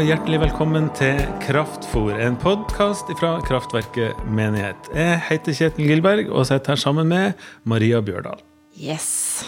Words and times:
Og 0.00 0.06
hjertelig 0.08 0.38
velkommen 0.40 0.86
til 0.96 1.18
Kraftfor, 1.42 2.14
en 2.24 2.36
podkast 2.40 3.10
fra 3.20 3.34
Kraftverket 3.44 4.16
menighet. 4.32 4.86
Jeg 4.96 5.18
heter 5.26 5.56
Kjetil 5.58 5.90
Gilberg 5.90 6.30
og 6.32 6.46
sitter 6.48 6.72
her 6.72 6.80
sammen 6.80 7.10
med 7.10 7.42
Maria 7.68 8.00
Bjørdal. 8.00 8.40
Yes. 8.80 9.44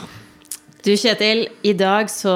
Du 0.85 0.91
Kjetil, 0.93 1.47
i 1.65 1.73
dag 1.79 2.11
så 2.13 2.35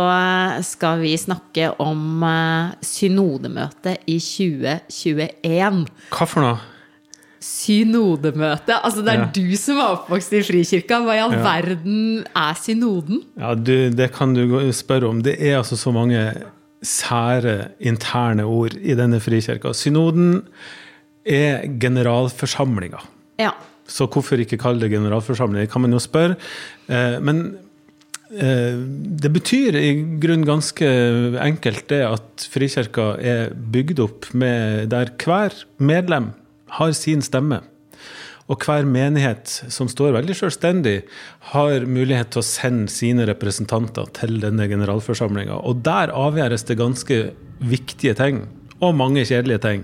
skal 0.65 1.03
vi 1.05 1.13
snakke 1.21 1.75
om 1.83 2.25
eh, 2.25 2.73
synodemøtet 2.89 4.09
i 4.09 4.17
2021. 4.23 5.85
Hva 6.17 6.31
for 6.31 6.47
noe? 6.47 6.57
Synodemøte. 7.47 8.81
Altså, 8.81 9.05
det 9.05 9.13
er 9.13 9.25
Ja. 9.27 9.31
du 9.37 9.57
som 9.61 9.77
er 9.83 9.93
oppvokst 9.93 10.33
i 10.33 10.41
Frikirka. 10.47 11.03
Hva 11.05 11.19
i 11.19 11.25
all 11.27 11.37
Ja. 11.37 11.45
verden 11.45 12.25
er 12.33 12.55
synoden? 12.65 13.21
Ja, 13.37 13.53
du, 13.55 13.91
Det 13.91 14.09
kan 14.17 14.33
du 14.33 14.73
spørre 14.73 15.05
om. 15.13 15.21
Det 15.23 15.37
er 15.39 15.59
altså 15.61 15.77
så 15.77 15.93
mange 15.93 16.33
sære 16.85 17.73
interne 17.81 18.45
ord 18.45 18.77
i 18.77 18.95
denne 18.99 19.21
frikirka. 19.23 19.73
Synoden 19.77 20.43
er 21.27 21.65
generalforsamlinga. 21.81 23.01
Ja. 23.41 23.53
Så 23.87 24.09
hvorfor 24.11 24.41
ikke 24.43 24.59
kalle 24.61 24.83
det 24.83 24.91
generalforsamling? 24.91 25.65
Det 25.65 25.73
kan 25.73 25.85
man 25.85 25.95
jo 25.95 26.03
spørre. 26.03 26.37
Eh, 26.89 27.19
Men 27.23 27.59
eh, 28.31 28.77
det 29.23 29.33
betyr 29.33 29.79
i 29.79 29.93
grunn 30.23 30.45
ganske 30.47 30.87
enkelt 31.43 31.89
det 31.89 32.03
at 32.07 32.49
Frikirka 32.51 33.15
er 33.19 33.55
bygd 33.55 34.03
opp 34.03 34.29
med 34.35 34.91
der 34.91 35.13
hver 35.23 35.55
medlem 35.79 36.33
har 36.79 36.93
sin 36.93 37.23
stemme. 37.23 37.63
Og 38.47 38.63
hver 38.63 38.87
menighet 38.87 39.51
som 39.75 39.89
står 39.91 40.15
veldig 40.15 40.37
selvstendig, 40.39 41.01
har 41.53 41.87
mulighet 41.91 42.31
til 42.35 42.43
å 42.43 42.47
sende 42.47 42.93
sine 42.93 43.27
representanter 43.27 44.07
til 44.15 44.39
denne 44.43 44.69
generalforsamlinga. 44.71 45.59
Og 45.67 45.83
der 45.87 46.15
avgjøres 46.15 46.67
det 46.69 46.79
ganske 46.79 47.19
viktige 47.59 48.15
ting. 48.19 48.45
Og 48.77 48.95
mange 48.95 49.25
kjedelige 49.27 49.63
ting. 49.65 49.83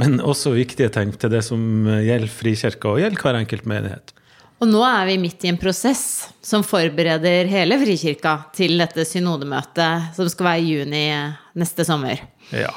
Men 0.00 0.18
også 0.20 0.52
viktige 0.56 0.90
ting 0.92 1.14
til 1.16 1.32
det 1.32 1.44
som 1.46 1.86
gjelder 1.86 2.32
Frikirka 2.32 2.92
og 2.92 3.00
gjelder 3.00 3.24
hver 3.24 3.40
enkelt 3.40 3.68
menighet. 3.70 4.14
Og 4.62 4.68
nå 4.70 4.80
er 4.86 5.08
vi 5.08 5.16
midt 5.20 5.44
i 5.44 5.50
en 5.50 5.58
prosess 5.60 6.04
som 6.44 6.64
forbereder 6.66 7.48
hele 7.50 7.78
Frikirka 7.80 8.36
til 8.54 8.78
dette 8.80 9.06
synodemøtet 9.08 10.14
som 10.16 10.28
skal 10.30 10.50
være 10.50 10.62
i 10.62 10.76
juni 10.76 11.04
neste 11.58 11.86
sommer. 11.88 12.22
Ja. 12.54 12.70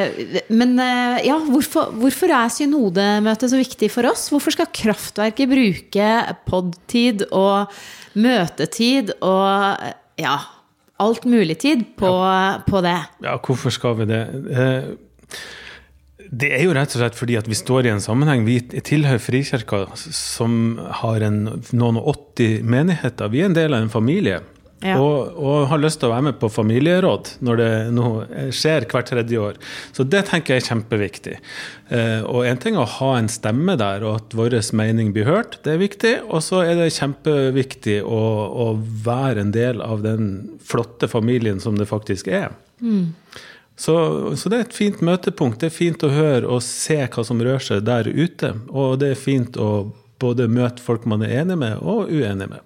Eh, 0.00 0.40
Men 0.52 0.76
eh, 0.80 1.20
ja, 1.28 1.38
hvorfor, 1.50 1.92
hvorfor 2.00 2.32
er 2.34 2.52
synodemøtet 2.52 3.52
så 3.52 3.60
viktig 3.60 3.90
for 3.92 4.08
oss? 4.10 4.28
Hvorfor 4.32 4.54
skal 4.56 4.70
Kraftverket 4.74 5.50
bruke 5.50 6.10
podtid 6.48 7.26
og 7.30 7.72
møtetid 8.20 9.14
og 9.20 9.46
eh, 9.86 9.96
ja, 10.24 10.36
alt 11.00 11.24
mulig 11.28 11.60
tid 11.62 11.86
på, 12.00 12.12
på 12.66 12.84
det? 12.84 12.98
Ja, 13.24 13.38
hvorfor 13.40 13.74
skal 13.74 13.98
vi 14.02 14.10
det? 14.10 14.24
Det 16.30 16.52
er 16.54 16.62
jo 16.62 16.74
rett 16.76 16.92
og 16.94 17.00
slett 17.00 17.16
fordi 17.18 17.34
at 17.40 17.48
vi 17.50 17.56
står 17.58 17.88
i 17.88 17.94
en 17.94 18.02
sammenheng. 18.04 18.44
Vi 18.46 18.60
tilhører 18.62 19.22
Frikirka, 19.22 19.86
som 19.96 20.78
har 21.00 21.24
en, 21.26 21.42
noen 21.74 21.98
og 21.98 22.12
80 22.36 22.60
menigheter. 22.70 23.32
Vi 23.32 23.42
er 23.42 23.50
en 23.50 23.56
del 23.56 23.74
av 23.74 23.82
en 23.82 23.92
familie. 23.92 24.38
Ja. 24.80 24.96
Og, 24.96 25.36
og 25.36 25.66
har 25.68 25.80
lyst 25.82 26.00
til 26.00 26.08
å 26.08 26.14
være 26.14 26.24
med 26.30 26.38
på 26.40 26.48
familieråd 26.48 27.34
når 27.44 27.58
det 27.60 27.72
nå 27.92 28.06
skjer 28.56 28.86
hvert 28.88 29.10
tredje 29.10 29.42
år. 29.42 29.58
Så 29.92 30.06
det 30.08 30.22
tenker 30.30 30.56
jeg 30.56 30.64
er 30.64 30.68
kjempeviktig. 30.70 31.34
Eh, 31.92 32.22
og 32.24 32.48
en 32.48 32.60
ting 32.62 32.78
er 32.78 32.86
å 32.86 32.94
ha 32.94 33.10
en 33.18 33.28
stemme 33.28 33.76
der, 33.80 34.06
og 34.08 34.22
at 34.22 34.36
vår 34.38 34.56
mening 34.78 35.12
blir 35.12 35.28
hørt. 35.28 35.58
Det 35.66 35.74
er 35.74 35.82
viktig. 35.82 36.14
Og 36.30 36.40
så 36.46 36.62
er 36.64 36.80
det 36.80 36.88
kjempeviktig 36.96 37.98
å, 38.06 38.22
å 38.48 38.66
være 39.04 39.44
en 39.44 39.52
del 39.52 39.84
av 39.84 40.00
den 40.06 40.32
flotte 40.64 41.10
familien 41.12 41.60
som 41.60 41.76
det 41.76 41.90
faktisk 41.90 42.32
er. 42.32 42.54
Så, 43.80 43.94
så 44.36 44.52
det 44.52 44.56
er 44.56 44.66
et 44.66 44.76
fint 44.76 45.04
møtepunkt. 45.04 45.60
Det 45.60 45.70
er 45.70 45.76
fint 45.76 46.02
å 46.04 46.12
høre 46.12 46.48
og 46.48 46.64
se 46.64 46.98
hva 47.04 47.24
som 47.24 47.40
rører 47.40 47.64
seg 47.64 47.84
der 47.88 48.08
ute. 48.08 48.54
Og 48.72 48.96
det 49.00 49.12
er 49.12 49.22
fint 49.28 49.60
å 49.60 49.90
både 50.20 50.48
møte 50.52 50.84
folk 50.84 51.06
man 51.08 51.24
er 51.24 51.42
enig 51.42 51.56
med, 51.60 51.78
og 51.80 52.08
uenig 52.12 52.48
med. 52.48 52.64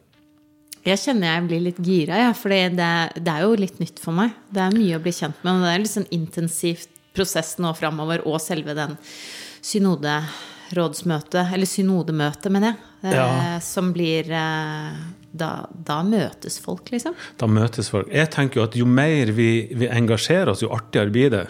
Jeg 0.84 1.00
kjenner 1.00 1.30
jeg 1.38 1.44
blir 1.48 1.62
litt 1.64 1.78
gira, 1.80 2.18
ja, 2.26 2.32
for 2.36 2.52
det, 2.52 2.74
det 2.76 3.32
er 3.32 3.40
jo 3.46 3.54
litt 3.56 3.78
nytt 3.80 3.98
for 4.02 4.12
meg. 4.12 4.34
Det 4.52 4.60
er 4.60 4.74
mye 4.76 4.98
å 4.98 5.02
bli 5.04 5.12
kjent 5.16 5.38
med, 5.42 5.54
og 5.54 5.62
det 5.64 5.70
er 5.72 5.78
litt 5.80 5.94
sånn 5.94 6.10
intensivt 6.12 6.90
prosess 7.16 7.54
nå 7.62 7.70
framover, 7.78 8.20
og 8.28 8.36
selve 8.42 8.74
den 8.76 8.96
synoderådsmøtet, 9.64 11.52
eller 11.54 11.68
synodemøtet, 11.70 12.50
mener 12.52 12.74
jeg, 12.74 12.76
eh, 13.04 13.16
Ja. 13.16 13.60
som 13.60 13.92
blir 13.94 14.30
eh, 14.30 14.92
da, 15.34 15.66
da 15.74 15.98
møtes 16.06 16.60
folk, 16.62 16.92
liksom. 16.94 17.16
Da 17.40 17.48
møtes 17.50 17.90
folk. 17.90 18.10
Jeg 18.14 18.30
tenker 18.34 18.60
jo 18.60 18.66
at 18.68 18.76
jo 18.78 18.86
mer 18.86 19.32
vi, 19.34 19.66
vi 19.74 19.90
engasjerer 19.90 20.52
oss, 20.52 20.62
jo 20.62 20.70
artigere 20.74 21.10
blir 21.14 21.32
det. 21.34 21.44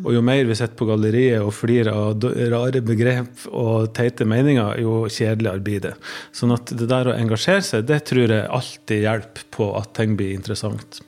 Og 0.00 0.14
jo 0.16 0.22
mer 0.24 0.46
vi 0.48 0.56
sitter 0.56 0.76
på 0.78 0.88
galleriet 0.88 1.44
og 1.44 1.52
flirer 1.54 1.92
av 1.92 2.24
rare 2.50 2.80
begrep 2.84 3.44
og 3.52 3.90
teite 3.96 4.26
meninger, 4.28 4.80
jo 4.82 5.04
kjedeligere 5.12 5.64
blir 5.66 5.84
det. 5.84 5.92
Sånn 6.36 6.54
at 6.56 6.72
det 6.72 6.88
der 6.90 7.12
å 7.12 7.16
engasjere 7.16 7.62
seg, 7.66 7.84
det 7.90 8.00
tror 8.08 8.24
jeg 8.24 8.48
alltid 8.48 9.04
hjelper 9.04 9.46
på 9.54 9.68
at 9.78 9.92
ting 9.98 10.16
blir 10.18 10.32
interessant. 10.34 11.02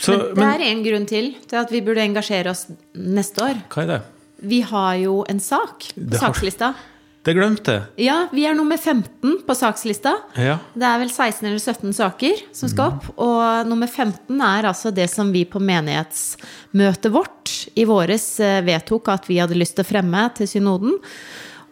Så, 0.00 0.16
Men 0.32 0.40
det 0.40 0.52
er 0.54 0.64
en 0.70 0.86
grunn 0.86 1.04
til 1.10 1.34
til 1.50 1.60
at 1.60 1.74
vi 1.74 1.82
burde 1.84 2.06
engasjere 2.06 2.54
oss 2.54 2.64
neste 2.96 3.44
år. 3.44 3.60
hva 3.74 3.84
er 3.84 3.90
det? 3.90 4.00
Vi 4.40 4.62
har 4.64 4.94
jo 4.96 5.18
en 5.28 5.42
sak 5.44 5.90
på 5.92 6.20
sakslista. 6.22 6.72
Det 7.20 7.34
glemte 7.36 7.74
jeg. 7.74 8.06
Ja, 8.06 8.14
vi 8.32 8.46
er 8.48 8.54
nummer 8.56 8.80
15 8.80 9.42
på 9.44 9.56
sakslista. 9.56 10.14
Ja. 10.40 10.56
Det 10.72 10.86
er 10.88 11.02
vel 11.02 11.10
16 11.12 11.44
eller 11.44 11.60
17 11.60 11.92
saker 11.98 12.40
som 12.56 12.70
skal 12.72 12.94
opp. 12.94 13.10
Og 13.20 13.68
nummer 13.68 13.90
15 13.90 14.40
er 14.40 14.68
altså 14.70 14.92
det 14.94 15.04
som 15.12 15.28
vi 15.34 15.44
på 15.44 15.60
menighetsmøtet 15.60 17.12
vårt 17.12 17.52
i 17.76 17.84
våres 17.88 18.24
eh, 18.40 18.62
vedtok 18.64 19.12
at 19.12 19.28
vi 19.28 19.36
hadde 19.42 19.58
lyst 19.58 19.76
til 19.76 19.84
å 19.84 19.90
fremme 19.90 20.24
til 20.38 20.48
synoden. 20.48 20.96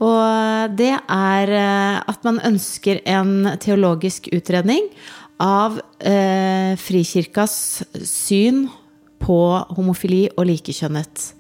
Og 0.05 0.77
det 0.77 0.93
er 1.01 1.55
eh, 1.57 1.97
at 2.05 2.29
man 2.29 2.43
ønsker 2.45 3.01
en 3.09 3.55
teologisk 3.65 4.29
utredning 4.37 4.85
av 5.41 5.81
eh, 6.05 6.77
Frikirkas 6.77 7.57
syn 8.05 8.67
på 9.25 9.41
homofili 9.73 10.27
og 10.37 10.45
likekjønnet 10.53 11.31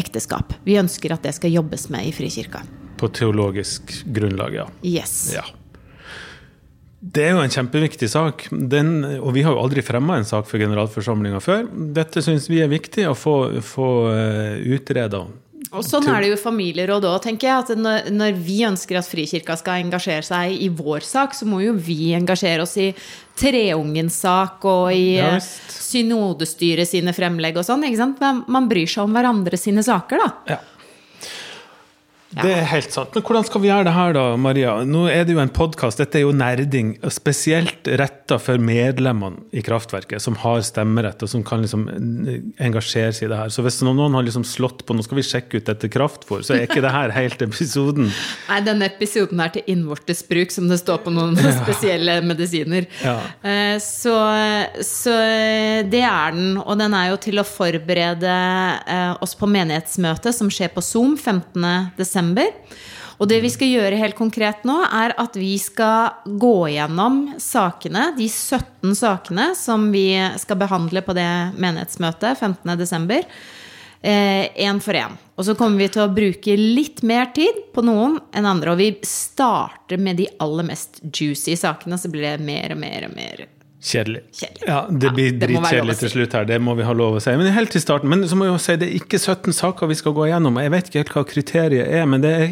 ekteskap. 0.00 0.58
Vi 0.66 0.80
ønsker 0.82 1.14
at 1.14 1.22
det 1.22 1.38
skal 1.38 1.54
jobbes 1.60 1.88
med 1.94 2.10
i 2.10 2.14
Frikirka. 2.16 2.66
På 3.00 3.08
teologisk 3.08 3.94
grunnlag, 4.12 4.60
ja. 4.60 4.68
Yes. 4.84 5.32
ja. 5.34 5.46
Det 7.00 7.22
er 7.24 7.30
jo 7.32 7.40
en 7.40 7.52
kjempeviktig 7.52 8.10
sak, 8.12 8.42
Den, 8.52 8.98
og 9.22 9.32
vi 9.32 9.40
har 9.46 9.54
jo 9.56 9.62
aldri 9.62 9.80
fremma 9.80 10.18
en 10.20 10.28
sak 10.28 10.44
for 10.50 10.60
generalforsamlinga 10.60 11.40
før. 11.40 11.64
Dette 11.96 12.20
syns 12.20 12.50
vi 12.52 12.60
er 12.60 12.68
viktig 12.68 13.06
å 13.08 13.14
få, 13.16 13.36
få 13.64 13.86
utreda. 14.76 15.24
Og 15.70 15.84
sånn 15.86 16.08
er 16.10 16.24
det 16.24 16.30
jo 16.32 16.34
i 16.34 16.40
familieråd 16.40 17.04
òg, 17.06 17.20
tenker 17.22 17.46
jeg. 17.46 17.62
At 17.62 17.78
når, 17.78 18.08
når 18.10 18.38
vi 18.42 18.56
ønsker 18.66 18.98
at 18.98 19.06
Frikirka 19.06 19.54
skal 19.60 19.84
engasjere 19.84 20.26
seg 20.26 20.56
i 20.58 20.66
vår 20.74 21.04
sak, 21.06 21.36
så 21.36 21.46
må 21.46 21.60
jo 21.62 21.76
vi 21.78 22.10
engasjere 22.16 22.64
oss 22.66 22.74
i 22.82 22.88
Treungens 23.38 24.18
sak 24.24 24.66
og 24.68 24.90
i 24.92 25.14
Ja, 25.20 25.36
eh. 25.38 25.50
Synodestyret 25.90 26.90
sine 26.90 27.14
fremlegg 27.16 27.56
og 27.58 27.64
sånn. 27.66 27.86
ikke 27.86 28.02
sant? 28.02 28.20
Men 28.22 28.42
man 28.50 28.68
bryr 28.70 28.90
seg 28.90 29.06
om 29.06 29.14
hverandre 29.14 29.58
sine 29.58 29.84
saker, 29.86 30.20
da. 30.20 30.56
Ja. 30.56 30.58
Det 32.30 32.50
er 32.54 32.66
helt 32.70 32.92
sant. 32.94 33.10
Men 33.16 33.24
hvordan 33.26 33.46
skal 33.48 33.62
vi 33.64 33.70
gjøre 33.70 33.86
det 33.88 33.92
her, 33.96 34.12
da, 34.14 34.24
Maria? 34.38 34.74
Nå 34.86 35.06
er 35.10 35.24
det 35.26 35.34
jo 35.34 35.40
en 35.42 35.50
podkast, 35.50 35.98
dette 35.98 36.20
er 36.20 36.22
jo 36.22 36.30
nerding, 36.36 36.92
spesielt 37.10 37.88
retta 37.98 38.36
for 38.38 38.60
medlemmene 38.62 39.42
i 39.50 39.64
Kraftverket, 39.66 40.22
som 40.22 40.36
har 40.38 40.60
stemmerett, 40.62 41.24
og 41.26 41.32
som 41.32 41.42
kan 41.46 41.64
liksom 41.64 41.88
engasjere 42.62 43.10
seg 43.16 43.26
i 43.26 43.30
det 43.32 43.40
her. 43.40 43.50
Så 43.50 43.64
hvis 43.66 43.80
noen 43.82 44.14
har 44.14 44.26
liksom 44.26 44.44
slått 44.46 44.84
på 44.86 44.94
nå 44.94 45.02
skal 45.02 45.18
vi 45.18 45.24
sjekke 45.26 45.58
ut 45.58 45.66
dette 45.72 45.90
kraftfôr, 45.90 46.44
så 46.46 46.54
er 46.54 46.68
ikke 46.68 46.84
det 46.84 46.92
her 46.94 47.14
helt 47.16 47.42
episoden. 47.42 48.12
Nei, 48.50 48.60
denne 48.68 48.86
episoden 48.92 49.42
er 49.42 49.50
til 49.56 49.66
innvortes 49.74 50.22
bruk, 50.30 50.54
som 50.54 50.70
det 50.70 50.78
står 50.84 51.02
på 51.02 51.14
noen 51.16 51.34
spesielle 51.64 52.20
medisiner. 52.26 52.86
Ja. 53.02 53.16
Eh, 53.42 53.74
Så, 53.82 54.14
så 54.86 55.16
det 55.90 56.04
er 56.06 56.34
den. 56.36 56.54
Og 56.62 56.78
den 56.78 56.94
er 56.94 57.10
jo 57.10 57.18
til 57.26 57.40
å 57.42 57.46
forberede 57.46 58.30
eh, 58.86 59.12
oss 59.24 59.34
på 59.38 59.48
menighetsmøtet 59.50 60.36
som 60.36 60.50
skjer 60.52 60.70
på 60.74 60.84
Zoom 60.84 61.16
15.12. 61.18 62.19
Og 63.20 63.28
det 63.28 63.42
vi 63.44 63.50
skal 63.52 63.68
gjøre 63.68 63.98
helt 64.00 64.16
konkret 64.16 64.62
nå, 64.64 64.78
er 64.80 65.12
at 65.20 65.34
vi 65.36 65.52
skal 65.60 66.24
gå 66.40 66.70
gjennom 66.72 67.34
sakene, 67.40 68.14
de 68.16 68.28
17 68.30 68.94
sakene 68.96 69.50
som 69.58 69.90
vi 69.92 70.14
skal 70.40 70.60
behandle 70.62 71.02
på 71.04 71.16
det 71.18 71.28
menighetsmøtet 71.60 72.40
15.12. 72.40 73.26
Én 74.00 74.80
for 74.80 74.96
én. 74.96 75.18
Og 75.36 75.44
så 75.44 75.52
kommer 75.58 75.82
vi 75.82 75.90
til 75.92 76.06
å 76.06 76.12
bruke 76.16 76.56
litt 76.56 77.02
mer 77.04 77.28
tid 77.36 77.60
på 77.74 77.84
noen 77.84 78.16
enn 78.32 78.48
andre. 78.48 78.72
Og 78.72 78.80
vi 78.80 78.94
starter 79.04 80.00
med 80.00 80.16
de 80.22 80.30
aller 80.40 80.70
mest 80.72 81.02
juicy 81.12 81.58
sakene, 81.60 82.00
så 82.00 82.08
blir 82.08 82.24
det 82.24 82.44
mer 82.44 82.72
og 82.72 82.80
mer 82.80 83.10
og 83.10 83.16
mer 83.20 83.44
Kjedelig. 83.80 84.22
Kjedelig. 84.36 84.66
Ja, 84.68 84.86
det 84.90 85.08
Ja, 85.08 85.12
blir 85.16 85.36
dritkjedelig 85.40 85.94
si. 85.96 86.04
til 86.04 86.10
slutt 86.14 86.34
her, 86.36 86.44
det 86.44 86.60
må 86.60 86.74
vi 86.76 86.84
ha 86.84 86.92
lov 86.92 87.16
å 87.16 87.20
si. 87.24 87.32
Men 87.36 87.52
helt 87.56 87.72
til 87.72 87.80
starten, 87.80 88.10
men 88.12 88.26
så 88.28 88.36
må 88.36 88.44
jeg 88.44 88.52
jo 88.52 88.58
si 88.60 88.76
det 88.76 88.88
er 88.90 88.98
ikke 89.00 89.18
17 89.18 89.56
saker 89.56 89.88
vi 89.88 89.96
skal 89.96 90.12
gå 90.16 90.28
gjennom. 90.28 90.60
Jeg 90.60 90.74
vet 90.74 90.90
ikke 90.90 91.04
helt 91.04 91.14
hva 91.16 91.24
kriteriet 91.24 91.88
er, 91.88 92.04
men 92.06 92.20
det 92.20 92.34
er 92.36 92.50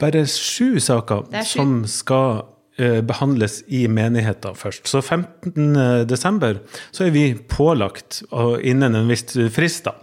bare 0.00 0.24
sju 0.30 0.78
saker 0.80 1.28
er 1.34 1.44
som 1.44 1.82
skal 1.90 2.46
uh, 2.80 3.00
behandles 3.04 3.60
i 3.68 3.84
menigheter 3.92 4.56
først. 4.56 4.88
Så 4.88 5.02
15.12. 5.04 6.58
så 6.96 7.04
er 7.04 7.10
vi 7.12 7.26
pålagt 7.34 8.22
og 8.30 8.62
innen 8.64 8.96
en 8.96 9.12
viss 9.12 9.26
frist 9.52 9.84
da, 9.84 9.98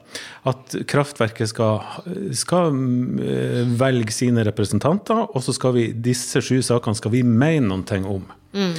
at 0.45 0.77
kraftverket 0.85 1.49
skal, 1.49 1.81
skal 2.37 2.69
uh, 2.69 3.61
velge 3.81 4.13
sine 4.13 4.45
representanter, 4.45 5.25
og 5.25 5.41
så 5.41 5.55
skal 5.57 5.73
vi 5.79 5.89
disse 5.93 6.43
sju 6.43 6.59
sakene 6.61 6.93
skal 7.01 7.17
vi 7.17 7.25
mene 7.25 7.65
noe 7.71 8.03
om. 8.05 8.27
Mm. 8.55 8.75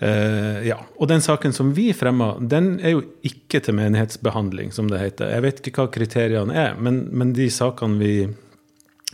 Uh, 0.00 0.60
ja. 0.64 0.78
Og 0.96 1.10
den 1.10 1.20
saken 1.20 1.52
som 1.52 1.74
vi 1.76 1.90
fremma, 1.92 2.32
den 2.40 2.78
er 2.80 2.94
jo 2.94 3.02
ikke 3.26 3.60
til 3.60 3.76
menighetsbehandling, 3.76 4.72
som 4.72 4.88
det 4.88 5.00
heter. 5.02 5.34
Jeg 5.34 5.44
vet 5.44 5.60
ikke 5.60 5.84
hva 5.84 5.92
kriteriene 5.92 6.56
er, 6.56 6.78
men, 6.80 7.02
men 7.12 7.34
de 7.36 7.50
sakene 7.52 8.00
vi, 8.00 8.14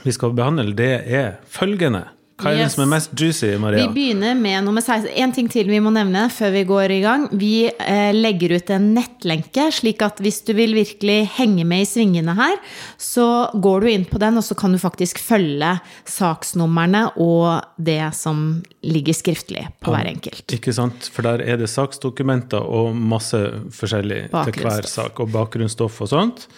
vi 0.04 0.14
skal 0.14 0.36
behandle, 0.38 0.76
det 0.78 0.92
er 1.10 1.40
følgende. 1.50 2.04
Hva 2.36 2.50
er 2.52 2.58
yes. 2.58 2.66
det 2.66 2.72
som 2.74 2.82
er 2.84 2.88
mest 2.90 3.12
juicy, 3.16 3.48
Maria? 3.56 3.86
Vi 3.86 3.96
begynner 3.96 4.34
med 4.36 4.66
nummer 4.66 4.84
16. 4.84 5.08
En 5.22 5.30
ting 5.32 5.46
til 5.48 5.70
vi 5.72 5.78
må 5.80 5.88
nevne 5.94 6.26
før 6.28 6.52
vi 6.52 6.64
går 6.68 6.92
i 6.92 6.98
gang. 7.00 7.24
Vi 7.32 7.52
eh, 7.70 8.10
legger 8.12 8.58
ut 8.58 8.72
en 8.76 8.90
nettlenke, 8.92 9.70
slik 9.72 10.04
at 10.04 10.20
hvis 10.20 10.42
du 10.44 10.52
vil 10.58 10.76
virkelig 10.76 11.16
henge 11.38 11.64
med 11.68 11.86
i 11.86 11.88
svingene 11.88 12.34
her, 12.36 12.60
så 13.00 13.48
går 13.56 13.86
du 13.86 13.88
inn 13.94 14.04
på 14.10 14.20
den, 14.20 14.36
og 14.36 14.44
så 14.44 14.58
kan 14.58 14.76
du 14.76 14.80
faktisk 14.82 15.22
følge 15.24 15.78
saksnumrene 16.12 17.06
og 17.24 17.64
det 17.80 18.02
som 18.18 18.60
ligger 18.84 19.16
skriftlig 19.16 19.64
på 19.80 19.94
ja, 19.94 19.96
hver 19.96 20.12
enkelt. 20.12 20.44
Ikke 20.52 20.76
sant. 20.76 21.08
For 21.08 21.24
der 21.24 21.40
er 21.40 21.56
det 21.62 21.72
saksdokumenter 21.72 22.60
og 22.60 22.92
masse 22.92 23.40
forskjellig 23.80 24.26
til 24.28 24.60
hver 24.60 24.92
sak, 24.92 25.24
og 25.24 25.32
bakgrunnsstoff 25.32 26.04
og 26.04 26.12
sånt. 26.12 26.50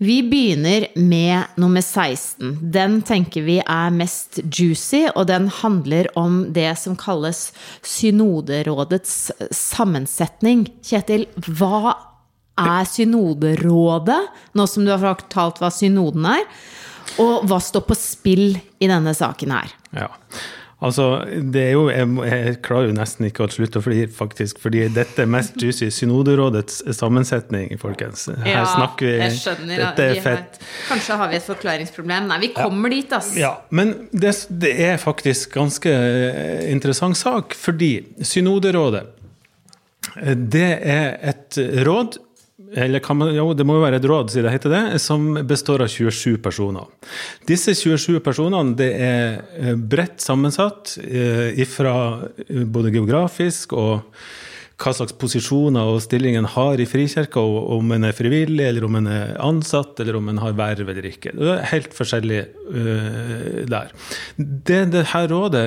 Vi 0.00 0.22
begynner 0.22 0.86
med 0.94 1.42
nummer 1.54 1.80
16. 1.80 2.58
Den 2.70 3.00
tenker 3.02 3.42
vi 3.42 3.56
er 3.58 3.90
mest 3.90 4.38
juicy, 4.44 5.08
og 5.10 5.26
den 5.26 5.48
handler 5.50 6.06
om 6.18 6.44
det 6.54 6.70
som 6.78 6.94
kalles 6.96 7.48
Synoderådets 7.82 9.16
sammensetning. 9.50 10.68
Kjetil, 10.86 11.26
hva 11.50 11.96
er 12.58 12.86
Synoderådet, 12.86 14.20
nå 14.54 14.68
som 14.70 14.86
du 14.86 14.94
har 14.94 15.02
fortalt 15.02 15.58
hva 15.58 15.72
synoden 15.74 16.30
er? 16.30 16.46
Og 17.18 17.48
hva 17.50 17.58
står 17.58 17.82
på 17.88 17.98
spill 17.98 18.46
i 18.54 18.86
denne 18.86 19.16
saken 19.18 19.56
her? 19.56 19.74
Ja. 19.98 20.12
Altså, 20.78 21.24
det 21.26 21.62
er 21.62 21.72
jo, 21.74 21.88
jeg, 21.90 22.06
jeg, 22.28 22.52
klarer 22.62 22.92
jo 22.92 22.94
nesten 22.94 23.26
ikke 23.26 23.48
å 23.48 23.50
slutte 23.50 23.80
å 23.80 23.82
flire, 23.82 24.06
faktisk. 24.14 24.60
Fordi 24.62 24.84
dette 24.94 25.24
er 25.24 25.30
mest 25.30 25.56
juicy. 25.58 25.88
Synoderådets 25.90 26.84
sammensetning, 26.94 27.72
folkens. 27.82 28.28
Her 28.44 28.60
ja, 28.60 28.62
snakker 28.76 29.08
vi. 29.08 29.16
Jeg 29.24 29.40
skjønner, 29.40 29.82
dette 29.82 30.06
er 30.06 30.22
fett. 30.22 30.60
Har, 30.60 30.76
kanskje 30.92 31.18
har 31.18 31.32
vi 31.32 31.38
et 31.40 31.48
forklaringsproblem. 31.48 32.30
Nei, 32.30 32.38
vi 32.46 32.52
kommer 32.54 32.94
ja. 32.94 33.00
dit, 33.00 33.16
altså. 33.18 33.34
Ja, 33.42 33.52
men 33.74 33.92
det, 34.12 34.36
det, 34.62 34.72
er 34.86 35.02
faktisk 35.02 35.58
ganske 35.58 35.90
eh, 35.90 36.68
interessant 36.70 37.18
sak. 37.18 37.58
Fordi 37.58 37.90
Synoderådet, 38.22 39.02
eh, 40.14 40.38
det 40.38 40.70
er 40.78 41.18
et 41.34 41.58
råd 41.90 42.20
eller 42.74 43.00
kan 43.04 43.16
man, 43.16 43.30
jo, 43.34 43.52
det 43.56 43.64
må 43.66 43.78
jo 43.78 43.84
være 43.84 44.00
et 44.00 44.08
råd, 44.08 44.32
siden 44.32 44.48
det 44.48 44.56
heter 44.56 44.74
det, 44.74 44.82
som 45.02 45.30
består 45.48 45.84
av 45.84 45.92
27 45.92 46.38
personer. 46.44 46.88
Disse 47.48 47.74
27 47.76 48.18
personene 48.24 48.76
det 48.78 48.90
er 49.04 49.38
eh, 49.56 49.72
bredt 49.78 50.20
sammensatt 50.24 50.98
ifra 50.98 51.94
eh, 52.44 52.66
både 52.68 52.92
geografisk 52.94 53.72
og 53.78 54.20
hva 54.78 54.92
slags 54.94 55.16
posisjoner 55.18 55.90
og 55.90 56.04
stillingen 56.04 56.46
har 56.52 56.78
i 56.78 56.86
Frikirka, 56.86 57.42
om 57.42 57.90
en 57.96 58.06
er 58.06 58.14
frivillig, 58.14 58.62
eller 58.62 58.84
om 58.86 58.94
en 59.00 59.08
er 59.10 59.32
ansatt, 59.42 59.98
eller 59.98 60.20
om 60.20 60.28
en 60.30 60.38
har 60.38 60.54
verv 60.54 60.92
eller 60.92 61.08
ikke. 61.08 61.32
Det 61.34 61.50
er 61.56 61.66
helt 61.72 61.96
forskjellig 61.96 62.44
der. 63.66 63.90
Det 64.38 64.78
dette 64.94 65.24
rådet 65.32 65.66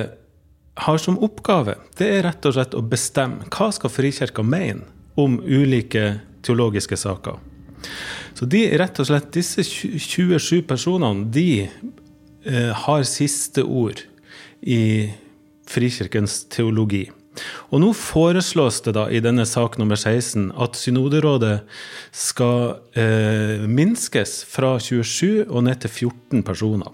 har 0.74 0.98
som 0.98 1.18
oppgave, 1.20 1.76
det 2.00 2.08
er 2.08 2.24
rett 2.24 2.48
og 2.48 2.56
slett 2.56 2.76
å 2.78 2.84
bestemme 2.84 3.48
hva 3.52 3.68
skal 3.74 3.92
Frikirka 3.92 4.44
mene 4.46 4.88
om 5.20 5.36
ulike 5.44 6.22
teologiske 6.42 6.98
saker. 6.98 7.40
Så 8.34 8.46
de, 8.48 8.62
rett 8.78 9.00
og 9.02 9.08
slett, 9.08 9.32
disse 9.34 9.64
27 9.64 10.62
personene 10.68 11.26
de 11.34 11.48
eh, 11.64 12.70
har 12.84 13.02
siste 13.08 13.64
ord 13.64 14.04
i 14.62 15.10
Frikirkens 15.68 16.44
teologi. 16.52 17.06
Og 17.72 17.80
nå 17.80 17.92
foreslås 17.96 18.82
det 18.84 18.92
da 18.96 19.06
i 19.08 19.22
denne 19.24 19.46
sak 19.48 19.78
nummer 19.80 19.96
16 19.96 20.50
at 20.60 20.76
synoderådet 20.76 21.62
skal 22.12 22.82
eh, 22.98 23.64
minskes 23.64 24.42
fra 24.48 24.74
27 24.82 25.48
og 25.48 25.62
ned 25.64 25.80
til 25.84 25.94
14 26.10 26.44
personer. 26.44 26.92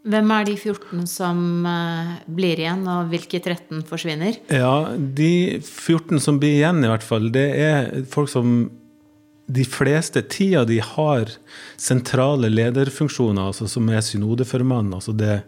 Hvem 0.00 0.30
er 0.32 0.46
de 0.48 0.54
14 0.56 1.04
som 1.10 1.40
uh, 1.68 2.14
blir 2.32 2.60
igjen, 2.62 2.86
og 2.88 3.10
hvilke 3.12 3.40
13 3.42 3.82
forsvinner? 3.88 4.38
Ja, 4.48 4.92
De 4.96 5.60
14 5.60 6.22
som 6.24 6.38
blir 6.40 6.56
igjen, 6.56 6.80
i 6.84 6.88
hvert 6.88 7.04
fall, 7.04 7.28
det 7.34 7.48
er 7.60 7.90
folk 8.08 8.32
som 8.32 8.70
de 9.50 9.64
fleste 9.66 10.22
tida 10.30 10.62
de 10.64 10.78
har 10.84 11.34
sentrale 11.80 12.48
lederfunksjoner, 12.52 13.50
altså 13.50 13.66
som 13.68 13.88
er 13.90 14.04
synodeformann, 14.06 14.92
altså 14.94 15.12
det 15.16 15.40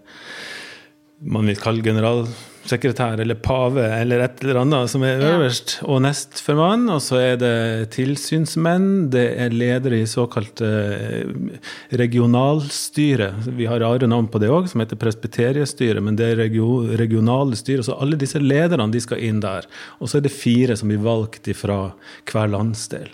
man 1.22 1.46
vil 1.46 1.58
kalle 1.60 1.84
generalsekretær 1.84 3.20
eller 3.22 3.38
pave 3.38 3.84
eller 3.94 4.24
et 4.24 4.42
eller 4.42 4.60
annet 4.62 4.90
som 4.90 5.04
er 5.06 5.22
øverst, 5.22 5.76
ja. 5.78 5.86
og 5.92 6.02
nestformann. 6.02 6.88
Og 6.90 6.98
så 7.04 7.20
er 7.20 7.38
det 7.40 7.54
tilsynsmenn, 7.94 8.88
det 9.14 9.24
er 9.44 9.54
ledere 9.54 10.00
i 10.02 10.08
såkalt 10.10 10.64
eh, 10.66 11.22
regionalstyre. 12.02 13.32
Vi 13.54 13.70
har 13.70 13.84
rare 13.84 14.10
navn 14.10 14.30
på 14.32 14.42
det 14.42 14.50
òg, 14.52 14.68
som 14.72 14.82
heter 14.82 15.00
presbyteriestyret, 15.00 16.02
men 16.02 16.18
det 16.18 16.32
er 16.32 16.44
regionale 17.00 17.58
styre. 17.58 17.86
Så 17.86 17.98
alle 17.98 18.18
disse 18.20 18.42
lederne 18.42 18.90
de 18.92 19.02
skal 19.02 19.22
inn 19.22 19.42
der. 19.44 19.68
Og 20.00 20.10
så 20.10 20.18
er 20.18 20.26
det 20.26 20.34
fire 20.34 20.78
som 20.78 20.90
blir 20.90 21.02
valgt 21.06 21.50
fra 21.58 21.84
hver 22.32 22.50
landsdel. 22.50 23.10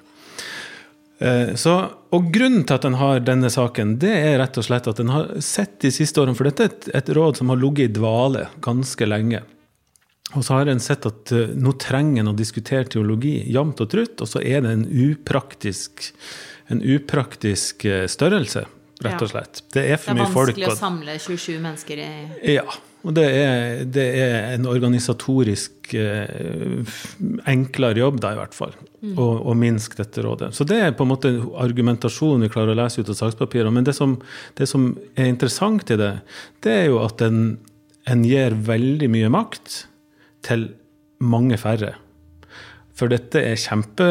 Eh, 1.18 1.54
så, 1.58 1.74
og 2.14 2.30
Grunnen 2.34 2.64
til 2.66 2.78
at 2.78 2.86
en 2.86 2.98
har 3.00 3.22
denne 3.26 3.50
saken, 3.50 3.96
det 4.02 4.14
er 4.14 4.38
rett 4.38 4.58
og 4.60 4.66
slett 4.68 4.86
at 4.90 5.00
en 5.02 5.10
har 5.10 5.30
sett 5.42 5.80
de 5.82 5.90
siste 5.94 6.22
årene 6.22 6.38
For 6.38 6.46
dette 6.46 6.66
er 6.66 6.72
et, 6.72 6.90
et 7.00 7.14
råd 7.18 7.40
som 7.40 7.50
har 7.50 7.58
ligget 7.58 7.90
i 7.90 7.96
dvale 7.98 8.46
ganske 8.64 9.08
lenge. 9.08 9.42
Og 10.36 10.44
så 10.44 10.58
har 10.58 10.68
en 10.68 10.82
sett 10.82 11.06
at 11.08 11.32
uh, 11.32 11.54
nå 11.56 11.72
trenger 11.80 12.20
en 12.20 12.34
å 12.34 12.36
diskutere 12.36 12.84
teologi 12.92 13.38
jevnt 13.48 13.80
og 13.80 13.88
trutt, 13.94 14.20
og 14.20 14.28
så 14.28 14.42
er 14.44 14.60
det 14.60 14.74
en 14.76 14.84
upraktisk, 14.84 16.10
en 16.68 16.82
upraktisk 16.84 17.86
uh, 17.88 18.04
størrelse, 18.12 18.66
rett 19.06 19.24
og 19.24 19.32
slett. 19.32 19.62
Det 19.72 19.86
er 19.88 20.02
for 20.02 20.18
mye 20.18 20.28
folk. 20.28 20.52
Det 20.52 20.66
er 20.66 20.68
vanskelig 20.68 20.74
å 20.74 20.76
samle 20.76 21.16
27 21.24 21.64
mennesker 21.64 22.04
i 22.04 22.12
Ja. 22.58 22.66
Og 23.06 23.14
det 23.14 23.24
er, 23.30 23.84
det 23.86 24.04
er 24.18 24.56
en 24.56 24.66
organisatorisk 24.68 25.92
eh, 25.94 26.96
enklere 27.48 28.02
jobb, 28.02 28.18
da, 28.24 28.32
i 28.34 28.38
hvert 28.40 28.56
fall, 28.56 28.74
mm. 29.02 29.14
å, 29.18 29.28
å, 29.50 29.54
minske 29.58 29.98
dette 30.00 30.24
rådet. 30.24 30.50
Så 30.56 30.66
det 30.68 30.80
er 30.82 30.96
på 30.96 31.06
en 31.06 31.12
måte 31.12 31.32
argumentasjonen 31.60 32.46
vi 32.46 32.52
klarer 32.52 32.74
å 32.74 32.80
lese 32.80 33.02
ut 33.02 33.12
av 33.12 33.18
sakspapirene. 33.20 33.72
Men 33.74 33.86
det 33.88 33.94
som, 33.96 34.16
det 34.58 34.68
som, 34.70 34.90
er 35.18 35.30
interessant 35.30 35.90
i 35.94 36.00
det, 36.00 36.12
det 36.64 36.74
er 36.82 36.90
jo 36.90 37.00
at 37.04 37.22
en, 37.24 37.56
en 38.08 38.26
gir 38.26 38.56
veldig 38.68 39.10
mye 39.14 39.32
makt 39.32 39.82
til 40.46 40.70
mange 41.18 41.58
færre. 41.60 41.96
For 42.98 43.10
dette 43.10 43.40
er, 43.46 43.58
kjempe, 43.58 44.06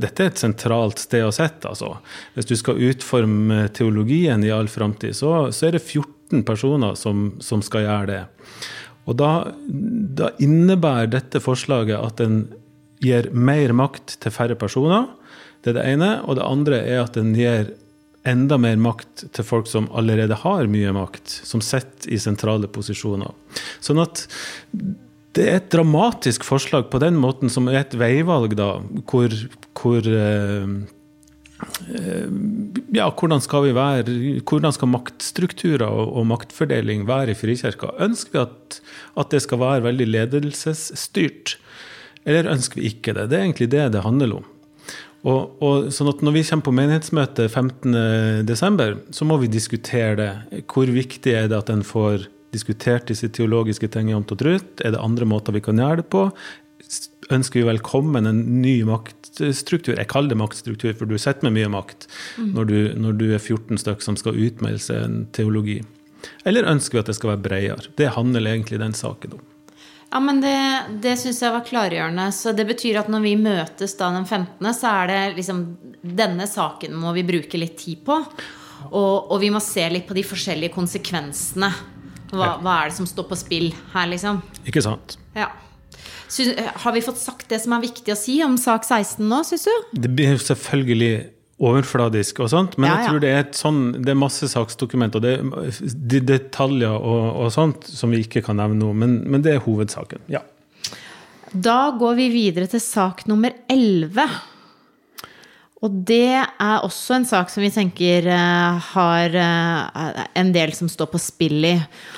dette 0.00 0.24
er 0.24 0.30
et 0.30 0.40
sentralt 0.40 1.02
sted 1.02 1.26
å 1.26 1.34
sitte. 1.34 1.68
Altså. 1.68 1.92
Hvis 2.36 2.48
du 2.48 2.54
skal 2.56 2.80
utforme 2.88 3.66
teologien 3.76 4.44
i 4.46 4.52
all 4.54 4.70
framtid, 4.72 5.16
så, 5.18 5.50
så, 5.52 5.68
er 5.68 5.76
det 5.76 5.84
14 5.84 6.46
personer 6.48 6.96
som, 6.96 7.34
som 7.44 7.60
skal 7.64 7.84
gjøre 7.84 8.08
det. 8.08 8.22
Og 9.10 9.18
da, 9.20 9.30
da, 10.16 10.30
innebærer 10.40 11.10
dette 11.12 11.42
forslaget 11.42 11.98
at 11.98 12.22
en 12.24 12.42
gir 13.00 13.30
mer 13.32 13.74
makt 13.76 14.18
til 14.20 14.34
færre 14.34 14.56
personer. 14.58 15.08
Det 15.64 15.72
er 15.72 15.80
det 15.80 15.86
ene. 15.94 16.10
Og 16.24 16.38
det 16.38 16.46
andre 16.46 16.80
er 16.84 17.04
at 17.04 17.16
den 17.18 17.34
gir 17.36 17.72
enda 18.28 18.58
mer 18.60 18.76
makt 18.80 19.24
til 19.32 19.46
folk 19.46 19.68
som 19.70 19.88
allerede 19.96 20.36
har 20.42 20.68
mye 20.68 20.92
makt, 20.92 21.28
som 21.28 21.62
sitter 21.64 22.10
i 22.12 22.20
sentrale 22.20 22.68
posisjoner. 22.68 23.32
Sånn 23.80 24.02
at 24.02 24.26
det 25.36 25.46
er 25.46 25.60
et 25.60 25.70
dramatisk 25.72 26.44
forslag 26.46 26.88
på 26.90 27.00
den 27.02 27.18
måten, 27.20 27.52
som 27.52 27.68
er 27.70 27.84
et 27.84 27.94
veivalg, 27.98 28.56
da, 28.58 28.72
hvor, 29.08 29.32
hvor 29.78 30.08
eh, 30.10 30.72
eh, 31.94 32.26
ja, 32.96 33.06
hvordan 33.06 33.44
skal 33.44 33.68
vi 33.68 33.76
være, 33.76 34.18
hvordan 34.42 34.74
skal 34.74 34.90
maktstrukturer 34.90 35.86
og, 35.86 36.16
og 36.18 36.26
maktfordeling 36.32 37.06
være 37.08 37.36
i 37.36 37.38
Frikirka? 37.38 37.94
Ønsker 38.02 38.34
vi 38.34 38.42
at, 38.42 38.80
at, 39.14 39.30
det 39.32 39.44
skal 39.46 39.62
være 39.62 39.86
veldig 39.86 40.10
ledelsesstyrt, 40.10 41.56
eller 42.28 42.50
ønsker 42.52 42.80
vi 42.80 42.90
ikke 42.90 43.14
det? 43.16 43.28
Det 43.30 43.38
er 43.38 43.46
egentlig 43.46 43.70
det 43.72 43.86
det 43.94 44.04
handler 44.04 44.40
om. 44.40 44.48
Og, 45.28 45.56
og 45.60 45.90
sånn 45.92 46.08
at 46.08 46.22
Når 46.24 46.32
vi 46.38 46.44
kommer 46.48 46.64
på 46.64 46.76
menighetsmøtet 46.76 47.52
15.12., 47.52 49.00
så 49.12 49.28
må 49.28 49.36
vi 49.42 49.52
diskutere 49.52 50.14
det. 50.16 50.64
Hvor 50.70 50.88
viktig 50.88 51.34
er 51.36 51.50
det 51.50 51.58
at 51.58 51.72
en 51.72 51.84
får 51.84 52.28
diskutert 52.54 53.10
disse 53.10 53.28
teologiske 53.30 53.90
tingene 53.92 54.16
jevnt 54.16 54.32
og 54.34 54.40
trutt? 54.40 54.82
Er 54.82 54.94
det 54.94 55.02
andre 55.02 55.28
måter 55.28 55.54
vi 55.54 55.62
kan 55.64 55.80
gjøre 55.80 56.02
det 56.02 56.08
på? 56.12 56.26
Ønsker 57.30 57.60
vi 57.60 57.68
velkommen 57.68 58.26
en 58.26 58.40
ny 58.62 58.80
maktstruktur? 58.88 59.94
Jeg 59.94 60.08
kaller 60.10 60.32
det 60.32 60.40
maktstruktur, 60.40 60.96
for 60.96 61.06
du 61.06 61.20
sitter 61.20 61.46
med 61.46 61.58
mye 61.60 61.70
makt 61.70 62.08
mm. 62.40 62.50
når, 62.56 62.70
du, 62.70 62.78
når, 63.04 63.20
du, 63.20 63.26
er 63.36 63.38
14 63.38 63.78
stykker 63.84 64.08
som 64.08 64.18
skal 64.18 64.40
utmelde 64.40 64.82
seg 64.82 65.04
en 65.04 65.22
teologi. 65.36 65.78
Eller 66.48 66.68
ønsker 66.68 66.98
vi 66.98 67.04
at 67.04 67.12
det 67.12 67.20
skal 67.20 67.34
være 67.34 67.44
bredere? 67.44 67.92
Det 68.00 68.14
handler 68.16 68.48
egentlig 68.50 68.80
den 68.80 68.96
saken 68.96 69.38
om. 69.38 69.44
Ja, 70.10 70.20
men 70.20 70.40
Det, 70.42 70.56
det 71.02 71.14
syns 71.20 71.38
jeg 71.42 71.54
var 71.54 71.66
klargjørende. 71.66 72.26
Så 72.34 72.54
det 72.56 72.66
betyr 72.66 72.98
at 73.02 73.10
når 73.12 73.22
vi 73.24 73.36
møtes 73.38 73.94
da 73.98 74.10
den 74.14 74.26
15., 74.26 74.72
så 74.74 74.94
er 75.02 75.12
det 75.12 75.20
liksom 75.38 75.62
Denne 76.00 76.46
saken 76.48 76.96
må 76.96 77.12
vi 77.14 77.26
bruke 77.28 77.60
litt 77.60 77.78
tid 77.78 78.02
på. 78.06 78.16
Og, 78.90 79.30
og 79.30 79.36
vi 79.42 79.50
må 79.52 79.60
se 79.62 79.84
litt 79.92 80.08
på 80.08 80.16
de 80.16 80.24
forskjellige 80.26 80.74
konsekvensene. 80.74 81.68
Hva, 82.30 82.54
hva 82.62 82.76
er 82.80 82.90
det 82.90 82.96
som 82.96 83.08
står 83.10 83.26
på 83.28 83.38
spill 83.38 83.68
her, 83.92 84.06
liksom? 84.10 84.38
Ikke 84.64 84.82
sant? 84.84 85.18
Ja. 85.36 85.50
Synes, 86.30 86.54
har 86.84 86.94
vi 86.94 87.02
fått 87.02 87.18
sagt 87.18 87.48
det 87.50 87.58
som 87.62 87.74
er 87.74 87.82
viktig 87.82 88.14
å 88.14 88.18
si 88.18 88.38
om 88.46 88.54
sak 88.60 88.86
16 88.86 89.26
nå, 89.26 89.42
syns 89.46 89.66
du? 89.66 89.98
Det 90.06 90.10
blir 90.14 90.38
selvfølgelig 90.38 91.12
overfladisk 91.60 92.40
og 92.40 92.50
sånt, 92.52 92.76
men 92.80 92.88
Ja, 92.88 92.98
jeg 93.00 93.10
tror 93.10 93.22
det 93.22 93.30
er 93.30 93.42
et 93.44 93.58
sånn, 93.58 93.80
det 94.00 94.14
er 94.14 94.18
masse 94.18 94.48
saksdokument 94.48 95.18
og 95.18 95.24
det 95.26 95.34
de 96.10 96.22
detaljer 96.24 96.94
og, 96.94 97.26
og 97.44 97.50
sånt 97.52 97.84
som 97.84 98.14
vi 98.14 98.22
ikke 98.24 98.42
kan 98.46 98.56
nevne 98.60 98.80
nå, 98.80 98.94
men, 98.96 99.20
men 99.28 99.44
det 99.44 99.56
er 99.56 99.64
hovedsaken. 99.66 100.24
Ja. 100.32 100.40
Da 101.50 101.90
går 101.98 102.16
vi 102.16 102.30
videre 102.32 102.70
til 102.70 102.82
sak 102.82 103.26
nummer 103.28 103.52
11. 103.68 104.24
Og 105.80 105.92
det 106.04 106.36
er 106.36 106.82
også 106.84 107.16
en 107.16 107.24
sak 107.24 107.48
som 107.48 107.64
vi 107.64 107.70
tenker 107.72 108.26
eh, 108.28 108.88
har 108.92 109.36
eh, 109.40 110.18
en 110.36 110.50
del 110.52 110.74
som 110.76 110.90
står 110.92 111.08
på 111.08 111.20
spill 111.22 111.64
i. 111.64 111.76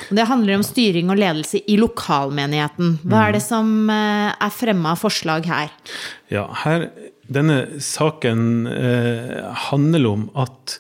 Og 0.08 0.18
det 0.18 0.26
handler 0.26 0.58
om 0.58 0.64
styring 0.66 1.12
og 1.14 1.20
ledelse 1.20 1.61
i 1.70 1.76
lokalmenigheten. 1.78 2.96
Hva 3.06 3.28
er 3.28 3.37
det 3.38 3.44
som 3.44 3.70
eh, 3.87 4.34
er 4.34 4.54
fremma 4.56 4.96
av 4.96 5.02
forslag 5.04 5.46
her? 5.46 5.70
Ja, 6.34 6.49
her, 6.64 6.88
denne 7.30 7.80
saken 7.82 8.66
eh, 8.66 9.40
handler 9.70 10.06
om 10.10 10.28
at 10.34 10.78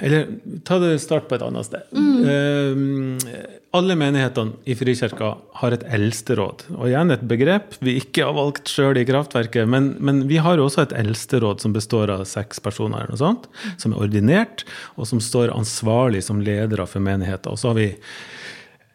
Eller 0.00 0.38
ta 0.64 0.78
det 0.80 1.02
start 1.02 1.26
på 1.28 1.36
et 1.36 1.42
annet 1.44 1.66
sted. 1.68 1.90
Eh, 1.92 3.50
alle 3.76 3.96
menighetene 3.96 4.56
i 4.64 4.76
Frikirka 4.76 5.34
har 5.60 5.74
et 5.76 5.84
eldsteråd. 5.96 6.64
Og 6.78 6.86
igjen 6.88 7.12
et 7.12 7.24
begrep 7.28 7.76
vi 7.84 7.98
ikke 8.00 8.24
har 8.24 8.36
valgt 8.36 8.72
sjøl 8.72 9.00
i 9.00 9.04
Kraftverket, 9.08 9.68
men, 9.68 9.94
men 10.00 10.22
vi 10.28 10.40
har 10.40 10.60
også 10.60 10.86
et 10.86 10.94
eldsteråd 10.96 11.60
som 11.64 11.76
består 11.76 12.12
av 12.12 12.24
seks 12.28 12.60
personer, 12.64 13.04
eller 13.04 13.16
noe 13.16 13.20
sånt, 13.20 13.48
som 13.80 13.92
er 13.92 14.04
ordinert, 14.04 14.64
og 14.96 15.08
som 15.08 15.20
står 15.24 15.52
ansvarlig 15.52 16.24
som 16.24 16.40
ledere 16.44 16.88
for 16.88 17.04
menigheter. 17.04 17.52
Og 17.52 17.60
så 17.60 17.72
har 17.72 17.80
vi 17.80 17.90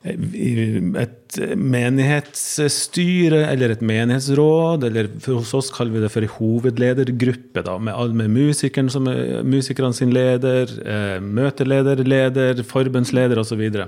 et 0.08 1.38
menighetsstyre 1.60 3.42
eller 3.52 3.74
et 3.74 3.84
menighetsråd, 3.86 4.86
eller 4.88 5.10
hos 5.28 5.54
oss 5.58 5.72
kaller 5.76 5.96
vi 5.96 6.04
det 6.04 6.12
for 6.14 6.26
en 6.26 6.34
hovedledergruppe, 6.38 7.64
da, 7.66 7.78
med, 7.82 8.16
med 8.18 8.34
musikeren 8.34 8.92
som 8.94 9.10
er 9.12 9.44
musikerne 9.48 9.96
sin 9.98 10.14
leder, 10.16 10.72
eh, 10.84 11.18
møteleder, 11.24 12.04
leder, 12.08 12.64
forbundsleder 12.68 13.42
osv. 13.42 13.64
Så, 13.68 13.88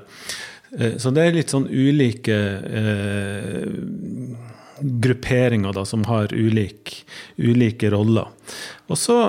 eh, 0.78 0.98
så 1.02 1.14
det 1.16 1.26
er 1.26 1.38
litt 1.38 1.54
sånn 1.54 1.70
ulike 1.70 2.40
eh, 2.82 3.64
grupperinger 4.80 5.76
da, 5.76 5.86
som 5.86 6.04
har 6.10 6.34
ulik, 6.34 7.02
ulike 7.38 7.92
roller. 7.94 8.30
Og 8.90 9.00
så 9.00 9.20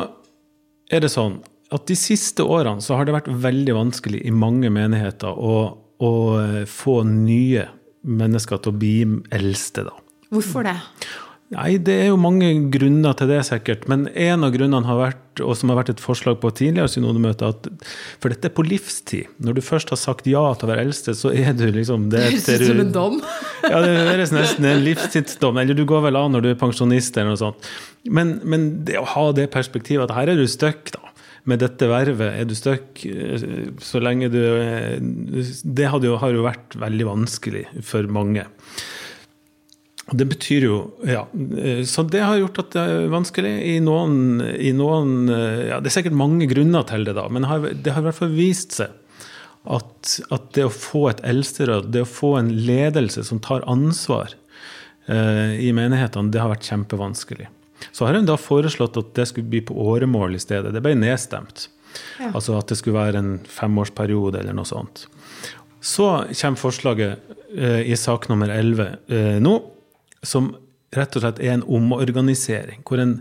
er 0.90 1.04
det 1.04 1.12
sånn 1.12 1.40
at 1.70 1.86
de 1.86 1.94
siste 1.98 2.42
årene 2.42 2.82
så 2.82 2.96
har 2.98 3.06
det 3.06 3.14
vært 3.14 3.30
veldig 3.30 3.76
vanskelig 3.76 4.24
i 4.26 4.32
mange 4.34 4.72
menigheter 4.74 5.30
å, 5.30 5.54
å 6.00 6.12
eh, 6.40 6.62
få 6.68 7.02
nye 7.08 7.68
mennesker 8.00 8.62
til 8.62 8.72
å 8.72 8.80
bli 8.80 8.94
eldste, 9.36 9.84
da. 9.90 9.96
Hvorfor 10.30 10.64
det? 10.64 10.78
Nei, 11.50 11.80
det 11.82 11.94
er 12.04 12.08
jo 12.12 12.18
mange 12.20 12.46
grunner 12.70 13.16
til 13.18 13.26
det, 13.32 13.40
sikkert. 13.48 13.88
Men 13.90 14.04
en 14.14 14.46
av 14.46 14.52
grunnene 14.54 14.86
har 14.86 14.98
vært, 15.00 15.40
og 15.42 15.56
som 15.58 15.72
har 15.72 15.80
vært 15.80 15.90
et 15.96 16.02
forslag 16.02 16.36
på 16.38 16.52
tidligere 16.54 16.92
synodemøte, 16.92 17.48
at 17.50 17.66
for 18.22 18.30
dette 18.30 18.46
er 18.46 18.54
på 18.54 18.62
livstid. 18.68 19.32
Når 19.42 19.58
du 19.58 19.62
først 19.66 19.90
har 19.90 19.98
sagt 19.98 20.28
ja 20.30 20.44
til 20.54 20.68
å 20.68 20.70
være 20.70 20.84
eldste, 20.86 21.16
så 21.18 21.32
er 21.34 21.50
du 21.58 21.66
liksom 21.74 22.06
det 22.14 22.22
Høres 22.28 22.46
ut 22.46 22.66
som 22.68 22.84
en 22.84 22.94
dom. 22.94 23.18
ja, 23.72 23.82
det 23.82 23.90
høres 24.12 24.34
nesten 24.36 24.70
en 24.70 24.84
livstidsdom. 24.86 25.58
Eller 25.58 25.74
du 25.74 25.82
går 25.90 26.06
vel 26.06 26.20
av 26.20 26.30
når 26.30 26.46
du 26.46 26.52
er 26.52 26.60
pensjonist 26.60 27.18
eller 27.18 27.34
noe 27.34 27.42
sånt. 27.42 27.70
Men, 28.06 28.36
men 28.46 28.70
det 28.86 29.00
å 29.02 29.08
ha 29.16 29.26
det 29.34 29.50
perspektivet 29.50 30.06
at 30.06 30.14
her 30.20 30.30
er 30.30 30.38
du 30.38 30.46
stuck, 30.46 30.94
da. 30.94 31.09
Med 31.48 31.62
dette 31.62 31.88
vervet 31.88 32.34
er 32.36 32.48
du 32.48 32.54
stuck 32.58 33.04
eh, 33.08 33.70
så 33.80 34.00
lenge 34.02 34.28
du 34.32 34.40
Det 34.40 35.86
jo, 36.04 36.16
har 36.20 36.34
jo 36.34 36.44
vært 36.44 36.76
veldig 36.80 37.06
vanskelig 37.08 37.64
for 37.86 38.08
mange. 38.12 38.44
Det 40.10 40.26
betyr 40.26 40.66
jo 40.66 40.78
Ja. 41.06 41.26
eh, 41.32 41.82
Så 41.86 42.02
det 42.10 42.20
har 42.20 42.38
gjort 42.38 42.58
at 42.58 42.70
det 42.74 42.82
er 42.82 43.08
vanskelig. 43.12 43.52
I 43.76 43.78
noen, 43.80 44.40
i 44.58 44.72
noen 44.72 45.28
eh, 45.30 45.68
ja, 45.70 45.80
Det 45.80 45.90
er 45.92 45.96
sikkert 46.02 46.18
mange 46.18 46.48
grunner 46.50 46.82
til 46.88 47.04
det, 47.04 47.14
da, 47.14 47.28
men 47.28 47.42
det 47.82 47.92
har 47.92 48.02
i 48.02 48.08
hvert 48.08 48.18
fall 48.18 48.34
vist 48.34 48.72
seg 48.80 48.90
at, 49.68 50.20
at 50.32 50.52
det 50.56 50.64
å 50.64 50.72
få 50.72 51.10
et 51.10 51.18
eldsteråd, 51.20 51.90
det 51.92 52.00
å 52.06 52.08
få 52.08 52.38
en 52.38 52.48
ledelse 52.64 53.20
som 53.28 53.38
tar 53.44 53.60
ansvar 53.68 54.32
eh, 55.06 55.58
i 55.60 55.68
menighetene, 55.76 56.32
det 56.32 56.40
har 56.40 56.48
vært 56.48 56.64
kjempevanskelig. 56.64 57.50
Så 57.92 58.06
har 58.06 58.16
hun 58.16 58.28
da 58.28 58.36
foreslått 58.40 58.98
at 59.00 59.14
det 59.16 59.28
skulle 59.30 59.50
bli 59.50 59.62
på 59.66 59.76
åremål 59.92 60.36
i 60.36 60.42
stedet. 60.42 60.72
Det 60.74 60.82
ble 60.84 60.96
nedstemt. 60.98 61.68
Ja. 62.20 62.30
Altså 62.32 62.58
at 62.58 62.70
det 62.70 62.78
skulle 62.80 63.00
være 63.00 63.22
en 63.22 63.32
femårsperiode 63.50 64.42
eller 64.42 64.56
noe 64.56 64.68
sånt. 64.68 65.06
Så 65.80 66.10
kommer 66.28 66.60
forslaget 66.60 67.32
eh, 67.56 67.82
i 67.88 67.96
sak 67.96 68.28
nummer 68.30 68.52
11 68.52 68.86
eh, 69.08 69.38
nå, 69.42 69.56
som 70.22 70.52
rett 70.94 71.16
og 71.16 71.24
slett 71.24 71.40
er 71.42 71.56
en 71.56 71.66
omorganisering. 71.66 72.84
Hvor 72.86 73.02
en 73.02 73.20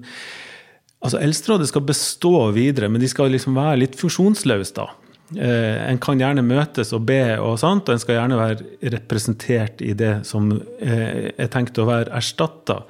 Altså, 1.00 1.16
Eldsterådet 1.24 1.70
skal 1.70 1.86
bestå 1.88 2.34
videre, 2.52 2.90
men 2.92 3.00
de 3.00 3.08
skal 3.08 3.30
liksom 3.32 3.56
være 3.56 3.78
litt 3.86 3.94
funksjonsløse, 3.96 4.74
da. 4.76 4.90
Eh, 5.38 5.78
en 5.86 6.00
kan 6.02 6.20
gjerne 6.20 6.44
møtes 6.44 6.90
og 6.98 7.06
be, 7.08 7.38
og 7.40 7.60
sånt, 7.62 7.88
og 7.88 7.96
en 7.96 8.02
skal 8.02 8.18
gjerne 8.18 8.40
være 8.40 8.90
representert 8.96 9.84
i 9.86 9.94
det 9.98 10.26
som 10.28 10.50
eh, 10.52 11.30
er 11.32 11.52
tenkt 11.54 11.80
å 11.80 11.86
være 11.88 12.12
erstatta, 12.18 12.82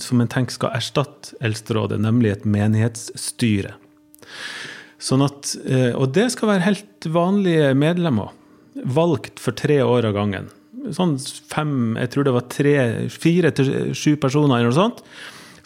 som 0.00 0.22
en 0.22 0.30
tenker 0.30 0.56
skal 0.56 0.76
erstatte 0.78 1.36
Eldsterådet, 1.44 2.00
nemlig 2.00 2.32
et 2.32 2.46
menighetsstyre. 2.48 3.74
Sånn 5.00 5.24
at, 5.24 5.54
eh, 5.64 5.92
og 5.96 6.12
det 6.16 6.28
skal 6.34 6.54
være 6.54 6.66
helt 6.66 7.08
vanlige 7.08 7.72
medlemmer, 7.78 8.32
valgt 8.84 9.40
for 9.40 9.56
tre 9.56 9.80
år 9.82 10.08
av 10.10 10.16
gangen. 10.16 10.48
Sånn 10.96 11.16
fem, 11.50 11.96
jeg 12.00 12.12
tror 12.12 12.26
det 12.26 12.34
var 12.36 12.48
tre, 12.52 12.74
fire 13.12 13.52
til 13.56 13.92
sju 13.96 14.14
personer 14.20 14.60
eller 14.60 14.70
noe 14.70 14.76
sånt, 14.76 15.02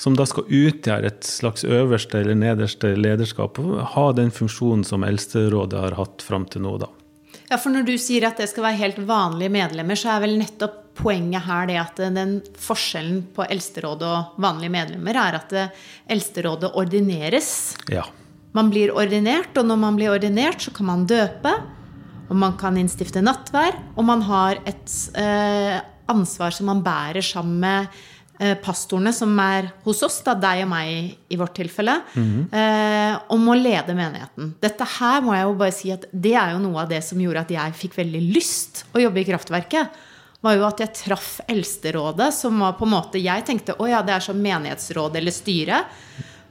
som 0.00 0.16
da 0.18 0.26
skal 0.26 0.48
utgjøre 0.50 1.10
et 1.10 1.26
slags 1.26 1.66
øverste 1.66 2.18
eller 2.18 2.38
nederste 2.38 2.96
lederskap 2.98 3.60
og 3.62 3.78
ha 3.94 4.08
den 4.16 4.32
funksjonen 4.34 4.82
som 4.86 5.06
Eldsterådet 5.06 5.84
har 5.86 5.98
hatt 5.98 6.24
fram 6.26 6.46
til 6.50 6.64
nå, 6.66 6.76
da. 6.82 6.90
Ja, 7.50 7.58
for 7.60 7.74
når 7.74 7.84
du 7.86 7.94
sier 8.00 8.26
at 8.28 8.40
det 8.40 8.48
skal 8.50 8.64
være 8.68 8.80
helt 8.80 8.98
vanlige 9.04 9.52
medlemmer, 9.52 9.98
så 9.98 10.14
er 10.14 10.24
vel 10.24 10.38
nettopp 10.40 10.80
poenget 10.94 11.42
her 11.44 11.66
det 11.68 11.78
at 11.80 12.02
den 12.14 12.36
forskjellen 12.60 13.24
på 13.34 13.46
Eldsterådet 13.50 14.06
og 14.06 14.42
vanlige 14.42 14.72
medlemmer 14.72 15.18
er 15.18 15.38
at 15.40 15.54
Eldsterådet 16.10 16.70
ordineres. 16.78 17.50
Ja. 17.90 18.06
Man 18.54 18.70
blir 18.70 18.94
ordinert, 18.94 19.56
og 19.58 19.66
når 19.66 19.80
man 19.82 19.96
blir 19.98 20.14
ordinert, 20.14 20.62
så 20.62 20.70
kan 20.74 20.86
man 20.86 21.06
døpe. 21.10 21.52
Og 22.30 22.36
man 22.38 22.54
kan 22.56 22.78
innstifte 22.80 23.20
nattvær. 23.24 23.76
Og 23.98 24.06
man 24.06 24.22
har 24.24 24.60
et 24.62 24.94
eh, 25.18 25.80
ansvar 26.10 26.54
som 26.54 26.70
man 26.70 26.82
bærer 26.86 27.24
sammen 27.24 27.58
med 27.64 27.88
eh, 27.88 28.13
pastorene 28.62 29.12
som 29.14 29.30
er 29.38 29.68
hos 29.84 30.02
oss, 30.02 30.16
da 30.26 30.34
deg 30.34 30.64
og 30.64 30.70
meg 30.72 31.12
i 31.30 31.36
vårt 31.38 31.54
tilfelle, 31.54 32.00
eh, 32.50 33.14
om 33.30 33.46
å 33.46 33.54
lede 33.54 33.94
menigheten. 33.94 34.54
Dette 34.60 34.84
her 34.98 35.22
må 35.22 35.36
jeg 35.36 35.46
jo 35.46 35.54
bare 35.60 35.72
si 35.76 35.92
at 35.94 36.08
det 36.10 36.34
er 36.34 36.52
jo 36.52 36.58
noe 36.64 36.82
av 36.82 36.88
det 36.90 37.02
som 37.06 37.20
gjorde 37.20 37.44
at 37.46 37.54
jeg 37.54 37.78
fikk 37.78 37.94
veldig 38.02 38.22
lyst 38.34 38.84
å 38.92 39.02
jobbe 39.04 39.22
i 39.22 39.24
Kraftverket. 39.28 39.88
Var 40.44 40.58
jo 40.58 40.66
at 40.66 40.82
jeg 40.82 40.92
traff 40.98 41.40
Eldsterådet, 41.48 42.32
som 42.34 42.58
var 42.60 42.74
på 42.76 42.84
en 42.84 42.92
måte 42.92 43.22
Jeg 43.22 43.46
tenkte 43.46 43.78
å 43.80 43.86
ja, 43.88 44.02
det 44.02 44.12
er 44.12 44.20
som 44.20 44.36
menighetsråd 44.36 45.16
eller 45.16 45.32
styre. 45.32 45.84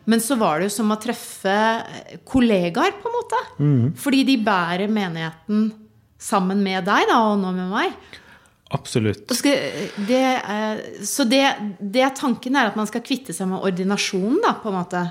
Men 0.05 0.19
så 0.19 0.35
var 0.35 0.59
det 0.59 0.71
jo 0.71 0.77
som 0.79 0.89
å 0.91 0.99
treffe 0.99 1.83
kollegaer, 2.25 2.95
på 2.99 3.11
en 3.11 3.15
måte. 3.19 3.43
Fordi 4.01 4.23
de 4.23 4.37
bærer 4.43 4.89
menigheten 4.91 5.71
sammen 6.17 6.63
med 6.63 6.83
deg, 6.87 7.05
da, 7.11 7.19
og 7.29 7.39
nå 7.43 7.51
med 7.55 7.69
meg. 7.71 8.19
Absolutt. 8.73 9.29
Skal, 9.37 9.59
det, 10.07 10.23
så 11.05 11.25
det, 11.29 11.43
det 11.77 12.07
tanken 12.17 12.57
er 12.57 12.71
at 12.71 12.77
man 12.79 12.89
skal 12.89 13.03
kvitte 13.05 13.35
seg 13.35 13.51
med 13.51 13.61
ordinasjonen, 13.61 14.39
da, 14.41 14.55
på 14.63 14.71
en 14.71 14.77
måte? 14.79 15.03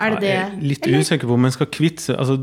Er 0.00 0.16
det 0.16 0.22
det? 0.24 0.32
Jeg 0.32 0.46
er 0.46 0.66
litt 0.72 0.88
Eller? 0.88 1.04
usikker 1.04 1.28
på 1.28 1.36
om 1.36 1.44
man 1.44 1.52
skal 1.52 1.68
kvitte 1.68 2.06
seg 2.06 2.16
altså, 2.16 2.38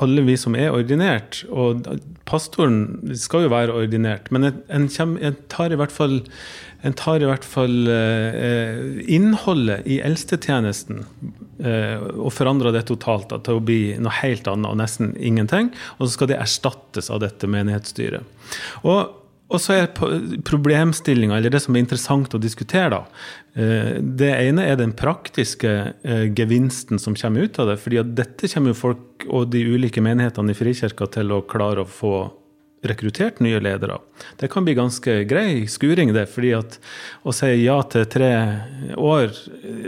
Alle 0.00 0.24
vi 0.24 0.38
som 0.40 0.56
er 0.56 0.72
ordinert, 0.72 1.42
og 1.52 1.84
pastoren 2.28 3.12
skal 3.18 3.44
jo 3.44 3.52
være 3.52 3.76
ordinert, 3.84 4.32
men 4.32 4.48
en, 4.48 4.60
en, 4.72 5.16
en 5.20 5.40
tar 5.52 5.74
i 5.74 5.80
hvert 5.80 5.92
fall 5.92 6.22
en 6.82 6.94
tar 6.98 7.22
i 7.22 7.26
hvert 7.28 7.44
fall 7.46 7.86
eh, 7.86 8.80
innholdet 9.14 9.84
i 9.86 10.00
eldstetjenesten 10.02 11.04
eh, 11.62 12.02
og 12.16 12.32
forandrer 12.34 12.74
det 12.74 12.88
totalt 12.88 13.28
da, 13.30 13.38
til 13.38 13.60
å 13.60 13.62
bli 13.62 13.94
noe 14.02 14.16
helt 14.18 14.48
annet 14.50 14.66
og 14.66 14.80
nesten 14.80 15.12
ingenting. 15.14 15.70
Og 16.00 16.08
så 16.08 16.16
skal 16.16 16.32
det 16.32 16.40
erstattes 16.42 17.12
av 17.14 17.22
dette 17.22 17.46
menighetsstyret. 17.46 18.26
Og 18.82 19.21
og 19.52 19.60
så 19.60 19.76
er 19.76 19.90
problemstillinga, 20.48 21.36
eller 21.36 21.52
det 21.52 21.60
som 21.64 21.76
er 21.76 21.84
interessant 21.84 22.34
å 22.34 22.40
diskutere, 22.40 22.90
da. 22.94 23.02
eh, 23.54 24.00
Det 24.00 24.30
ene 24.32 24.66
er 24.66 24.78
den 24.80 24.94
praktiske 24.96 25.72
eh, 26.02 26.26
gevinsten 26.32 26.98
som 27.02 27.16
kommer 27.18 27.48
ut 27.48 27.58
av 27.58 27.72
det. 27.72 27.78
fordi 27.80 28.00
at 28.00 28.14
dette 28.16 28.48
kommer 28.48 28.72
jo 28.72 28.80
folk 28.80 29.26
og 29.28 29.50
de 29.52 29.62
ulike 29.62 30.02
menighetene 30.02 30.50
i 30.50 30.58
Frikirka 30.58 31.06
til 31.12 31.32
å 31.32 31.44
klare 31.46 31.84
å 31.84 31.88
få 31.88 32.14
rekruttert 32.82 33.40
nye 33.44 33.60
ledere. 33.62 33.98
Det 34.40 34.48
kan 34.50 34.64
bli 34.66 34.74
ganske 34.74 35.22
grei 35.30 35.66
skuring, 35.70 36.12
det. 36.14 36.26
fordi 36.32 36.52
at 36.56 36.78
å 37.22 37.34
si 37.34 37.52
ja 37.62 37.78
til 37.92 38.08
tre 38.10 38.32
år, 38.98 39.30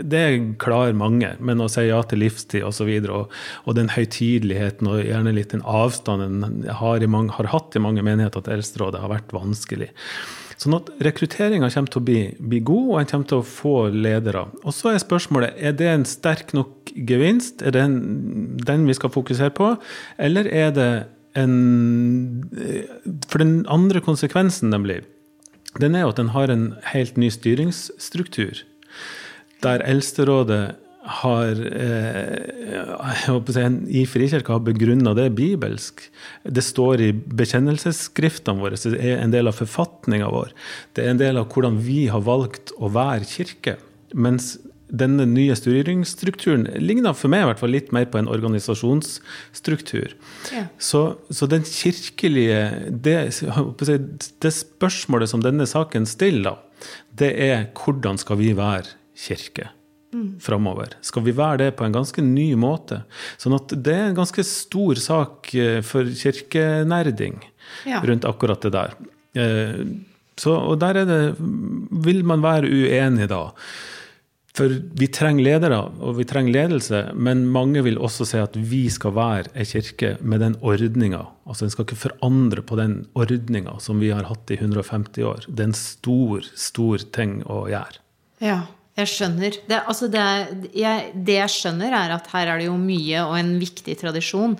det 0.03 0.23
klarer 0.61 0.95
mange. 0.95 1.33
Men 1.39 1.63
å 1.63 1.69
si 1.71 1.87
ja 1.89 2.01
til 2.07 2.23
livstid 2.23 2.63
osv. 2.67 2.93
Og, 3.03 3.11
og, 3.11 3.35
og 3.65 3.77
den 3.79 3.91
høytideligheten 3.95 4.91
og 4.91 5.03
gjerne 5.03 5.35
litt 5.35 5.51
den 5.55 5.65
avstanden 5.65 6.65
har, 6.69 7.03
har 7.37 7.51
hatt 7.51 7.75
i 7.75 7.83
mange 7.83 8.05
menigheter 8.05 8.45
til 8.45 8.59
Eldsterådet, 8.59 9.03
har 9.03 9.13
vært 9.13 9.35
vanskelig. 9.35 9.91
Sånn 10.55 10.77
at 10.77 10.87
rekrutteringa 11.03 11.67
kommer 11.73 11.91
til 11.91 11.99
å 11.99 12.05
bli, 12.07 12.19
bli, 12.39 12.61
god, 12.63 12.85
og 12.93 12.99
en 13.01 13.09
kommer 13.09 13.27
til 13.27 13.41
å 13.41 13.47
få 13.47 13.73
ledere. 13.91 14.45
Og 14.63 14.75
så 14.75 14.93
er 14.93 15.01
spørsmålet 15.03 15.59
er 15.59 15.75
det 15.75 15.89
en 15.91 16.05
sterk 16.07 16.53
nok 16.55 16.93
gevinst, 16.95 17.59
er 17.65 17.75
det 17.75 17.83
en, 17.83 17.97
den 18.63 18.87
vi 18.87 18.95
skal 18.95 19.11
fokusere 19.11 19.51
på, 19.55 19.73
eller 20.15 20.47
er 20.47 20.71
det 20.75 20.89
en 21.35 22.47
For 23.29 23.43
den 23.43 23.65
andre 23.67 24.01
konsekvensen, 24.01 24.71
nemlig, 24.71 25.03
den 25.79 25.95
er 25.95 26.05
jo 26.05 26.13
at 26.13 26.21
den 26.21 26.31
har 26.35 26.51
en 26.51 26.73
helt 26.93 27.17
ny 27.19 27.29
styringsstruktur. 27.33 28.63
Der 29.63 29.83
Eldsterådet 29.83 30.75
har 31.05 31.59
eh, 31.77 32.45
i 33.93 34.05
Frikirka 34.09 34.55
har 34.55 34.63
begrunna 34.65 35.13
det 35.17 35.29
bibelsk. 35.37 36.01
Det 36.43 36.63
står 36.65 37.03
i 37.03 37.11
bekjennelsesskriftene 37.13 38.63
våre, 38.63 38.79
det 38.79 39.01
er 39.01 39.21
en 39.21 39.33
del 39.33 39.51
av 39.51 39.59
forfatninga 39.59 40.31
vår. 40.33 40.53
Det 40.95 41.05
er 41.05 41.13
en 41.13 41.21
del 41.21 41.41
av 41.41 41.51
hvordan 41.51 41.77
vi 41.85 42.07
har 42.09 42.25
valgt 42.25 42.73
å 42.79 42.89
være 42.93 43.29
kirke. 43.29 43.77
Mens 44.15 44.55
denne 44.97 45.27
nye 45.29 45.55
styringsstrukturen 45.57 46.67
ligner 46.81 47.15
for 47.17 47.31
meg 47.33 47.45
i 47.45 47.49
hvert 47.51 47.61
fall 47.61 47.73
litt 47.75 47.93
mer 47.95 48.07
på 48.11 48.21
en 48.21 48.31
organisasjonsstruktur. 48.31 50.15
Ja. 50.55 50.65
Så, 50.79 51.05
så, 51.29 51.49
den 51.51 51.65
kirkelige 51.67 52.91
det, 52.91 53.17
det, 54.43 54.53
spørsmålet 54.55 55.31
som 55.31 55.45
denne 55.45 55.67
saken 55.69 56.07
stiller, 56.09 56.61
det 57.15 57.33
er 57.45 57.67
hvordan 57.77 58.19
skal 58.21 58.39
vi 58.41 58.53
være 58.57 58.95
kirke? 59.15 59.71
mm. 60.15 60.39
framover. 60.39 60.95
Skal 61.01 61.25
vi 61.25 61.33
være 61.35 61.57
det 61.63 61.71
på 61.77 61.85
en 61.85 61.95
ganske 61.95 62.23
ny 62.23 62.47
måte? 62.59 63.01
Sånn 63.41 63.55
at 63.57 63.73
det 63.75 63.95
er 63.95 64.09
en 64.09 64.17
ganske 64.17 64.45
stor 64.47 65.01
sak 65.01 65.51
eh, 65.57 65.81
for 65.85 66.09
kirkenerding 66.23 67.41
ja. 67.89 68.01
rundt 68.05 68.27
akkurat 68.27 68.65
det 68.65 68.73
der. 68.75 68.95
Eh, 69.35 69.81
så, 70.39 70.55
og 70.55 70.79
der 70.81 70.97
er 70.99 71.05
det 71.07 71.19
Vil 72.03 72.17
man 72.27 72.41
være 72.43 72.67
uenig 72.67 73.29
da? 73.31 73.45
For 74.55 74.71
vi 74.71 75.07
trenger 75.11 75.43
ledere, 75.43 75.81
og 75.99 76.15
vi 76.19 76.25
trenger 76.27 76.53
ledelse, 76.55 77.01
men 77.11 77.43
mange 77.51 77.81
vil 77.83 77.97
også 77.99 78.27
si 78.29 78.39
at 78.39 78.55
vi 78.55 78.85
skal 78.93 79.11
være 79.17 79.51
ei 79.51 79.65
kirke 79.67 80.13
med 80.23 80.39
den 80.45 80.55
ordninga. 80.63 81.25
Altså 81.43 81.67
en 81.67 81.73
skal 81.73 81.83
ikke 81.87 81.99
forandre 82.05 82.63
på 82.63 82.77
den 82.79 83.01
ordninga 83.19 83.75
som 83.83 83.99
vi 83.99 84.13
har 84.15 84.29
hatt 84.29 84.55
i 84.55 84.59
150 84.61 85.27
år. 85.27 85.49
Det 85.49 85.65
er 85.65 85.71
en 85.73 85.75
stor, 85.75 86.47
stor 86.55 87.03
ting 87.15 87.41
å 87.43 87.65
gjøre. 87.71 87.99
Ja. 88.43 88.63
Jeg 88.95 89.11
skjønner. 89.11 89.55
Det, 89.67 89.77
altså 89.91 90.07
det, 90.07 90.23
jeg, 90.71 91.09
det, 91.19 91.33
jeg, 91.35 91.51
skjønner, 91.51 91.91
er 91.91 92.13
at 92.15 92.29
her 92.31 92.53
er 92.53 92.61
det 92.61 92.69
jo 92.69 92.77
mye 92.79 93.25
og 93.27 93.33
en 93.41 93.49
viktig 93.59 93.91
tradisjon 93.99 94.55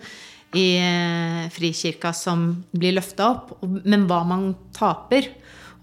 i 0.59 0.65
eh, 0.75 1.45
Frikirka 1.55 2.11
som 2.15 2.49
blir 2.75 2.97
løfta 2.97 3.29
opp. 3.31 3.53
Men 3.87 4.03
hva 4.09 4.19
man 4.27 4.49
taper, 4.75 5.29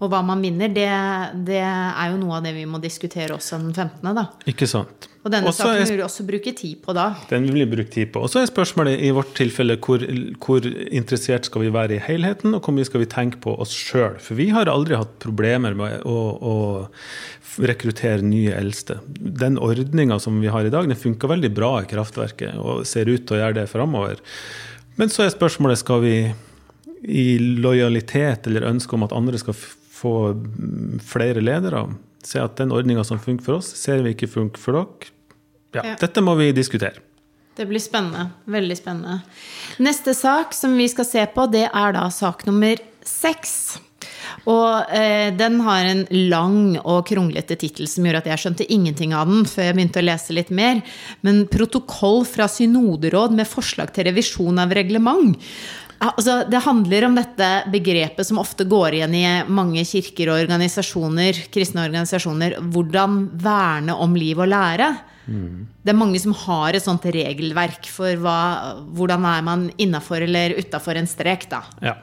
og 0.03 0.11
hva 0.11 0.19
man 0.25 0.43
vinner, 0.43 0.71
det, 0.73 0.89
det, 1.47 1.61
er 1.63 2.11
jo 2.11 2.19
noe 2.19 2.37
av 2.39 2.45
det 2.45 2.53
vi 2.57 2.67
må 2.67 2.81
diskutere 2.83 3.35
også 3.37 3.59
den 3.61 3.71
15. 3.71 4.13
da. 4.17 4.25
Ikke 4.49 4.67
sant. 4.67 5.07
Og 5.23 5.31
denne 5.31 5.47
også 5.47 5.63
saken 5.63 5.87
vil 5.87 6.01
vi 6.01 6.03
også 6.03 6.25
bruke 6.27 6.51
tid 6.59 6.81
på 6.83 6.95
da. 6.97 7.05
Den 7.29 7.45
vil 7.47 7.61
vi 7.61 7.67
bruke 7.77 7.91
tid 7.93 8.11
på. 8.11 8.25
Og 8.25 8.31
så 8.31 8.41
er 8.41 8.49
spørsmålet 8.49 8.99
i 8.99 9.13
vårt 9.15 9.31
tilfelle 9.37 9.77
hvor, 9.79 10.03
hvor, 10.43 10.67
interessert 10.91 11.47
skal 11.47 11.63
vi 11.63 11.71
være 11.71 11.95
i 11.95 12.01
helheten, 12.03 12.57
og 12.57 12.65
hvor 12.65 12.75
mye 12.75 12.89
skal 12.89 13.05
vi 13.05 13.09
tenke 13.13 13.39
på 13.43 13.55
oss 13.63 13.71
sjøl. 13.71 14.19
For 14.19 14.35
vi 14.39 14.49
har 14.51 14.71
aldri 14.71 14.99
hatt 14.99 15.15
problemer 15.23 15.77
med 15.79 16.03
å, 16.03 16.17
å 16.35 16.57
rekruttere 17.63 18.25
nye 18.25 18.51
eldste. 18.57 18.99
Den 19.07 19.55
ordninga 19.61 20.19
som 20.19 20.41
vi 20.43 20.51
har 20.51 20.67
i 20.67 20.73
dag, 20.73 20.89
den 20.91 20.99
funker 20.99 21.31
veldig 21.31 21.53
bra 21.55 21.77
i 21.79 21.87
kraftverket 21.87 22.59
og 22.59 22.83
ser 22.89 23.07
ut 23.07 23.23
til 23.23 23.37
å 23.37 23.43
gjøre 23.45 23.61
det 23.61 23.69
framover. 23.71 24.19
Men 24.99 25.13
så 25.13 25.23
er 25.23 25.31
spørsmålet 25.31 25.79
skal 25.79 26.03
vi 26.03 26.17
i 27.03 27.37
lojalitet 27.39 28.47
eller 28.47 28.67
ønske 28.67 28.95
om 28.95 29.07
at 29.07 29.15
andre 29.15 29.39
skal 29.39 29.55
få 30.03 30.15
flere 31.03 31.43
ledere. 31.43 31.87
Se 32.23 32.39
at 32.43 32.59
den 32.59 32.71
ordninga 32.75 33.03
som 33.07 33.19
funker 33.19 33.47
for 33.47 33.59
oss, 33.61 33.71
ser 33.79 34.03
vi 34.03 34.13
ikke 34.15 34.31
funker 34.31 34.61
for 34.61 34.79
dere. 34.79 35.11
Ja, 35.73 35.87
ja. 35.93 35.95
Dette 35.99 36.21
må 36.21 36.35
vi 36.37 36.51
diskutere. 36.55 37.01
Det 37.57 37.65
blir 37.69 37.81
spennende. 37.81 38.31
Veldig 38.49 38.77
spennende. 38.77 39.19
Neste 39.83 40.13
sak 40.17 40.55
som 40.57 40.73
vi 40.77 40.87
skal 40.89 41.05
se 41.05 41.25
på, 41.33 41.45
det 41.53 41.67
er 41.69 41.97
da 41.97 42.07
sak 42.13 42.47
nummer 42.49 42.79
seks. 43.05 43.77
Og 44.49 44.91
eh, 44.91 45.29
den 45.35 45.59
har 45.63 45.85
en 45.87 46.01
lang 46.31 46.57
og 46.81 47.05
kronglete 47.07 47.55
tittel 47.59 47.87
som 47.87 48.05
gjorde 48.05 48.23
at 48.23 48.29
jeg 48.31 48.41
skjønte 48.43 48.67
ingenting 48.73 49.13
av 49.15 49.29
den 49.29 49.45
før 49.47 49.69
jeg 49.69 49.77
begynte 49.77 50.01
å 50.01 50.07
lese 50.07 50.35
litt 50.35 50.51
mer. 50.51 50.81
Men 51.21 51.45
'Protokoll 51.47 52.23
fra 52.27 52.49
synoderåd 52.51 53.35
med 53.37 53.49
forslag 53.49 53.93
til 53.95 54.09
revisjon 54.09 54.59
av 54.59 54.73
reglement'. 54.75 55.37
Altså, 56.03 56.41
det 56.49 56.59
handler 56.65 57.07
om 57.07 57.15
dette 57.15 57.49
begrepet 57.71 58.27
som 58.27 58.41
ofte 58.41 58.65
går 58.67 58.97
igjen 58.97 59.15
i 59.15 59.25
mange 59.47 59.85
kirker 59.87 60.33
og 60.33 60.41
organisasjoner, 60.43 61.45
kristne 61.53 61.85
organisasjoner. 61.85 62.57
Hvordan 62.73 63.21
verne 63.43 63.95
om 63.95 64.17
liv 64.19 64.41
og 64.43 64.51
lære. 64.51 64.89
Mm. 65.23 65.67
Det 65.83 65.93
er 65.93 65.99
mange 65.99 66.19
som 66.19 66.35
har 66.35 66.75
et 66.75 66.83
sånt 66.83 67.05
regelverk 67.07 67.87
for 67.91 68.19
hva, 68.19 68.39
hvordan 68.95 69.29
er 69.29 69.45
man 69.45 69.69
innafor 69.79 70.25
eller 70.25 70.57
utafor 70.59 70.99
en 70.99 71.07
strek. 71.07 71.47
da. 71.51 71.63
Ja. 71.83 71.95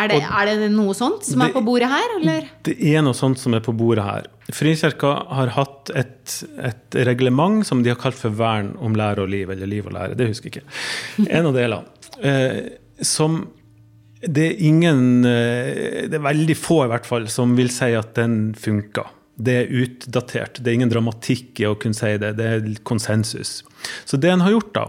Er 0.00 0.08
det, 0.08 0.20
er 0.24 0.48
det, 0.48 0.68
noe 0.72 0.94
sånt 0.96 1.26
som 1.26 1.42
det, 1.42 1.50
er 1.50 1.54
på 1.54 1.62
bordet 1.64 1.88
her, 1.92 2.14
eller? 2.16 2.46
Det 2.64 2.74
er 2.80 3.02
noe 3.04 3.16
sånt 3.16 3.40
som 3.40 3.52
er 3.56 3.64
på 3.64 3.74
bordet 3.76 4.04
her. 4.06 4.28
Frikirka 4.52 5.10
har 5.36 5.52
hatt 5.56 5.92
et, 5.96 6.36
et, 6.64 6.96
reglement 7.08 7.60
som 7.66 7.84
de 7.84 7.92
har 7.92 8.00
kalt 8.00 8.16
for 8.18 8.32
vern 8.36 8.72
om 8.80 8.96
lære 8.96 9.24
og 9.24 9.32
liv, 9.32 9.52
eller 9.52 9.68
liv 9.68 9.88
og 9.88 9.94
lære, 9.96 10.16
det 10.18 10.30
husker 10.32 10.48
jeg 10.48 10.62
ikke. 10.62 11.28
En 11.28 11.50
av 11.50 11.58
delene. 11.58 11.98
Eh, 12.22 12.56
som 13.00 13.44
det 14.22 14.44
er 14.46 14.60
ingen 14.62 15.24
eh, 15.26 16.06
Det 16.06 16.14
er 16.14 16.22
veldig 16.22 16.54
få, 16.54 16.84
i 16.84 16.92
hvert 16.92 17.08
fall, 17.08 17.26
som 17.32 17.56
vil 17.58 17.72
si 17.74 17.90
at 17.98 18.14
den 18.14 18.52
funker. 18.54 19.08
Det 19.34 19.54
er 19.62 19.72
utdatert. 19.82 20.60
Det 20.60 20.70
er 20.70 20.76
ingen 20.78 20.92
dramatikk 20.92 21.58
i 21.62 21.66
å 21.66 21.74
kunne 21.80 21.98
si 21.98 22.12
det. 22.22 22.36
Det 22.38 22.46
er 22.46 22.68
konsensus. 22.86 23.62
Så 24.06 24.20
det 24.20 24.30
en 24.30 24.44
har 24.44 24.54
gjort, 24.54 24.70
da, 24.76 24.84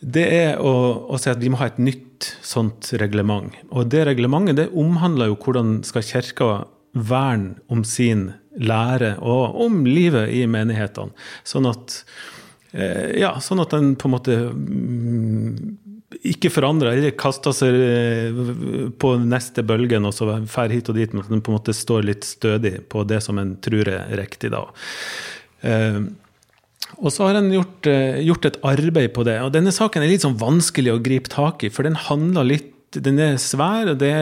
det 0.00 0.24
er 0.32 0.62
å, 0.62 0.72
å 1.08 1.18
si 1.20 1.30
at 1.32 1.40
vi 1.42 1.50
må 1.52 1.60
ha 1.60 1.68
et 1.70 1.80
nytt 1.82 2.30
sånt 2.44 2.92
reglement. 3.00 3.52
Og 3.72 3.90
det 3.92 4.06
reglementet 4.08 4.58
det 4.60 4.70
omhandler 4.76 5.32
jo 5.32 5.38
hvordan 5.42 5.80
skal 5.88 6.04
Kirka 6.06 6.50
verne 6.96 7.56
om 7.72 7.82
sin 7.84 8.30
lære 8.56 9.16
og 9.20 9.58
om 9.66 9.82
livet 9.88 10.32
i 10.32 10.46
menighetene. 10.48 11.12
Sånn 11.44 11.68
at, 11.68 11.98
eh, 12.72 13.18
ja, 13.20 13.34
sånn 13.40 13.60
at 13.64 13.74
den 13.76 13.94
på 14.00 14.08
en 14.08 14.14
måte 14.14 14.36
mm, 14.52 15.76
ikke 16.24 16.50
forandra 16.52 16.92
eller 16.94 17.16
kasta 17.18 17.52
seg 17.54 17.76
eh, 17.76 18.38
på 19.00 19.14
neste 19.22 19.64
bølgen 19.66 20.06
og 20.08 20.14
så 20.16 20.28
drar 20.28 20.74
hit 20.74 20.90
og 20.92 20.98
dit, 20.98 21.12
men 21.12 21.24
at 21.24 21.32
en 21.32 21.42
på 21.44 21.52
en 21.52 21.58
måte 21.58 21.74
står 21.76 22.06
litt 22.06 22.26
stødig 22.26 22.78
på 22.92 23.04
det 23.08 23.22
som 23.24 23.40
en 23.42 23.56
tror 23.62 23.90
er 23.92 24.14
riktig 24.20 24.52
da. 24.54 24.62
Eh, 25.66 26.00
og 27.02 27.10
så 27.12 27.26
har 27.26 27.40
en 27.40 27.50
gjort, 27.50 27.88
eh, 27.90 28.22
gjort, 28.24 28.46
et 28.46 28.60
arbeid 28.62 29.12
på 29.16 29.24
det. 29.26 29.40
Og 29.42 29.52
denne 29.52 29.74
saken 29.74 30.02
er 30.02 30.12
litt 30.12 30.24
sånn 30.24 30.38
vanskelig 30.38 30.94
å 30.94 31.02
gripe 31.02 31.32
tak 31.32 31.66
i, 31.66 31.72
for 31.72 31.82
den 31.86 31.98
handler 31.98 32.46
litt 32.46 32.75
den 33.04 33.20
er 33.20 33.36
svær. 33.42 33.92
og 33.92 33.98
det, 34.00 34.12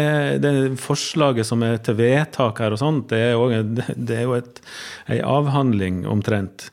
det 0.42 0.54
forslaget 0.80 1.46
som 1.46 1.62
er 1.62 1.78
til 1.84 1.98
vedtak 1.98 2.60
her 2.62 2.74
og 2.74 2.80
sånt, 2.80 3.08
det 3.12 3.20
er, 3.30 4.22
jo 4.26 4.36
et, 4.38 4.60
ei 5.08 5.20
avhandling 5.20 6.04
omtrent. 6.10 6.70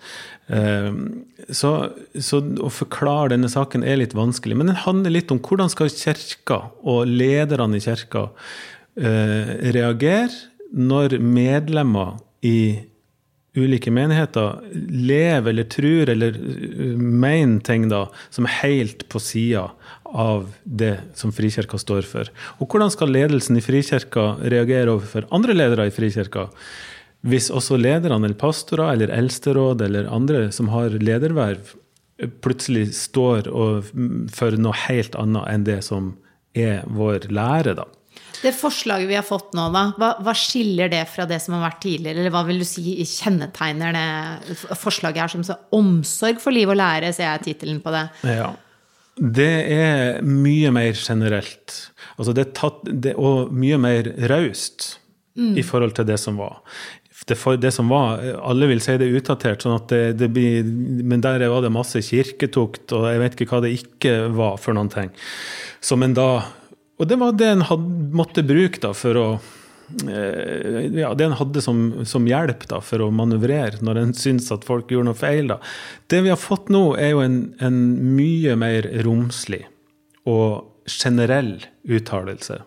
Ehm, 0.51 1.23
så, 1.49 1.71
så, 2.19 2.41
å 2.41 2.69
forklare 2.73 3.33
denne 3.33 3.49
saken 3.51 3.85
er 3.87 4.01
litt 4.01 4.15
vanskelig. 4.17 4.57
Men 4.59 4.71
den 4.71 4.81
handler 4.83 5.15
litt 5.15 5.31
om 5.33 5.41
hvordan 5.43 5.71
skal 5.71 5.91
kirka 5.93 6.63
og 6.81 7.09
lederne 7.09 7.79
i 7.79 7.83
kirka 7.83 8.27
eh, 8.99 9.55
reagere 9.75 10.31
når 10.71 11.19
medlemmer 11.19 12.19
i 12.47 12.90
ulike 13.57 13.91
menigheter 13.91 14.61
lever 14.91 15.51
eller 15.51 15.67
tror 15.71 16.09
eller 16.13 16.37
eh, 16.37 16.95
mener 16.95 17.59
ting 17.67 17.89
da, 17.91 18.05
som 18.29 18.47
er 18.47 18.57
helt 18.61 19.07
på 19.11 19.19
sida 19.19 19.67
av 20.11 20.47
det 20.63 20.97
som 21.15 21.33
Frikirka 21.35 21.79
står 21.79 22.07
for. 22.07 22.31
Og 22.59 22.67
hvordan 22.67 22.91
skal 22.91 23.11
ledelsen 23.11 23.59
i 23.59 23.63
Frikirka 23.63 24.33
reagere 24.41 24.95
overfor 24.95 25.27
andre 25.35 25.55
ledere 25.57 25.87
i 25.87 25.93
Frikirka? 25.95 26.49
hvis 27.27 27.51
også 27.53 27.77
lederne 27.77 28.17
eller 28.25 28.37
pastorer 28.37 28.95
eller 28.95 29.13
eldsteråd 29.13 29.83
eller 29.85 30.09
andre 30.09 30.47
som 30.53 30.71
har 30.73 30.95
lederverv, 30.97 31.75
plutselig 32.41 32.91
står 32.97 33.49
for 34.33 34.57
noe 34.61 34.77
helt 34.87 35.17
annet 35.17 35.49
enn 35.49 35.65
det 35.65 35.79
som 35.85 36.11
er 36.57 36.81
vår 36.89 37.29
lære, 37.33 37.75
da. 37.77 37.85
Det 38.41 38.53
forslaget 38.57 39.09
vi 39.09 39.17
har 39.17 39.25
fått 39.25 39.53
nå, 39.57 39.67
da, 39.73 39.83
hva, 40.01 40.11
hva, 40.25 40.33
skiller 40.37 40.89
det 40.91 41.03
fra 41.11 41.27
det 41.29 41.37
som 41.43 41.55
har 41.57 41.67
vært 41.67 41.81
tidligere? 41.83 42.23
Eller 42.23 42.33
hva 42.33 42.41
vil 42.47 42.61
du 42.63 42.65
si 42.67 42.95
kjennetegner 43.05 43.93
det 43.97 44.57
forslaget 44.81 45.23
her 45.23 45.33
som 45.35 45.45
så 45.45 45.57
omsorg 45.77 46.41
for 46.41 46.55
liv 46.55 46.71
og 46.71 46.79
lære, 46.79 47.13
ser 47.13 47.29
jeg 47.29 47.45
tittelen 47.49 47.81
på 47.83 47.93
det. 47.93 48.07
Ja. 48.31 48.49
Det 49.21 49.51
er 49.75 50.23
mye 50.25 50.71
mer 50.73 50.95
generelt. 50.97 51.75
Altså 52.17 52.33
det 52.33 52.47
er 52.47 52.55
tatt, 52.57 52.81
det, 52.87 53.13
og 53.19 53.51
mye 53.53 53.77
mer 53.81 54.09
raust 54.31 54.95
mm. 55.37 55.53
i 55.59 55.65
forhold 55.65 55.93
til 55.99 56.07
det 56.09 56.17
som 56.21 56.39
var. 56.41 56.61
Det, 57.27 57.37
for, 57.37 57.59
det, 57.61 57.69
som 57.75 57.91
var, 57.91 58.17
Alle 58.41 58.65
vil 58.71 58.81
si 58.81 58.95
det 58.97 59.05
er 59.05 59.19
utdatert, 59.19 59.61
sånn 59.61 59.77
at 59.77 59.91
det, 59.91 60.01
det 60.17 60.31
blir, 60.33 60.65
men 60.65 61.21
der 61.21 61.43
var 61.51 61.61
det 61.61 61.69
masse 61.73 62.01
kirketukt, 62.01 62.89
og 62.97 63.05
jeg 63.11 63.21
vet 63.21 63.35
ikke 63.37 63.51
hva 63.51 63.61
det 63.61 63.75
ikke 63.77 64.15
var 64.33 64.57
for 64.61 64.73
noen 64.77 64.89
ting. 64.89 65.11
Som 65.85 66.01
en 66.05 66.15
da, 66.17 66.29
og 67.01 67.09
det 67.09 67.17
var 67.17 67.33
det 67.33 67.49
en 67.55 67.65
måtte 68.13 68.45
bruke 68.45 68.81
da 68.83 68.93
for 68.97 69.17
å 69.17 69.27
Eh, 70.07 70.99
ja, 70.99 71.13
det 71.13 71.25
en 71.25 71.37
hadde 71.37 71.61
som, 71.63 71.79
som, 72.07 72.27
hjelp 72.27 72.65
da, 72.71 72.79
for 72.83 73.03
å 73.03 73.11
manøvrere 73.13 73.81
når 73.83 73.99
en 74.01 74.13
syns 74.17 74.49
at 74.53 74.65
folk 74.67 74.91
gjorde 74.91 75.11
noe 75.11 75.19
feil. 75.19 75.51
Da. 75.51 75.59
Det 76.11 76.21
vi 76.25 76.31
har 76.31 76.39
fått 76.39 76.71
nå, 76.73 76.83
er 76.99 77.13
jo 77.13 77.23
en, 77.25 77.39
en 77.63 77.79
mye 78.15 78.55
mer 78.59 78.87
romslig 79.05 79.65
og 80.29 80.91
generell 80.91 81.57
uttalelse. 81.89 82.61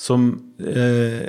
Som 0.00 0.30
eh, 0.62 1.28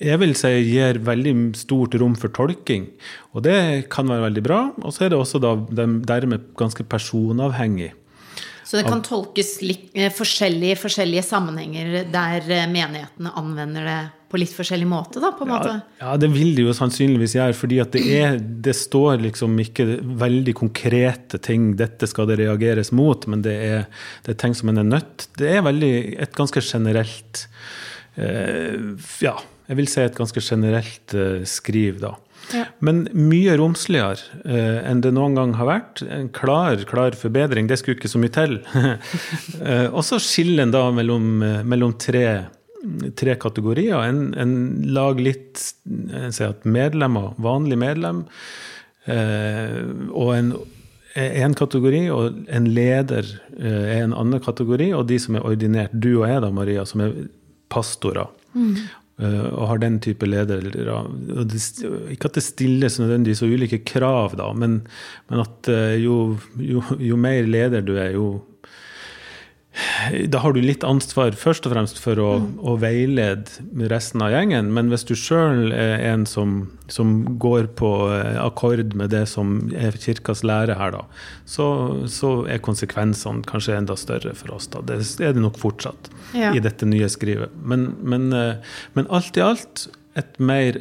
jeg 0.00 0.22
vil 0.22 0.34
si 0.38 0.52
gir 0.68 1.00
veldig 1.04 1.36
stort 1.58 1.96
rom 2.00 2.14
for 2.18 2.32
tolking. 2.34 2.88
Og 3.34 3.44
det 3.46 3.58
kan 3.92 4.08
være 4.10 4.28
veldig 4.28 4.44
bra. 4.46 4.60
Og 4.82 4.94
så 4.94 5.06
er 5.06 5.12
det 5.12 5.20
også 5.20 5.42
da, 5.42 5.56
dermed 5.68 6.52
ganske 6.58 6.86
personavhengig. 6.86 7.92
Så 8.66 8.80
det 8.80 8.88
kan 8.88 9.02
tolkes 9.04 9.60
eh, 9.62 10.10
forskjellige, 10.10 10.78
forskjellige 10.80 11.22
sammenhenger 11.22 12.08
der 12.10 12.48
eh, 12.50 12.66
menighetene 12.66 13.30
anvender 13.38 13.86
det 13.86 13.98
på 14.26 14.40
litt 14.42 14.50
forskjellig 14.50 14.88
måte, 14.90 15.20
da, 15.22 15.30
på 15.38 15.46
en 15.46 15.52
måte? 15.52 15.74
Ja, 16.00 16.16
det 16.18 16.32
vil 16.32 16.56
de 16.56 16.64
jo 16.66 16.74
sannsynligvis 16.74 17.36
gjøre, 17.38 17.54
fordi 17.54 17.78
at 17.84 17.94
det, 17.94 18.02
er, 18.18 18.40
det 18.42 18.74
står 18.74 19.22
liksom 19.22 19.54
ikke 19.62 19.86
veldig 20.18 20.56
konkrete 20.58 21.38
ting 21.38 21.76
'dette 21.78 22.10
skal 22.10 22.26
det 22.32 22.40
reageres 22.42 22.90
mot', 22.90 23.28
men 23.30 23.46
det 23.46 23.54
er, 23.54 23.86
det 24.26 24.34
er 24.34 24.40
ting 24.42 24.56
som 24.58 24.72
en 24.72 24.82
er 24.82 24.90
nødt 24.90 25.28
Det 25.38 25.52
er 25.54 25.62
veldig 25.62 25.94
et 26.26 26.34
ganske 26.34 26.60
generelt 26.60 27.46
eh, 28.18 28.98
Ja, 29.22 29.38
jeg 29.70 29.78
vil 29.78 29.90
si 29.90 30.02
et 30.02 30.18
ganske 30.18 30.42
generelt 30.42 31.14
eh, 31.14 31.46
skriv, 31.46 32.02
da. 32.02 32.16
Ja. 32.54 32.66
Men 32.84 33.06
mye 33.16 33.56
romsligere 33.58 34.42
eh, 34.44 34.82
enn 34.86 35.00
det 35.04 35.14
noen 35.16 35.34
gang 35.38 35.54
har 35.58 35.70
vært. 35.70 36.04
En 36.06 36.28
klar, 36.34 36.82
klar 36.88 37.16
forbedring. 37.18 37.70
Det 37.70 37.80
skulle 37.80 37.98
ikke 37.98 38.12
så 38.12 38.20
mye 38.22 38.34
til. 38.34 38.60
eh, 39.66 39.88
og 39.90 40.02
så 40.06 40.20
skiller 40.22 40.66
en 40.66 40.74
da 40.74 40.84
mellom, 40.94 41.32
eh, 41.42 41.64
mellom 41.66 41.96
tre 42.00 42.26
tre 43.18 43.34
kategorier. 43.42 43.98
En, 44.06 44.30
en 44.38 44.52
lag 44.94 45.18
litt 45.18 45.58
at 46.22 46.66
medlemmer, 46.68 47.32
vanlig 47.42 47.78
medlem, 47.82 48.20
eh, 49.10 49.80
og 50.12 50.34
en 50.36 50.52
en 51.16 51.54
kategori, 51.56 52.02
og 52.12 52.42
en 52.52 52.66
leder 52.76 53.24
eh, 53.56 53.84
er 53.96 54.02
en 54.04 54.12
annen 54.12 54.42
kategori, 54.44 54.90
og 54.92 55.06
de 55.08 55.16
som 55.22 55.38
er 55.38 55.46
ordinert, 55.48 55.94
du 55.94 56.10
og 56.18 56.26
jeg 56.28 56.42
da, 56.44 56.50
Maria, 56.52 56.84
som 56.84 57.00
er 57.06 57.14
pastorer. 57.72 58.28
Mm. 58.52 58.74
Uh, 59.16 59.48
og 59.48 59.70
har 59.70 59.78
den 59.80 59.94
type 60.04 60.26
ledere. 60.28 60.60
Ikke 62.12 62.28
at 62.28 62.34
det 62.36 62.42
stilles 62.44 62.98
nødvendigvis 63.00 63.40
så 63.40 63.48
ulike 63.48 63.78
krav, 63.88 64.34
da, 64.36 64.50
men, 64.52 64.82
men 65.30 65.40
at 65.40 65.70
uh, 65.72 65.94
jo, 65.96 66.16
jo, 66.60 66.82
jo, 67.00 67.16
mer 67.16 67.48
leder 67.48 67.80
du 67.80 67.94
er, 67.96 68.10
jo 68.12 68.26
da 70.32 70.40
har 70.40 70.54
du 70.54 70.60
litt 70.64 70.84
ansvar 70.86 71.36
først 71.36 71.66
og 71.68 71.74
fremst 71.74 72.00
for 72.00 72.20
å, 72.22 72.30
mm. 72.40 72.48
å 72.64 72.76
veilede 72.80 73.88
resten 73.92 74.24
av 74.24 74.32
gjengen. 74.32 74.70
Men 74.76 74.88
hvis 74.92 75.04
du 75.08 75.14
sjøl 75.18 75.74
er 75.76 76.00
en 76.12 76.24
som, 76.28 76.56
som, 76.92 77.12
går 77.42 77.68
på 77.78 77.90
eh, 78.14 78.38
akkord 78.40 78.96
med 78.96 79.12
det 79.12 79.26
som 79.30 79.58
er 79.76 79.98
kirkas 80.00 80.44
lære 80.46 80.78
her, 80.80 80.96
da, 80.96 81.04
så, 81.44 81.68
så, 82.12 82.32
er 82.48 82.62
konsekvensene 82.64 83.44
kanskje 83.48 83.76
enda 83.76 83.98
større 84.00 84.34
for 84.38 84.56
oss. 84.56 84.70
da. 84.72 84.82
Det 84.86 85.00
er 85.20 85.36
det 85.36 85.44
nok 85.44 85.60
fortsatt 85.60 86.10
ja. 86.36 86.54
i 86.54 86.62
dette 86.62 86.88
nye 86.88 87.10
skrivet. 87.12 87.54
Men, 87.60 87.90
men, 88.00 88.30
eh, 88.36 88.76
men 88.96 89.10
alt 89.12 89.36
i 89.36 89.44
alt 89.44 89.88
et 90.16 90.38
mer 90.40 90.80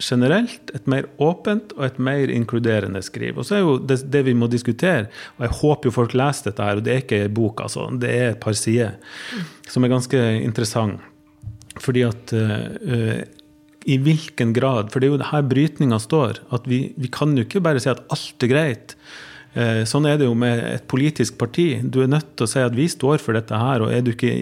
generelt 0.00 0.72
et 0.74 0.86
mer 0.90 1.08
åpent 1.22 1.74
og 1.76 1.84
et 1.86 1.98
mer 2.02 2.32
inkluderende 2.32 3.02
skriv. 3.04 3.38
Og 3.38 3.46
så 3.46 3.58
er 3.58 3.64
jo 3.64 3.76
det, 3.78 4.00
det, 4.10 4.24
vi 4.26 4.34
må 4.36 4.48
diskutere, 4.50 5.08
og 5.38 5.46
jeg 5.46 5.56
håper 5.60 5.90
jo 5.90 5.96
folk 5.96 6.16
leser 6.18 6.50
dette 6.50 6.66
her, 6.66 6.80
og 6.80 6.86
det 6.86 6.94
er 6.94 7.04
ikke 7.04 7.24
en 7.26 7.36
bok, 7.36 7.64
altså, 7.66 7.86
det 8.00 8.12
er 8.14 8.32
et 8.32 8.42
par 8.42 8.56
sider, 8.58 8.96
som 9.68 9.84
er 9.84 9.92
ganske 9.92 10.22
interessant. 10.40 11.00
Fordi 11.80 12.02
at 12.02 12.32
uh, 12.34 13.20
i 13.88 13.96
hvilken 14.02 14.50
grad 14.52 14.90
For 14.90 15.00
det 15.00 15.06
er 15.06 15.14
jo 15.14 15.28
her 15.30 15.44
brytninga 15.46 16.00
står. 16.02 16.42
at 16.52 16.66
vi, 16.68 16.92
vi, 16.96 17.08
kan 17.08 17.36
jo 17.36 17.46
ikke 17.46 17.62
bare 17.64 17.80
si 17.80 17.88
at 17.88 18.02
alt 18.10 18.44
er 18.44 18.50
greit. 18.50 18.96
Uh, 19.54 19.86
sånn 19.88 20.06
er 20.06 20.18
det 20.18 20.26
jo 20.26 20.34
med 20.34 20.60
et 20.66 20.86
politisk 20.90 21.38
parti. 21.38 21.80
Du 21.82 22.02
er 22.02 22.10
nødt 22.10 22.34
til 22.36 22.46
å 22.46 22.50
si 22.50 22.60
at 22.62 22.76
vi 22.76 22.88
står 22.90 23.22
for 23.22 23.38
dette 23.38 23.56
her, 23.56 23.86
og 23.86 23.94
er 23.94 24.02
du, 24.04 24.12
ikke, 24.12 24.34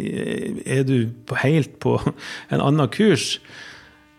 er 0.64 0.84
du 0.88 1.12
helt 1.44 1.78
på 1.84 1.98
en 2.52 2.64
annen 2.64 2.90
kurs, 2.92 3.36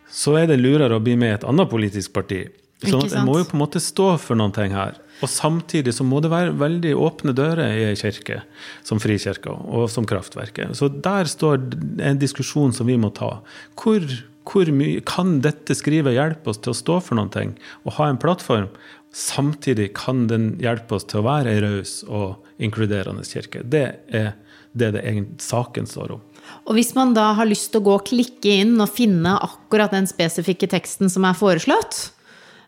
så 0.09 0.35
er 0.39 0.49
det 0.49 0.59
lurere 0.61 0.97
å 0.97 1.03
bli 1.03 1.15
med 1.19 1.33
i 1.33 1.37
et 1.37 1.47
annet 1.47 1.69
politisk 1.71 2.13
parti. 2.15 2.45
Så 2.79 3.01
en 3.03 3.27
må 3.27 3.39
jo 3.41 3.47
på 3.47 3.57
en 3.57 3.63
måte 3.63 3.81
stå 3.83 4.13
for 4.21 4.39
noen 4.39 4.53
ting 4.55 4.73
her. 4.75 4.97
Og 5.19 5.27
samtidig 5.27 5.91
så 5.97 6.05
må 6.07 6.21
det 6.23 6.31
være 6.31 6.55
veldig 6.59 6.93
åpne 6.95 7.33
dører 7.35 7.73
i 7.75 7.87
ei 7.89 7.97
kirke, 7.99 8.39
som 8.87 9.01
Frikirka 9.03 9.51
og 9.51 9.89
som 9.91 10.07
Kraftverket. 10.07 10.71
Så 10.79 10.87
der 10.87 11.27
står 11.27 11.59
en 12.05 12.21
diskusjon 12.21 12.71
som 12.75 12.87
vi 12.87 12.95
må 12.99 13.11
ta. 13.15 13.41
Hvor, 13.79 14.05
hvor 14.47 14.71
mye 14.71 15.03
kan 15.07 15.41
dette 15.43 15.75
skrivet 15.75 16.15
hjelpe 16.15 16.53
oss 16.53 16.61
til 16.63 16.71
å 16.71 16.79
stå 16.79 17.01
for 17.03 17.19
noen 17.19 17.33
ting 17.35 17.57
og 17.83 17.97
ha 17.99 18.07
en 18.07 18.21
plattform? 18.21 18.71
Samtidig 19.11 19.91
kan 19.97 20.27
den 20.31 20.53
hjelpe 20.61 20.95
oss 20.95 21.07
til 21.09 21.19
å 21.19 21.27
være 21.27 21.51
ei 21.51 21.63
raus 21.65 21.99
og 22.07 22.61
inkluderende 22.63 23.27
kirke. 23.27 23.65
Det 23.65 23.85
er 24.07 24.37
det 24.77 24.93
det 24.95 25.03
saken 25.41 25.87
står 25.89 26.15
om. 26.15 26.25
Og 26.69 26.77
hvis 26.77 26.93
man 26.97 27.15
da 27.17 27.31
har 27.38 27.49
lyst 27.49 27.71
til 27.73 27.81
å 27.81 27.88
gå 27.88 27.97
og 27.97 28.07
klikke 28.09 28.59
inn 28.62 28.77
og 28.77 28.91
finne 28.93 29.35
akkurat 29.41 29.93
den 29.95 30.07
spesifikke 30.09 30.69
teksten 30.69 31.09
som 31.09 31.25
er 31.25 31.38
foreslått, 31.38 32.12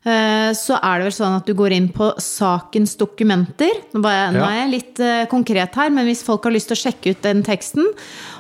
eh, 0.10 0.50
så 0.58 0.80
er 0.80 1.00
det 1.00 1.10
vel 1.10 1.17
sånn 1.20 1.38
at 1.38 1.50
du 1.50 1.54
går 1.58 1.76
inn 1.76 1.91
på 1.94 2.10
sakens 2.22 2.96
dokumenter. 3.00 3.84
Nå 3.94 4.02
er 4.10 4.39
jeg 4.41 4.72
litt 4.72 5.04
eh, 5.06 5.28
konkret 5.32 5.78
her, 5.78 5.94
men 5.94 6.10
hvis 6.10 6.26
folk 6.26 6.48
har 6.48 6.56
lyst 6.56 6.72
til 6.72 6.80
å 6.80 6.84
sjekke 6.86 7.13
ut 7.13 7.22
den 7.28 7.46
teksten, 7.46 7.91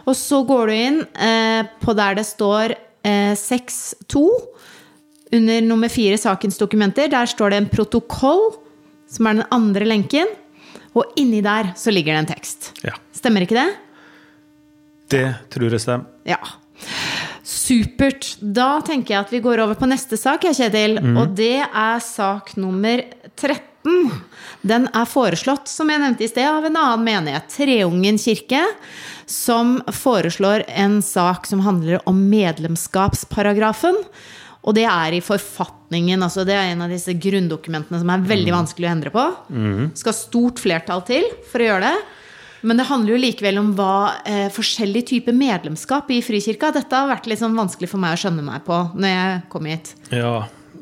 og 0.07 0.17
så 0.17 0.41
går 0.49 0.71
du 0.71 0.77
inn 0.77 1.03
eh, 1.13 1.61
på 1.83 1.97
der 1.97 2.17
det 2.21 2.25
står 2.29 2.77
6.2, 3.01 4.21
under 5.31 5.63
nummer 5.63 5.89
fire 5.89 6.17
sakens 6.19 6.59
dokumenter, 6.59 7.07
der 7.09 7.29
står 7.29 7.53
det 7.53 7.61
en 7.61 7.69
protokoll, 7.71 8.51
som 9.09 9.27
er 9.27 9.39
den 9.39 9.53
andre 9.53 9.87
lenken, 9.87 10.29
og 10.91 11.15
inni 11.19 11.39
der 11.43 11.71
så 11.79 11.93
ligger 11.93 12.15
det 12.17 12.23
en 12.25 12.31
tekst. 12.33 12.71
Ja. 12.83 12.97
Stemmer 13.15 13.45
ikke 13.45 13.57
det? 13.57 13.69
Det 15.11 15.27
tror 15.53 15.75
jeg 15.75 15.83
stemmer. 15.83 16.09
Ja. 16.27 16.39
Supert. 17.43 18.35
Da 18.41 18.79
tenker 18.85 19.15
jeg 19.15 19.25
at 19.25 19.33
vi 19.33 19.41
går 19.43 19.63
over 19.63 19.77
på 19.79 19.89
neste 19.89 20.19
sak, 20.19 20.45
Kjetil. 20.47 20.97
Mm. 21.01 21.15
Og 21.21 21.35
det 21.37 21.59
er 21.63 22.03
sak 22.03 22.55
nummer 22.59 23.03
13. 23.35 24.11
Den 24.61 24.85
er 24.93 25.07
foreslått, 25.09 25.69
som 25.71 25.89
jeg 25.89 26.01
nevnte 26.03 26.25
i 26.25 26.29
sted, 26.29 26.45
av 26.45 26.67
en 26.67 26.77
annen 26.77 27.05
menighet, 27.05 27.49
Treungen 27.49 28.19
kirke, 28.21 28.61
som 29.25 29.79
foreslår 29.89 30.67
en 30.69 30.99
sak 31.05 31.49
som 31.49 31.63
handler 31.65 32.03
om 32.09 32.19
medlemskapsparagrafen. 32.29 33.97
Og 34.61 34.77
det 34.77 34.85
er 34.85 35.17
i 35.17 35.23
forfatningen. 35.25 36.21
altså 36.21 36.45
Det 36.45 36.53
er 36.53 36.71
en 36.71 36.85
av 36.85 36.93
disse 36.93 37.15
grunndokumentene 37.17 38.01
som 38.03 38.11
er 38.13 38.25
veldig 38.29 38.51
mm. 38.51 38.57
vanskelig 38.59 38.87
å 38.87 38.91
endre 38.91 39.13
på. 39.13 39.27
Mm. 39.49 39.85
Skal 39.97 40.17
stort 40.17 40.61
flertall 40.61 41.01
til 41.07 41.25
for 41.49 41.63
å 41.63 41.71
gjøre 41.71 41.89
det. 41.89 42.19
Men 42.61 42.77
det 42.77 42.87
handler 42.89 43.15
jo 43.15 43.19
likevel 43.21 43.59
om 43.61 43.73
hva 43.77 44.21
eh, 44.27 44.47
forskjellige 44.53 45.11
typer 45.15 45.35
medlemskap 45.35 46.11
i 46.13 46.21
Frikirka. 46.25 46.71
Dette 46.75 46.97
har 46.97 47.09
vært 47.09 47.29
litt 47.29 47.41
sånn 47.41 47.57
vanskelig 47.57 47.89
for 47.89 48.01
meg 48.01 48.15
å 48.15 48.21
skjønne 48.21 48.45
meg 48.45 48.65
på 48.67 48.77
når 48.93 49.13
jeg 49.13 49.39
kom 49.53 49.69
hit. 49.69 49.93
Ja, 50.13 50.35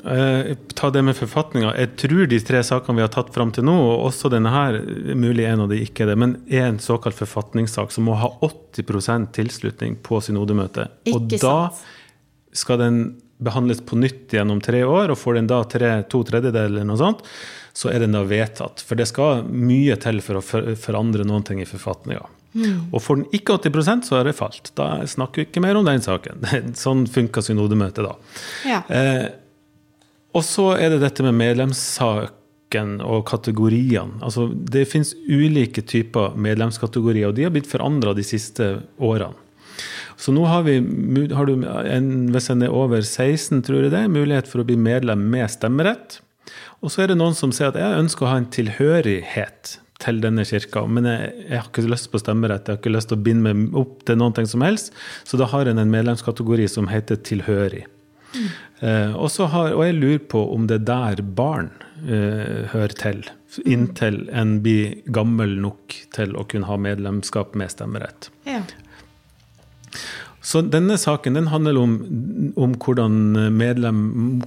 eh, 0.04 0.52
ta 0.76 0.90
det 0.92 1.04
med 1.06 1.16
forfatninga. 1.16 1.72
Jeg 1.80 1.94
tror 2.02 2.28
de 2.30 2.40
tre 2.44 2.60
sakene 2.66 3.00
vi 3.00 3.06
har 3.06 3.12
tatt 3.14 3.32
fram 3.34 3.54
til 3.56 3.64
nå, 3.68 3.76
og 3.86 4.10
også 4.10 4.32
denne 4.32 4.52
her, 4.52 4.80
mulig 5.16 5.48
en 5.48 5.64
av 5.64 5.72
de 5.72 5.80
ikke 5.86 6.04
er 6.04 6.12
det, 6.12 6.18
men 6.20 6.36
er 6.50 6.68
en 6.68 6.82
såkalt 6.82 7.16
forfatningssak 7.18 7.96
som 7.96 8.08
må 8.10 8.18
ha 8.20 8.34
80% 8.44 9.32
tilslutning 9.38 9.96
på 10.04 10.20
synodemøtet. 10.24 11.00
Og 11.14 11.32
da 11.40 11.56
skal 12.56 12.80
den 12.82 13.02
behandles 13.40 13.80
på 13.80 13.96
nytt 13.96 14.34
gjennom 14.36 14.60
tre 14.60 14.82
år, 14.84 15.14
og 15.14 15.18
får 15.18 15.38
den 15.38 15.48
da 15.48 15.62
tre, 15.64 15.94
to 16.12 16.20
tredjedeler 16.28 16.74
eller 16.74 16.88
noe 16.88 17.00
sånt, 17.00 17.24
så 17.72 17.90
er 17.92 18.02
den 18.02 18.16
da 18.16 18.24
vedtatt. 18.26 18.82
For 18.86 18.98
det 18.98 19.08
skal 19.10 19.44
mye 19.46 19.96
til 20.00 20.20
for 20.24 20.40
å 20.40 20.44
forandre 20.44 21.26
noen 21.28 21.46
ting 21.46 21.62
i 21.62 21.68
forfatninga. 21.68 22.26
Mm. 22.54 22.90
Og 22.90 23.02
får 23.02 23.20
den 23.20 23.36
ikke 23.36 23.58
80% 23.60 24.08
så 24.08 24.18
er 24.18 24.26
det 24.26 24.38
falt. 24.38 24.72
Da 24.78 24.88
snakker 25.06 25.42
vi 25.42 25.48
ikke 25.48 25.62
mer 25.62 25.78
om 25.78 25.86
den 25.86 26.02
saken. 26.02 26.42
sånn 26.78 27.06
funka 27.10 27.44
synodemøtet 27.46 28.06
da. 28.06 28.16
Ja. 28.68 28.82
Eh, 28.90 29.28
og 30.36 30.46
så 30.46 30.72
er 30.78 30.94
det 30.94 31.02
dette 31.02 31.24
med 31.26 31.38
medlemssaken 31.38 32.98
og 33.02 33.24
kategoriene. 33.30 34.20
Altså, 34.22 34.48
det 34.50 34.86
fins 34.90 35.12
ulike 35.26 35.82
typer 35.82 36.36
medlemskategorier, 36.38 37.30
og 37.30 37.38
de 37.38 37.46
har 37.46 37.54
blitt 37.54 37.70
forandra 37.70 38.14
de 38.14 38.26
siste 38.26 38.76
årene. 38.98 39.34
Så 40.20 40.34
nå 40.36 40.42
har, 40.44 40.66
vi, 40.66 40.74
har 41.32 41.48
du, 41.48 41.62
en, 41.64 42.08
hvis 42.34 42.50
en 42.52 42.66
er 42.66 42.74
over 42.76 43.00
16, 43.00 43.62
tror 43.64 43.86
jeg 43.86 43.92
det, 43.94 44.02
mulighet 44.12 44.50
for 44.50 44.60
å 44.60 44.66
bli 44.68 44.76
medlem 44.76 45.22
med 45.32 45.48
stemmerett. 45.48 46.18
Og 46.80 46.92
så 46.92 47.04
er 47.04 47.12
det 47.12 47.20
noen 47.20 47.36
som 47.36 47.52
sier 47.52 47.70
at 47.72 47.78
jeg 47.78 48.00
ønsker 48.00 48.26
å 48.26 48.32
ha 48.32 48.40
en 48.40 48.50
tilhørighet 48.52 49.76
til 50.00 50.20
denne 50.22 50.46
kirka, 50.48 50.86
men 50.88 51.08
jeg, 51.08 51.32
jeg, 51.44 51.58
har 51.58 51.68
ikke 51.68 51.84
lyst 51.92 52.08
på 52.12 52.20
stemmerett. 52.22 52.68
Jeg 52.68 52.78
har 52.78 52.80
ikke 52.80 52.94
lyst 52.94 53.10
til 53.10 53.18
å 53.18 53.24
binde 53.26 53.52
meg 53.52 53.76
opp 53.76 53.98
til 54.08 54.16
noen 54.20 54.36
ting 54.36 54.48
som 54.48 54.64
helst. 54.64 54.94
Så 55.28 55.40
da 55.40 55.48
har 55.52 55.68
en 55.68 55.80
en 55.82 55.92
medlemskategori 55.92 56.68
som 56.72 56.88
heter 56.88 57.20
tilhørig. 57.20 57.84
Mm. 58.30 58.48
Eh, 58.80 59.12
har, 59.52 59.74
og, 59.74 59.84
jeg 59.84 59.98
lurer 59.98 60.24
på 60.32 60.40
om 60.54 60.66
det 60.70 60.80
er 60.80 60.88
der 60.88 61.22
barn 61.36 61.70
eh, 62.06 62.70
hører 62.72 62.96
til. 62.96 63.22
Inntil 63.66 64.22
en 64.32 64.60
blir 64.64 65.00
gammel 65.12 65.56
nok 65.60 65.96
til 66.14 66.36
å 66.38 66.46
kunne 66.48 66.70
ha 66.70 66.78
medlemskap 66.80 67.56
med 67.58 67.74
stemmerett. 67.74 68.30
Ja. 68.48 68.62
Så 70.50 70.64
denne 70.66 70.96
saken 70.98 71.36
den 71.36 71.50
handler 71.52 71.78
om, 71.78 71.92
om 72.58 72.72
hvordan, 72.74 73.18
medlem, 73.54 74.00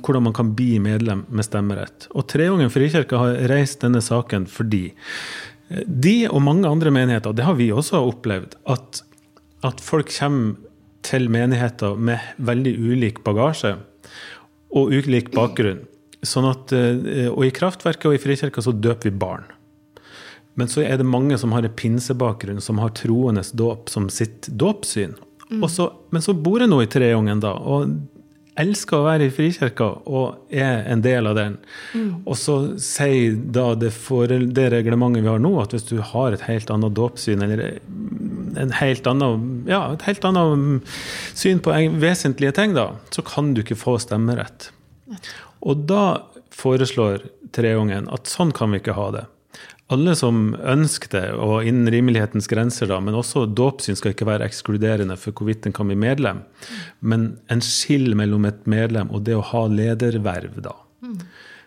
hvordan, 0.03 0.25
man 0.27 0.35
kan 0.35 0.51
bli 0.57 0.75
medlem 0.83 1.23
med 1.31 1.47
stemmerett. 1.47 2.09
Og 2.11 2.27
Treungen 2.31 2.71
frikirke 2.73 3.19
har 3.21 3.37
reist 3.51 3.85
denne 3.85 4.01
saken 4.03 4.49
fordi 4.51 4.89
de 5.87 6.27
og 6.27 6.43
mange 6.43 6.67
andre 6.69 6.91
menigheter, 6.93 7.33
det 7.33 7.45
har 7.47 7.55
vi 7.57 7.71
også 7.73 8.01
opplevd, 8.03 8.57
at, 8.69 8.99
at 9.65 9.81
folk 9.81 10.11
kommer 10.11 10.59
til 11.03 11.29
menigheter 11.31 11.95
med 11.95 12.21
veldig 12.37 12.73
ulik 12.79 13.23
bagasje 13.25 13.73
og 14.73 14.93
ulik 14.93 15.31
bakgrunn. 15.33 15.83
Sånn 16.23 16.47
at, 16.47 16.71
eh, 16.75 17.27
og 17.31 17.43
i 17.47 17.51
Kraftverket 17.55 18.07
og 18.07 18.15
i 18.15 18.21
Frikirka 18.21 18.63
så 18.63 18.71
døper 18.71 19.09
vi 19.09 19.17
barn. 19.23 19.47
Men 20.55 20.69
så 20.69 20.83
er 20.85 20.99
det 21.01 21.07
mange 21.09 21.37
som 21.41 21.51
har 21.55 21.65
en 21.65 21.75
pinsebakgrunn, 21.75 22.61
som 22.61 22.79
har 22.79 22.93
troendes 22.95 23.51
dåp 23.57 23.89
som 23.91 24.07
sitt 24.13 24.47
dåpssyn. 24.47 25.17
Mm. 25.53 25.69
Så, 25.69 25.91
men 26.13 26.25
så 26.25 26.33
bor 26.33 26.63
jeg 26.63 26.71
nå 26.71 26.81
i 26.83 26.89
Treungen, 26.89 27.41
da, 27.43 27.53
og 27.53 27.91
elsker 28.59 28.99
å 28.99 29.05
være 29.07 29.27
i 29.27 29.33
Frikirka 29.33 29.87
og 30.05 30.53
er 30.53 30.83
en 30.91 31.01
del 31.01 31.29
av 31.29 31.37
den. 31.37 31.55
Mm. 31.93 32.09
Og 32.29 32.37
så 32.37 32.57
sier 32.81 33.37
da 33.55 33.71
det, 33.79 33.89
for, 33.95 34.29
det 34.29 34.67
reglementet 34.73 35.25
vi 35.25 35.31
har 35.31 35.41
nå, 35.41 35.55
at 35.61 35.73
hvis 35.73 35.87
du 35.89 35.97
har 36.13 36.35
et 36.35 36.45
helt 36.47 36.69
annet 36.73 36.95
dåpssyn, 36.97 37.41
eller 37.45 37.79
en 38.61 38.75
helt 38.77 39.09
annen, 39.09 39.47
ja, 39.69 39.81
et 39.95 40.05
helt 40.07 40.25
annet 40.29 40.93
syn 41.33 41.63
på 41.63 41.73
vesentlige 42.01 42.53
ting, 42.59 42.77
da, 42.77 42.91
så 43.13 43.25
kan 43.25 43.53
du 43.53 43.63
ikke 43.63 43.79
få 43.79 43.97
stemmerett. 44.01 44.69
Og 45.65 45.87
da 45.89 46.05
foreslår 46.53 47.25
Treungen 47.53 48.09
at 48.13 48.29
sånn 48.29 48.53
kan 48.55 48.73
vi 48.73 48.81
ikke 48.81 48.97
ha 48.97 49.09
det 49.13 49.27
alle 49.91 50.13
som 50.15 50.53
ønsker 50.55 51.11
det, 51.11 51.25
og 51.35 51.67
innen 51.67 51.89
rimelighetens 51.91 52.47
grenser, 52.49 52.87
da, 52.89 52.99
men 53.03 53.17
også 53.19 53.45
dåpssyn 53.51 53.97
skal 53.99 54.13
ikke 54.13 54.27
være 54.29 54.47
ekskluderende 54.47 55.17
for 55.19 55.35
hvorvidt 55.35 55.67
en 55.67 55.75
kan 55.75 55.89
bli 55.89 55.97
medlem. 55.99 56.43
Men 57.01 57.33
en 57.51 57.63
skill 57.63 58.13
mellom 58.17 58.47
et 58.49 58.63
medlem 58.69 59.11
og 59.13 59.25
det 59.27 59.35
å 59.37 59.43
ha 59.51 59.65
lederverv, 59.71 60.61
da. 60.63 60.75
Mm. 61.03 61.17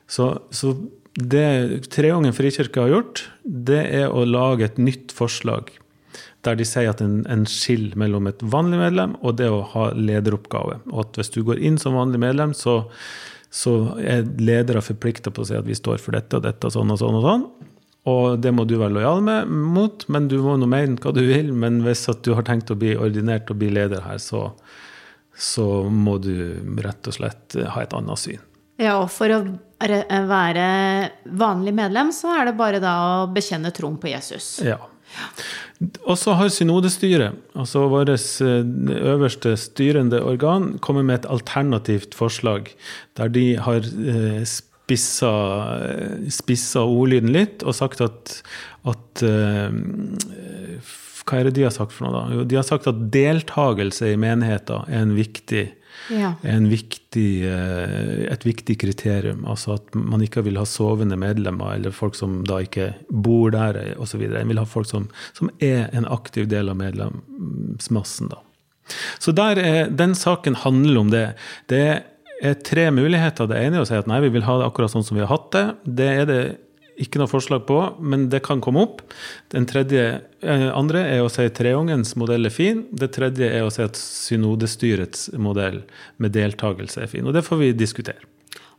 Så, 0.09 0.31
så, 0.55 0.73
det 1.17 1.89
Treungen 1.93 2.35
frikirke 2.37 2.87
har 2.87 2.95
gjort, 2.95 3.27
det 3.45 3.83
er 4.01 4.09
å 4.13 4.25
lage 4.29 4.67
et 4.69 4.81
nytt 4.81 5.15
forslag. 5.17 5.71
Der 6.47 6.59
de 6.59 6.67
sier 6.69 6.93
at 6.93 7.03
en, 7.03 7.23
en 7.29 7.47
skill 7.51 7.91
mellom 7.99 8.29
et 8.31 8.43
vanlig 8.45 8.81
medlem 8.81 9.17
og 9.21 9.39
det 9.41 9.49
å 9.51 9.65
ha 9.75 9.89
lederoppgave. 9.97 10.81
Og 10.93 11.01
at 11.05 11.21
hvis 11.21 11.33
du 11.35 11.41
går 11.47 11.61
inn 11.65 11.81
som 11.81 11.99
vanlig 11.99 12.21
medlem, 12.23 12.53
så, 12.57 12.83
så 13.51 13.97
er 14.01 14.29
ledere 14.41 14.85
forplikta 14.85 15.33
på 15.35 15.43
å 15.43 15.49
si 15.49 15.57
at 15.59 15.67
vi 15.67 15.77
står 15.77 16.01
for 16.03 16.17
dette 16.17 16.39
og 16.39 16.47
dette, 16.47 16.69
og 16.69 16.77
sånn 16.77 16.95
og 16.95 17.03
sånn 17.03 17.19
og 17.21 17.27
sånn. 17.27 17.49
Og 18.07 18.39
det 18.39 18.53
må 18.55 18.65
du 18.69 18.77
være 18.79 18.95
lojal 18.95 19.23
med, 19.27 19.51
mot, 19.51 20.05
men 20.13 20.29
du 20.31 20.39
må 20.45 20.55
nå 20.61 20.69
mene 20.71 20.99
hva 21.03 21.13
du 21.15 21.25
vil. 21.27 21.51
Men 21.53 21.81
hvis 21.87 22.07
at 22.13 22.23
du 22.27 22.37
har 22.39 22.47
tenkt 22.47 22.71
å 22.71 22.79
bli 22.79 22.95
ordinert 22.95 23.51
og 23.51 23.59
bli 23.63 23.73
leder 23.75 24.05
her, 24.07 24.21
så, 24.23 24.49
så 25.35 25.67
må 25.91 26.19
du 26.23 26.37
rett 26.85 27.11
og 27.11 27.19
slett 27.19 27.59
ha 27.75 27.83
et 27.83 27.97
annet 27.97 28.23
syn. 28.23 28.45
Ja, 28.79 28.99
og 29.01 29.09
for 29.11 29.33
å 29.33 29.41
være 29.81 30.67
vanlig 31.41 31.73
medlem, 31.77 32.13
så 32.13 32.35
er 32.37 32.51
det 32.51 32.59
bare 32.59 32.81
da 32.83 32.95
å 33.25 33.31
bekjenne 33.33 33.73
troen 33.75 33.97
på 34.01 34.13
Jesus. 34.13 34.59
Ja. 34.65 34.79
Og 36.09 36.17
så 36.19 36.35
har 36.37 36.51
synodestyret, 36.53 37.37
altså 37.57 37.85
vårt 37.93 38.11
eh, 38.13 38.63
øverste 39.13 39.55
styrende 39.61 40.23
organ, 40.25 40.77
kommet 40.83 41.07
med 41.09 41.21
et 41.21 41.29
alternativt 41.31 42.17
forslag 42.17 42.73
der 43.19 43.31
de 43.33 43.47
har 43.61 43.85
eh, 43.85 44.43
spissa, 44.87 45.33
spissa 46.31 46.85
ordlyden 46.87 47.33
litt 47.35 47.65
og 47.67 47.75
sagt 47.75 48.03
at, 48.05 48.37
at 48.87 49.25
uh, 49.27 49.75
Hva 51.27 51.41
er 51.41 51.49
det 51.49 51.57
de 51.57 51.65
har 51.67 51.75
sagt 51.75 51.95
for 51.95 52.07
noe, 52.07 52.15
da? 52.15 52.37
Jo, 52.37 52.45
de 52.47 52.59
har 52.61 52.67
sagt 52.67 52.87
at 52.87 53.01
deltakelse 53.11 54.13
i 54.13 54.21
menigheter 54.21 54.87
er 54.87 55.03
en 55.03 55.17
viktig, 55.17 55.65
ja. 56.15 56.37
en 56.47 56.69
viktig, 56.71 57.27
uh, 57.51 58.31
et 58.31 58.47
viktig 58.47 58.79
kriterium. 58.79 59.43
Altså 59.51 59.75
at 59.81 59.99
man 59.99 60.23
ikke 60.23 60.47
vil 60.47 60.61
ha 60.61 60.67
sovende 60.71 61.19
medlemmer 61.19 61.75
eller 61.75 61.95
folk 61.95 62.15
som 62.15 62.45
da 62.47 62.63
ikke 62.63 62.93
bor 63.11 63.51
der 63.57 63.97
osv. 63.99 64.23
En 64.23 64.55
vil 64.55 64.63
ha 64.63 64.69
folk 64.71 64.87
som, 64.87 65.11
som, 65.35 65.51
er 65.59 65.89
en 65.99 66.07
aktiv 66.07 66.47
del 66.53 66.71
av 66.71 66.79
medlemsmassen. 66.79 68.31
da. 68.31 68.45
Så 69.19 69.35
er, 69.35 69.91
den 69.91 70.15
saken 70.15 70.63
handler 70.63 71.01
om 71.01 71.11
det. 71.11 71.33
Det 71.67 71.87
er 71.89 72.05
er 72.43 72.61
tre 72.67 72.91
muligheter. 72.95 73.49
Det 73.49 73.59
ene 73.59 73.79
er 73.79 73.85
å 73.85 73.89
si 73.89 73.97
at 73.97 74.09
nei, 74.11 74.21
vi 74.25 74.33
vil 74.35 74.47
ha 74.47 74.61
det 74.61 74.69
akkurat 74.69 74.93
sånn 74.93 75.05
som 75.07 75.19
vi 75.19 75.25
har 75.25 75.33
hatt 75.33 75.51
det. 75.55 75.67
Det 75.85 76.09
er 76.23 76.29
det 76.29 76.41
ikke 77.01 77.21
noe 77.21 77.29
forslag 77.29 77.67
på, 77.69 77.79
men 78.01 78.29
det 78.33 78.41
kan 78.47 78.63
komme 78.65 78.85
opp. 78.87 79.03
Den 79.53 79.67
tredje, 79.69 80.05
eh, 80.41 80.69
andre 80.73 81.03
er 81.13 81.25
å 81.25 81.31
si 81.33 81.45
at 81.45 81.59
treungens 81.59 82.15
modell 82.17 82.49
er 82.49 82.55
fin. 82.55 82.87
Det 82.93 83.11
tredje 83.17 83.51
er 83.51 83.67
å 83.67 83.73
si 83.73 83.83
at 83.85 83.99
synodestyrets 84.01 85.29
modell 85.37 85.83
med 86.19 86.33
deltakelse 86.33 87.03
er 87.05 87.13
fin. 87.13 87.27
Og 87.27 87.37
det 87.37 87.45
får 87.45 87.61
vi 87.61 87.73
diskutere. 87.77 88.25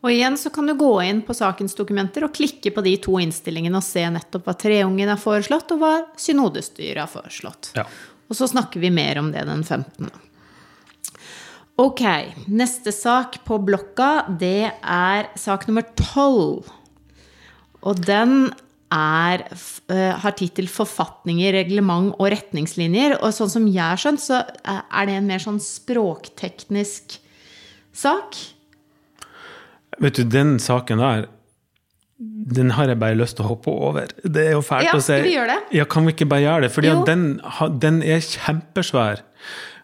Og 0.05 0.11
igjen 0.13 0.37
så 0.37 0.51
kan 0.53 0.67
du 0.69 0.75
gå 0.77 0.91
inn 1.03 1.23
på 1.25 1.33
sakens 1.33 1.73
dokumenter 1.77 2.25
og 2.25 2.33
klikke 2.33 2.71
på 2.73 2.83
de 2.85 2.93
to 3.01 3.17
innstillingene 3.21 3.79
og 3.79 3.85
se 3.85 4.03
nettopp 4.13 4.45
hva 4.45 4.53
treungen 4.57 5.09
har 5.09 5.17
foreslått, 5.17 5.73
og 5.73 5.81
hva 5.81 5.93
synodestyret 6.21 7.01
har 7.01 7.09
foreslått. 7.09 7.71
Ja. 7.77 7.87
Og 8.27 8.37
så 8.37 8.47
snakker 8.49 8.79
vi 8.83 8.91
mer 8.93 9.17
om 9.21 9.31
det 9.33 9.45
den 9.47 9.63
15. 9.63 10.11
Ok, 11.77 12.01
neste 12.49 12.89
sak 12.89 13.43
på 13.45 13.59
blokka, 13.61 14.25
det 14.41 14.71
er 14.81 15.27
sak 15.37 15.67
nummer 15.69 15.85
tolv. 15.99 16.65
Og 17.85 18.01
den 18.01 18.49
er, 18.89 19.43
uh, 19.91 20.17
har 20.17 20.33
tittel 20.39 20.65
'Forfatninger, 20.65 21.53
reglement 21.53 22.15
og 22.17 22.31
retningslinjer'. 22.33 23.19
Og 23.21 23.29
sånn 23.29 23.53
som 23.53 23.67
jeg 23.69 23.83
har 23.83 24.01
skjønt, 24.01 24.25
så 24.25 24.41
er 24.65 25.05
det 25.05 25.19
en 25.19 25.27
mer 25.27 25.43
sånn 25.43 25.61
språkteknisk 25.61 27.19
sak. 27.93 28.41
Vet 30.01 30.17
du, 30.17 30.23
den 30.23 30.57
saken 30.57 30.97
der 30.97 31.27
den 32.17 32.71
har 32.73 32.87
jeg 32.89 32.97
bare 32.97 33.13
lyst 33.13 33.37
til 33.37 33.45
å 33.45 33.51
hoppe 33.51 33.69
over. 33.69 34.07
Det 34.23 34.47
er 34.47 34.55
jo 34.55 34.63
fælt 34.65 34.87
ja, 34.87 34.95
å 34.97 35.01
si. 35.01 35.11
Skal 35.11 35.27
vi 35.27 35.35
gjøre 35.35 35.53
det? 35.53 35.77
Ja, 35.77 35.85
kan 35.85 36.07
vi 36.07 36.15
ikke 36.15 36.25
bare 36.25 36.41
gjøre 36.41 36.61
det? 36.65 36.69
For 36.73 36.81
den, 36.81 37.41
den, 37.83 37.99
er 38.01 38.23
kjempesvær. 38.25 39.21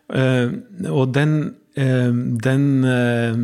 Uh, 0.09 0.49
og 0.89 1.13
den 1.13 1.35
den, 1.75 2.83
eh, 2.83 3.37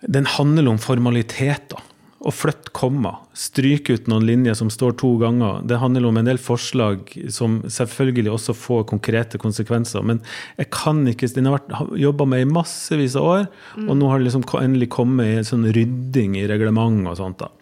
den 0.00 0.26
handler 0.26 0.68
om 0.68 0.78
formaliteter. 0.78 1.84
Å 2.18 2.32
flytte 2.34 2.72
komma, 2.74 3.12
stryke 3.38 3.94
ut 3.94 4.08
noen 4.10 4.26
linjer 4.26 4.56
som 4.58 4.70
står 4.74 4.96
to 4.98 5.12
ganger. 5.20 5.62
Det 5.70 5.78
handler 5.78 6.08
om 6.08 6.16
en 6.18 6.26
del 6.26 6.40
forslag 6.42 7.12
som 7.30 7.60
selvfølgelig 7.62 8.32
også 8.32 8.56
får 8.58 8.88
konkrete 8.90 9.38
konsekvenser. 9.38 10.02
Men 10.02 10.18
jeg 10.58 10.68
kan 10.74 11.04
ikke, 11.06 11.30
den 11.36 11.46
har 11.46 11.60
vært 11.60 11.94
jobba 11.96 12.26
med 12.26 12.42
i 12.42 12.50
massevis 12.50 13.14
av 13.16 13.22
år, 13.30 13.46
mm. 13.76 13.86
og 13.86 14.00
nå 14.00 14.10
har 14.10 14.18
det 14.18 14.26
liksom 14.26 14.48
endelig 14.58 14.90
kommet 14.90 15.38
en 15.38 15.46
sånn 15.46 15.70
rydding 15.70 16.34
i 16.42 16.48
reglement 16.50 17.06
og 17.06 17.20
sånt. 17.22 17.38
da. 17.38 17.52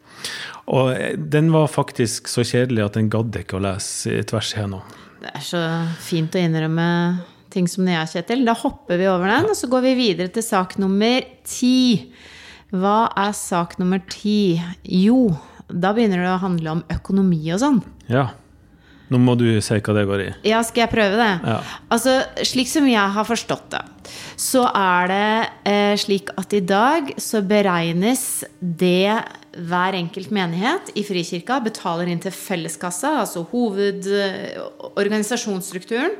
Og 0.72 0.94
eh, 0.96 1.14
den 1.20 1.52
var 1.52 1.68
faktisk 1.70 2.32
så 2.32 2.42
kjedelig 2.46 2.88
at 2.88 2.96
den 2.98 3.12
gadd 3.12 3.36
ikke 3.36 3.60
å 3.60 3.64
lese 3.68 4.24
tvers 4.26 4.56
igjennom. 4.56 4.82
Det 5.20 5.36
er 5.36 5.44
så 5.44 5.62
fint 6.00 6.32
å 6.32 6.40
innrømme 6.40 6.88
ting 7.56 7.68
som 7.70 7.88
er, 7.88 8.04
Kjetil. 8.10 8.44
Da 8.46 8.54
hopper 8.56 9.00
vi 9.00 9.08
over 9.10 9.30
den, 9.32 9.50
og 9.50 9.58
så 9.58 9.70
går 9.72 9.84
vi 9.88 9.98
videre 9.98 10.32
til 10.32 10.44
sak 10.44 10.76
nummer 10.82 11.24
ti. 11.48 12.12
Hva 12.74 13.06
er 13.16 13.36
sak 13.36 13.78
nummer 13.80 14.02
ti? 14.12 14.56
Jo, 14.84 15.30
da 15.70 15.94
begynner 15.96 16.24
det 16.24 16.34
å 16.34 16.42
handle 16.42 16.78
om 16.78 16.82
økonomi 16.92 17.42
og 17.54 17.62
sånn. 17.62 17.80
Ja. 18.12 18.28
Nå 19.12 19.20
må 19.22 19.36
du 19.38 19.46
si 19.62 19.78
hva 19.78 19.94
det 19.94 20.06
går 20.08 20.20
i. 20.24 20.30
Ja, 20.50 20.62
skal 20.66 20.86
jeg 20.86 20.94
prøve 20.94 21.14
det? 21.20 21.34
Ja. 21.46 21.60
Altså, 21.94 22.12
Slik 22.46 22.68
som 22.70 22.88
jeg 22.90 23.06
har 23.16 23.26
forstått 23.28 23.68
det, 23.76 23.84
så 24.40 24.62
er 24.70 25.08
det 25.10 25.50
eh, 25.70 25.94
slik 26.00 26.30
at 26.38 26.52
i 26.56 26.60
dag 26.66 27.02
så 27.22 27.42
beregnes 27.46 28.44
det 28.60 29.22
hver 29.56 29.94
enkelt 29.96 30.28
menighet 30.34 30.90
i 30.98 31.04
Frikirka 31.06 31.60
betaler 31.64 32.06
inn 32.12 32.20
til 32.22 32.32
felleskassa, 32.34 33.10
altså 33.22 33.40
hovedorganisasjonsstrukturen 33.52 36.12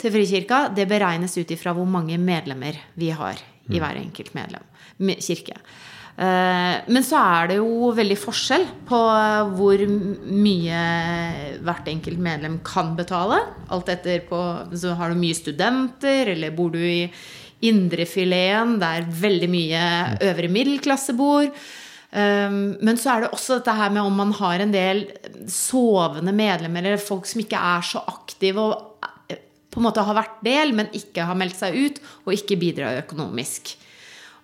til 0.00 0.10
Frikirka, 0.14 0.58
det 0.74 0.86
beregnes 0.88 1.38
ut 1.38 1.50
ifra 1.52 1.72
hvor 1.76 1.88
mange 1.90 2.18
medlemmer 2.22 2.74
vi 2.98 3.10
har 3.12 3.36
i 3.68 3.76
mm. 3.76 3.82
hver 3.82 3.96
enkelt 4.00 4.34
medlem, 4.38 4.64
kirke. 5.20 5.56
Eh, 6.18 6.76
men 6.90 7.04
så 7.06 7.18
er 7.22 7.50
det 7.52 7.58
jo 7.60 7.92
veldig 7.94 8.16
forskjell 8.18 8.64
på 8.88 9.00
hvor 9.54 9.82
mye 9.86 10.80
hvert 11.62 11.90
enkelt 11.92 12.22
medlem 12.22 12.58
kan 12.66 12.96
betale. 12.98 13.38
Alt 13.70 13.92
etter 13.92 14.24
på 14.26 14.40
Så 14.74 14.96
har 14.98 15.12
du 15.12 15.20
mye 15.20 15.36
studenter, 15.38 16.34
eller 16.34 16.56
bor 16.56 16.74
du 16.74 16.82
i 16.82 17.06
indrefileten 17.68 18.78
der 18.82 19.06
veldig 19.06 19.50
mye 19.50 19.84
øvre 20.26 20.50
middelklasse 20.50 21.14
bor. 21.18 21.46
Um, 22.08 22.78
men 22.80 22.96
så 22.96 23.12
er 23.12 23.24
det 23.24 23.34
også 23.36 23.58
dette 23.58 23.74
her 23.76 23.90
med 23.92 24.00
om 24.00 24.14
man 24.16 24.30
har 24.38 24.62
en 24.62 24.70
del 24.72 25.02
sovende 25.52 26.32
medlemmer, 26.32 26.86
eller 26.86 27.02
folk 27.02 27.26
som 27.28 27.42
ikke 27.42 27.58
er 27.74 27.84
så 27.84 28.00
aktive 28.08 28.62
og 28.62 29.04
eh, 29.28 29.42
på 29.68 29.82
en 29.82 29.84
måte 29.84 30.06
har 30.06 30.16
vært 30.16 30.38
del, 30.46 30.72
men 30.74 30.88
ikke 30.96 31.26
har 31.28 31.36
meldt 31.36 31.58
seg 31.58 31.76
ut, 31.76 32.00
og 32.24 32.32
ikke 32.32 32.56
bidrar 32.62 33.02
økonomisk. 33.02 33.74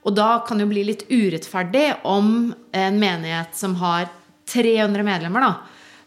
Og 0.04 0.12
da 0.16 0.44
kan 0.44 0.58
det 0.58 0.66
jo 0.66 0.72
bli 0.72 0.84
litt 0.84 1.06
urettferdig 1.08 1.86
om 2.04 2.52
en 2.76 2.98
menighet 3.00 3.56
som 3.56 3.78
har 3.80 4.10
300 4.52 5.02
medlemmer, 5.06 5.40
da, 5.40 5.54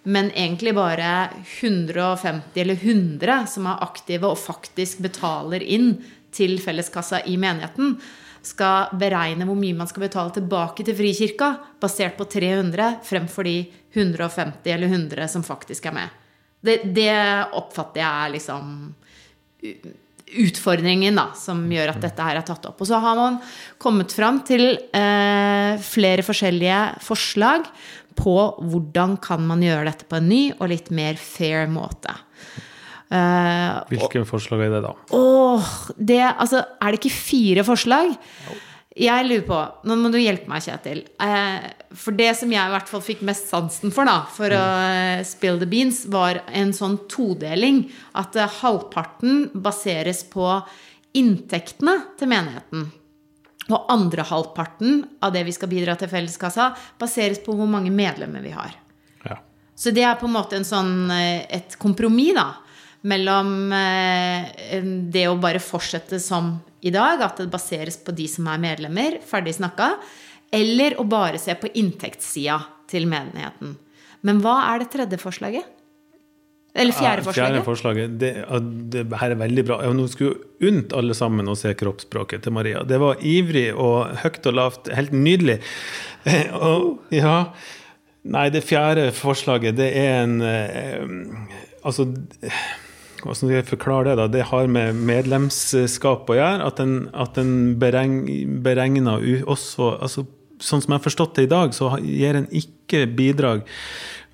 men 0.08 0.30
egentlig 0.32 0.76
bare 0.78 1.30
150 1.60 2.62
eller 2.62 2.78
100 2.82 3.40
som 3.50 3.66
er 3.68 3.82
aktive 3.84 4.30
og 4.30 4.40
faktisk 4.40 5.02
betaler 5.04 5.66
inn 5.66 5.96
til 6.32 6.60
felleskassa 6.62 7.24
i 7.26 7.36
menigheten, 7.42 7.98
skal 8.46 8.94
beregne 8.96 9.44
hvor 9.50 9.58
mye 9.60 9.76
man 9.76 9.90
skal 9.90 10.06
betale 10.06 10.32
tilbake 10.36 10.86
til 10.86 10.96
Frikirka, 10.96 11.50
basert 11.82 12.16
på 12.20 12.30
300 12.30 13.02
fremfor 13.04 13.50
de 13.50 13.58
150 13.98 14.72
eller 14.72 14.88
100 14.94 15.28
som 15.34 15.44
faktisk 15.44 15.90
er 15.90 15.98
med. 15.98 16.24
Det, 16.62 16.78
det 16.96 17.14
oppfatter 17.58 18.02
jeg 18.02 18.26
er 18.28 18.34
liksom 18.38 18.74
utfordringen 20.28 21.16
da, 21.18 21.30
som 21.38 21.62
gjør 21.72 21.94
at 21.94 22.02
dette 22.04 22.26
her 22.26 22.40
er 22.40 22.46
tatt 22.48 22.66
opp. 22.68 22.82
Og 22.84 22.90
så 22.90 23.00
har 23.04 23.16
man 23.20 23.40
kommet 23.82 24.14
fram 24.16 24.42
til 24.48 24.70
eh, 24.76 25.80
flere 25.84 26.26
forskjellige 26.26 26.82
forslag 27.06 27.68
på 28.18 28.36
hvordan 28.66 29.18
kan 29.24 29.44
man 29.48 29.64
gjøre 29.64 29.92
dette 29.92 30.08
på 30.10 30.20
en 30.20 30.30
ny 30.30 30.42
og 30.58 30.72
litt 30.74 30.90
mer 30.96 31.20
fair 31.22 31.70
måte. 31.72 32.16
Eh, 33.08 33.76
Hvilke 33.94 34.24
og, 34.24 34.30
forslag 34.30 34.66
er 34.66 34.74
det, 34.76 34.84
da? 34.84 34.94
Åh, 35.16 35.74
det, 35.96 36.24
altså, 36.34 36.64
er 36.82 36.92
det 36.92 37.00
ikke 37.00 37.14
fire 37.16 37.64
forslag? 37.68 38.16
Jeg 38.98 39.28
lurer 39.28 39.46
på 39.46 39.60
Nå 39.88 39.96
må 40.02 40.10
du 40.12 40.18
hjelpe 40.20 40.50
meg, 40.50 40.64
Kjetil. 40.66 41.04
Uh, 41.22 41.68
for 41.96 42.16
det 42.18 42.34
som 42.40 42.52
jeg 42.52 42.68
i 42.68 42.74
hvert 42.74 42.90
fall 42.90 43.04
fikk 43.04 43.24
mest 43.28 43.48
sansen 43.52 43.94
for, 43.96 44.10
da, 44.10 44.26
for 44.34 44.52
mm. 44.52 44.60
å 44.60 45.26
spill 45.28 45.60
the 45.62 45.70
beans, 45.70 46.04
var 46.12 46.42
en 46.48 46.74
sånn 46.76 46.98
todeling. 47.12 47.86
At 48.20 48.36
halvparten 48.60 49.50
baseres 49.54 50.26
på 50.28 50.50
inntektene 51.18 51.98
til 52.20 52.32
menigheten. 52.32 52.88
Og 53.68 53.90
andre 53.92 54.24
halvparten 54.28 55.02
av 55.24 55.34
det 55.36 55.44
vi 55.48 55.56
skal 55.56 55.72
bidra 55.72 55.98
til 56.00 56.12
felleskassa, 56.12 56.70
baseres 57.00 57.42
på 57.44 57.56
hvor 57.56 57.68
mange 57.72 57.92
medlemmer 57.92 58.44
vi 58.44 58.54
har. 58.56 58.76
Ja. 59.28 59.42
Så 59.76 59.92
det 59.96 60.06
er 60.08 60.20
på 60.20 60.30
en 60.30 60.38
måte 60.38 60.60
en 60.60 60.68
sånn, 60.68 61.12
et 61.12 61.76
kompromiss, 61.80 62.36
da 62.38 62.52
mellom 63.08 63.72
eh, 63.74 64.84
det 65.12 65.28
å 65.30 65.38
bare 65.42 65.62
fortsette 65.64 66.20
som 66.22 66.56
i 66.86 66.92
dag, 66.94 67.22
at 67.24 67.42
det 67.42 67.50
baseres 67.52 68.00
på 68.04 68.14
de 68.16 68.28
som 68.30 68.48
er 68.52 68.62
medlemmer, 68.62 69.20
ferdig 69.26 69.58
snakka, 69.58 69.94
eller 70.54 70.96
å 71.00 71.06
bare 71.08 71.40
se 71.42 71.56
på 71.60 71.70
inntektssida 71.76 72.60
til 72.90 73.08
menigheten. 73.10 73.76
Men 74.26 74.40
hva 74.44 74.60
er 74.72 74.84
det 74.84 74.92
tredje 74.94 75.20
forslaget? 75.22 75.74
Eller 76.78 76.94
fjerde 76.94 77.24
forslaget? 77.26 77.54
Fjerde 77.56 77.66
forslaget. 77.66 78.18
Det, 78.22 78.32
det, 78.94 79.04
her 79.18 79.34
er 79.34 79.40
veldig 79.40 79.64
bra. 79.66 79.80
Nå 79.98 80.06
skulle 80.14 80.68
unnt 80.68 80.94
alle 80.94 81.16
sammen 81.18 81.50
å 81.50 81.56
se 81.58 81.72
kroppsspråket 81.78 82.46
til 82.46 82.54
Maria. 82.54 82.84
Det 82.86 83.00
var 83.02 83.24
ivrig 83.26 83.72
og 83.74 84.14
høyt 84.22 84.50
og 84.52 84.58
lavt. 84.60 84.92
Helt 84.94 85.16
nydelig. 85.16 85.60
Og, 86.68 86.98
ja 87.14 87.54
Nei, 88.28 88.50
det 88.52 88.66
fjerde 88.68 89.06
forslaget, 89.16 89.78
det 89.78 89.86
er 89.96 90.18
en 90.26 90.42
eh, 90.44 91.54
Altså 91.88 92.10
hvordan 93.18 93.38
skal 93.40 93.54
jeg 93.56 93.66
forklare 93.66 94.10
det? 94.10 94.16
da? 94.20 94.26
Det 94.28 94.44
har 94.52 94.68
med 94.70 94.98
medlemskap 95.08 96.30
å 96.30 96.36
gjøre. 96.38 96.68
At 96.68 96.82
en, 96.84 97.08
at 97.18 97.38
en 97.42 97.54
bereng, 97.80 98.20
beregner 98.64 99.24
også 99.50 99.96
altså, 99.96 100.28
Sånn 100.64 100.82
som 100.82 100.94
jeg 100.94 101.00
har 101.00 101.06
forstått 101.06 101.38
det 101.38 101.48
i 101.48 101.52
dag, 101.52 101.74
så 101.76 101.92
gir 102.02 102.38
en 102.40 102.50
ikke 102.56 103.06
bidrag 103.18 103.66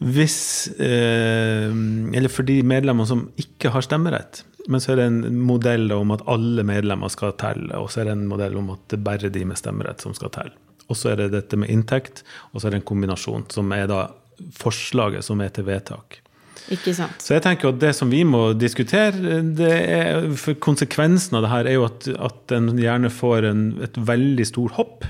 hvis 0.03 0.67
eh, 0.81 1.69
Eller 1.69 2.31
for 2.31 2.43
de 2.47 2.57
medlemmer 2.65 3.07
som 3.07 3.27
ikke 3.39 3.71
har 3.71 3.85
stemmerett. 3.85 4.41
Men 4.67 4.81
så 4.81 4.93
er 4.93 4.99
det 4.99 5.05
en 5.09 5.39
modell 5.43 5.91
om 5.95 6.11
at 6.15 6.23
alle 6.31 6.63
medlemmer 6.67 7.11
skal 7.11 7.35
telle, 7.39 7.71
og 7.77 7.91
så 7.91 8.01
er 8.01 8.09
det 8.09 8.17
en 8.17 8.27
modell 8.31 8.55
om 8.59 8.71
at 8.73 8.83
det 8.91 8.99
er 8.99 9.07
bare 9.07 9.31
de 9.31 9.45
med 9.47 9.59
stemmerett 9.59 10.03
som 10.03 10.15
skal 10.15 10.31
telle. 10.33 10.55
Og 10.91 10.99
så 10.99 11.13
er 11.13 11.21
det 11.21 11.33
dette 11.35 11.59
med 11.59 11.71
inntekt, 11.71 12.23
og 12.51 12.59
så 12.61 12.67
er 12.67 12.75
det 12.75 12.81
en 12.81 12.89
kombinasjon, 12.91 13.47
som 13.51 13.71
er 13.75 13.87
da 13.91 14.05
forslaget 14.55 15.25
som 15.27 15.41
er 15.43 15.51
til 15.55 15.67
vedtak. 15.67 16.19
Ikke 16.71 16.93
sant. 16.95 17.19
Så 17.19 17.35
jeg 17.35 17.43
tenker 17.43 17.73
at 17.73 17.81
det 17.81 17.91
som 17.97 18.11
vi 18.11 18.21
må 18.27 18.53
diskutere, 18.55 19.41
det 19.57 19.73
er, 19.73 20.29
for 20.39 20.55
konsekvensen 20.63 21.35
av 21.37 21.43
det 21.45 21.51
her 21.51 21.69
er 21.69 21.75
jo 21.75 21.87
at, 21.89 22.07
at 22.29 22.55
en 22.55 22.71
gjerne 22.79 23.11
får 23.11 23.49
en, 23.49 23.65
et 23.83 23.99
veldig 23.99 24.47
stort 24.47 24.77
hopp. 24.79 25.07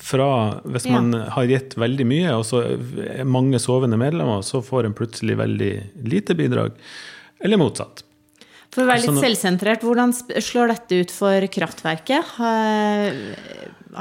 Fra 0.00 0.30
hvis 0.64 0.86
ja. 0.88 0.96
man 0.96 1.12
har 1.36 1.48
gitt 1.50 1.76
veldig 1.78 2.06
mye, 2.08 2.36
og 2.38 2.46
så 2.48 2.62
er 2.64 3.26
mange 3.28 3.60
sovende 3.60 3.98
medlemmer, 4.00 4.40
så 4.46 4.62
får 4.64 4.88
en 4.88 4.96
plutselig 4.96 5.36
veldig 5.40 5.72
lite 6.08 6.36
bidrag. 6.38 6.78
Eller 7.44 7.60
motsatt. 7.60 8.04
For 8.70 8.84
å 8.84 8.88
være 8.88 9.02
litt 9.02 9.10
sånn, 9.10 9.22
selvsentrert, 9.24 9.84
hvordan 9.84 10.12
slår 10.14 10.72
dette 10.72 11.00
ut 11.02 11.12
for 11.12 11.46
kraftverket? 11.52 12.36
Har, 12.36 13.16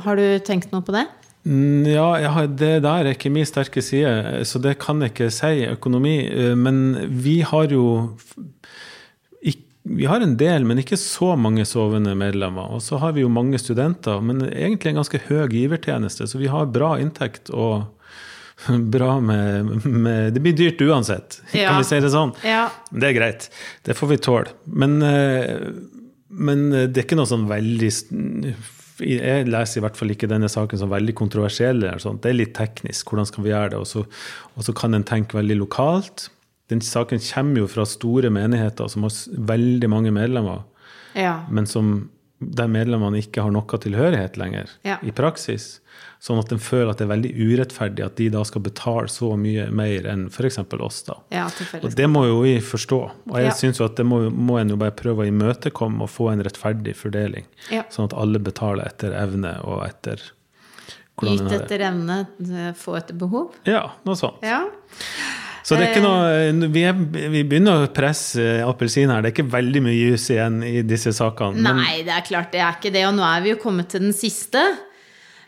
har 0.06 0.20
du 0.20 0.28
tenkt 0.46 0.72
noe 0.76 0.86
på 0.86 0.94
det? 0.94 1.08
Mm, 1.50 1.88
ja, 1.90 2.46
det 2.46 2.76
der 2.84 3.08
er 3.08 3.16
ikke 3.16 3.32
min 3.34 3.48
sterke 3.48 3.82
side, 3.82 4.44
så 4.46 4.62
det 4.62 4.76
kan 4.84 5.02
jeg 5.02 5.16
ikke 5.16 5.32
si, 5.34 5.66
økonomi. 5.72 6.18
Eh, 6.30 6.56
men 6.60 7.00
vi 7.24 7.40
har 7.48 7.72
jo 7.74 7.86
Vi 9.90 10.06
har 10.06 10.22
en 10.22 10.36
del, 10.38 10.66
men 10.68 10.82
ikke 10.82 10.98
så 11.00 11.34
mange 11.40 11.66
sovende 11.66 12.14
medlemmer. 12.18 12.70
Og 12.76 12.84
så 12.86 13.00
har 13.02 13.16
vi 13.16 13.24
jo 13.24 13.32
mange 13.34 13.60
studenter, 13.62 14.22
men 14.22 14.44
egentlig 14.50 14.94
en 14.94 15.02
ganske 15.02 15.22
høy 15.28 15.48
givertjeneste, 15.54 16.28
så 16.30 16.42
vi 16.42 16.52
har 16.52 16.70
bra 16.70 16.94
inntekt 17.02 17.50
og 17.50 17.88
bra 18.96 19.16
med, 19.24 19.86
med 19.86 20.34
Det 20.36 20.44
blir 20.44 20.58
dyrt 20.58 20.82
uansett, 20.84 21.40
ja. 21.54 21.68
kan 21.72 21.80
vi 21.80 21.88
si 21.90 22.02
det 22.04 22.12
sånn? 22.14 22.36
Ja. 22.46 22.68
Det 22.92 23.12
er 23.12 23.16
greit. 23.18 23.50
Det 23.88 23.98
får 23.98 24.14
vi 24.14 24.20
tåle. 24.30 24.58
Men, 24.66 25.00
eh, 25.06 25.70
men 26.30 26.68
det 26.70 26.94
er 26.94 27.08
ikke 27.08 27.18
noe 27.20 27.30
sånn 27.30 27.50
veldig 27.50 27.94
jeg 29.00 29.48
leser 29.48 29.80
i 29.80 29.84
hvert 29.86 29.96
fall 29.96 30.12
ikke 30.14 30.28
denne 30.28 30.50
saken 30.52 30.82
som 30.82 30.92
veldig 30.92 31.16
kontroversiell. 31.16 31.80
Det 31.80 32.30
er 32.30 32.36
litt 32.36 32.52
teknisk. 32.58 33.08
Hvordan 33.08 33.30
skal 33.30 33.46
vi 33.46 33.54
gjøre 33.54 33.72
det? 33.74 33.80
Og 33.80 33.88
så, 33.88 34.04
og 34.56 34.66
så 34.66 34.76
kan 34.76 34.98
en 34.98 35.08
tenke 35.08 35.38
veldig 35.40 35.56
lokalt. 35.62 36.28
Den 36.70 36.82
saken 36.86 37.22
kommer 37.34 37.64
jo 37.64 37.68
fra 37.68 37.86
store 37.90 38.30
menigheter 38.30 38.88
som 38.88 39.08
har 39.08 39.14
veldig 39.50 39.90
mange 39.90 40.14
medlemmer, 40.14 40.64
ja. 41.18 41.40
men 41.50 41.66
som, 41.68 42.10
der 42.40 42.70
medlemmene 42.70 43.24
ikke 43.24 43.42
har 43.42 43.54
noe 43.54 43.80
tilhørighet 43.82 44.38
lenger 44.38 44.70
ja. 44.86 45.00
i 45.02 45.14
praksis. 45.16 45.80
Sånn 46.22 46.40
at 46.42 46.52
en 46.52 46.60
føler 46.60 46.92
at 46.92 47.00
det 47.00 47.08
er 47.08 47.12
veldig 47.14 47.32
urettferdig 47.32 48.04
at 48.06 48.18
de 48.20 48.28
da 48.34 48.44
skal 48.48 48.64
betale 48.64 49.10
så 49.12 49.32
mye 49.40 49.70
mer 49.74 50.06
enn 50.12 50.28
f.eks. 50.28 50.60
oss. 50.78 51.02
da. 51.08 51.16
Ja, 51.34 51.48
og 51.80 51.90
Det 51.96 52.08
må 52.12 52.26
jo 52.28 52.42
vi 52.44 52.58
forstå. 52.62 53.00
Og 53.32 53.38
jeg 53.40 53.50
ja. 53.50 53.56
syns 53.56 53.80
at 53.84 53.98
det 53.98 54.06
må, 54.06 54.26
må 54.30 54.60
en 54.60 54.76
jo 54.76 54.78
bare 54.80 54.96
prøve 55.00 55.26
å 55.26 55.30
imøtekomme 55.32 56.06
og 56.06 56.12
få 56.12 56.30
en 56.34 56.44
rettferdig 56.46 56.98
fordeling. 57.00 57.48
Sånn 57.90 58.12
at 58.12 58.18
alle 58.20 58.44
betaler 58.44 58.92
etter 58.92 59.16
evne 59.18 59.58
og 59.64 59.88
etter 59.88 60.28
Gitt 61.20 61.52
etter 61.52 61.82
evne, 61.84 62.22
eh, 62.40 62.70
få 62.80 62.94
etter 62.96 63.18
behov? 63.20 63.58
Ja, 63.68 63.82
noe 64.08 64.16
sånt. 64.16 64.40
Ja. 64.46 64.62
Så 65.64 65.78
det 65.78 65.88
er 65.88 65.94
ikke 65.94 66.04
noe, 66.06 66.28
eh. 66.50 66.68
vi, 66.74 66.84
er, 66.88 67.00
vi 67.34 67.46
begynner 67.48 67.86
å 67.86 67.90
presse 67.94 68.60
appelsin 68.66 69.12
her. 69.12 69.24
Det 69.24 69.32
er 69.32 69.38
ikke 69.38 69.52
veldig 69.52 69.82
mye 69.86 69.98
jus 69.98 70.30
igjen 70.34 70.62
i 70.66 70.80
disse 70.88 71.14
sakene. 71.16 71.64
Nei, 71.66 72.04
det 72.08 72.16
er 72.16 72.28
klart 72.28 72.54
det 72.56 72.64
er 72.64 72.78
ikke 72.80 72.94
det. 72.96 73.06
Og 73.10 73.18
nå 73.18 73.26
er 73.28 73.44
vi 73.46 73.54
jo 73.54 73.60
kommet 73.62 73.92
til 73.92 74.08
den 74.08 74.16
siste 74.16 74.64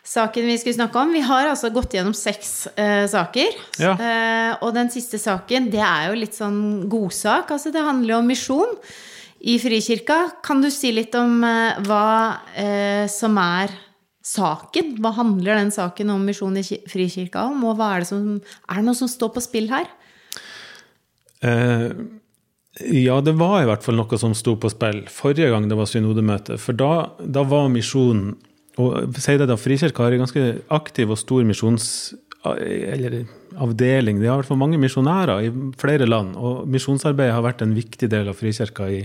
saken 0.08 0.48
vi 0.50 0.58
skulle 0.58 0.78
snakke 0.78 1.00
om. 1.00 1.14
Vi 1.14 1.22
har 1.26 1.50
altså 1.52 1.72
gått 1.74 1.96
gjennom 1.96 2.16
seks 2.18 2.72
eh, 2.76 3.06
saker. 3.12 3.56
Ja. 3.82 3.94
Eh, 3.94 4.52
og 4.66 4.74
den 4.76 4.92
siste 4.94 5.20
saken, 5.22 5.70
det 5.74 5.84
er 5.86 6.10
jo 6.10 6.20
litt 6.20 6.38
sånn 6.38 6.90
godsak. 6.92 7.54
Altså 7.54 7.74
det 7.74 7.86
handler 7.86 8.16
jo 8.16 8.20
om 8.24 8.32
misjon 8.32 8.76
i 9.42 9.58
Frikirka. 9.62 10.24
Kan 10.46 10.64
du 10.64 10.70
si 10.74 10.94
litt 10.96 11.16
om 11.18 11.42
eh, 11.46 11.80
hva 11.88 12.04
eh, 12.58 13.06
som 13.12 13.38
er 13.42 13.74
saken? 14.26 14.96
Hva 15.02 15.14
handler 15.18 15.62
den 15.62 15.74
saken 15.74 16.14
om 16.14 16.26
misjon 16.26 16.60
i 16.60 16.66
Frikirka 16.66 17.48
om? 17.50 17.64
Og 17.70 17.78
hva 17.80 17.96
er 17.96 18.04
det 18.04 18.12
som 18.12 18.38
Er 18.42 18.82
det 18.82 18.88
noe 18.88 18.98
som 18.98 19.10
står 19.10 19.36
på 19.36 19.44
spill 19.44 19.72
her? 19.72 19.90
Eh, 21.42 21.90
ja, 23.02 23.18
det 23.22 23.34
var 23.40 23.62
i 23.62 23.68
hvert 23.68 23.84
fall 23.84 23.98
noe 24.00 24.18
som 24.22 24.34
sto 24.38 24.56
på 24.60 24.70
spill 24.72 25.04
forrige 25.12 25.50
gang 25.52 25.68
det 25.70 25.78
var 25.80 25.90
synodemøte. 25.90 26.58
For 26.62 26.78
da, 26.78 27.12
da 27.20 27.44
var 27.48 27.72
misjonen 27.74 28.36
og 28.80 29.18
si 29.20 29.36
det 29.36 29.50
da, 29.50 29.58
Frikirka 29.60 30.06
har 30.06 30.16
en 30.16 30.24
ganske 30.24 30.44
aktiv 30.72 31.12
og 31.12 31.20
stor 31.20 31.46
misjons... 31.48 31.88
Eller 32.42 33.20
avdeling. 33.62 34.18
De 34.18 34.26
har 34.26 34.40
i 34.40 34.42
hvert 34.42 34.48
fall 34.50 34.58
mange 34.58 34.80
misjonærer 34.82 35.44
i 35.46 35.52
flere 35.78 36.08
land. 36.08 36.34
Og 36.40 36.64
misjonsarbeidet 36.72 37.36
har 37.36 37.44
vært 37.46 37.62
en 37.62 37.76
viktig 37.76 38.10
del 38.10 38.32
av 38.32 38.40
Frikirka 38.40 38.88
i, 38.90 39.04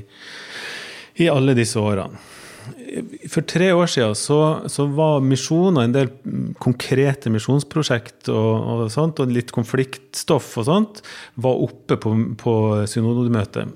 i 1.20 1.26
alle 1.28 1.56
disse 1.58 1.82
årene. 1.82 2.16
For 3.30 3.44
tre 3.46 3.70
år 3.76 3.90
siden 3.90 4.14
så, 4.18 4.40
så 4.72 4.86
var 4.96 5.24
misjon 5.24 5.78
en 5.80 5.94
del 5.94 6.10
konkrete 6.62 7.30
misjonsprosjekt 7.32 8.30
og, 8.32 8.52
og, 8.56 8.84
sånt, 8.92 9.20
og 9.22 9.32
litt 9.32 9.52
konfliktstoff 9.54 10.52
og 10.60 10.68
sånt 10.68 11.02
var 11.42 11.64
oppe 11.66 11.98
på, 12.00 12.14
på 12.40 12.54
synodemøtet. 12.90 13.74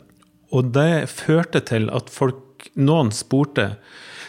Og 0.56 0.70
det 0.74 1.10
førte 1.12 1.62
til 1.66 1.90
at 1.94 2.10
folk, 2.12 2.70
noen 2.78 3.12
spurte 3.14 3.72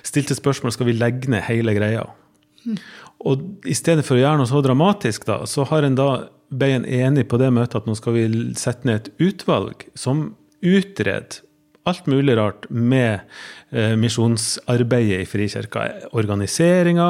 stilte 0.05 0.37
spørsmål 0.37 0.73
skal 0.73 0.89
vi 0.89 0.97
legge 0.97 1.31
ned 1.31 1.45
hele 1.47 1.75
greia. 1.77 2.05
Og 3.21 3.65
i 3.69 3.75
stedet 3.77 4.05
for 4.05 4.17
å 4.17 4.21
gjøre 4.21 4.41
noe 4.41 4.49
så 4.49 4.61
dramatisk, 4.65 5.25
da, 5.29 5.41
så 5.49 5.65
har 5.69 5.85
en 5.85 5.97
da 5.97 6.11
ble 6.51 6.73
en 6.75 6.85
enig 6.85 7.27
på 7.31 7.39
det 7.39 7.51
møtet 7.53 7.79
at 7.79 7.87
nå 7.87 7.95
skal 7.97 8.17
vi 8.17 8.25
sette 8.59 8.87
ned 8.87 9.05
et 9.05 9.27
utvalg 9.29 9.85
som 9.97 10.31
utreder 10.61 11.41
alt 11.89 12.07
mulig 12.09 12.35
rart 12.37 12.67
med 12.69 13.19
eh, 13.71 13.95
misjonsarbeidet 13.97 15.23
i 15.23 15.27
Frikirka. 15.29 15.87
Organiseringa, 16.17 17.09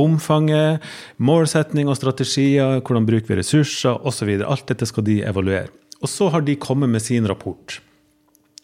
omfanget, 0.00 0.84
målsetning 1.16 1.90
og 1.90 1.98
strategier, 2.00 2.80
hvordan 2.80 3.08
bruker 3.08 3.34
vi 3.34 3.40
ressurser 3.42 4.06
osv. 4.06 4.32
Alt 4.40 4.68
dette 4.72 4.88
skal 4.88 5.06
de 5.06 5.20
evaluere. 5.28 5.68
Og 6.00 6.10
så 6.12 6.30
har 6.32 6.44
de 6.44 6.58
kommet 6.60 6.92
med 6.92 7.04
sin 7.04 7.28
rapport. 7.28 7.80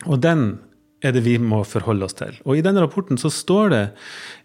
Og 0.07 0.21
den 0.21 0.61
er 1.03 1.15
det 1.15 1.25
vi 1.27 1.35
må 1.43 1.63
forholde 1.67 2.07
oss 2.07 2.17
til. 2.19 2.37
Og 2.47 2.59
i 2.59 2.65
den 2.65 2.79
rapporten 2.79 3.19
så 3.19 3.31
står 3.33 3.73
det 3.73 3.83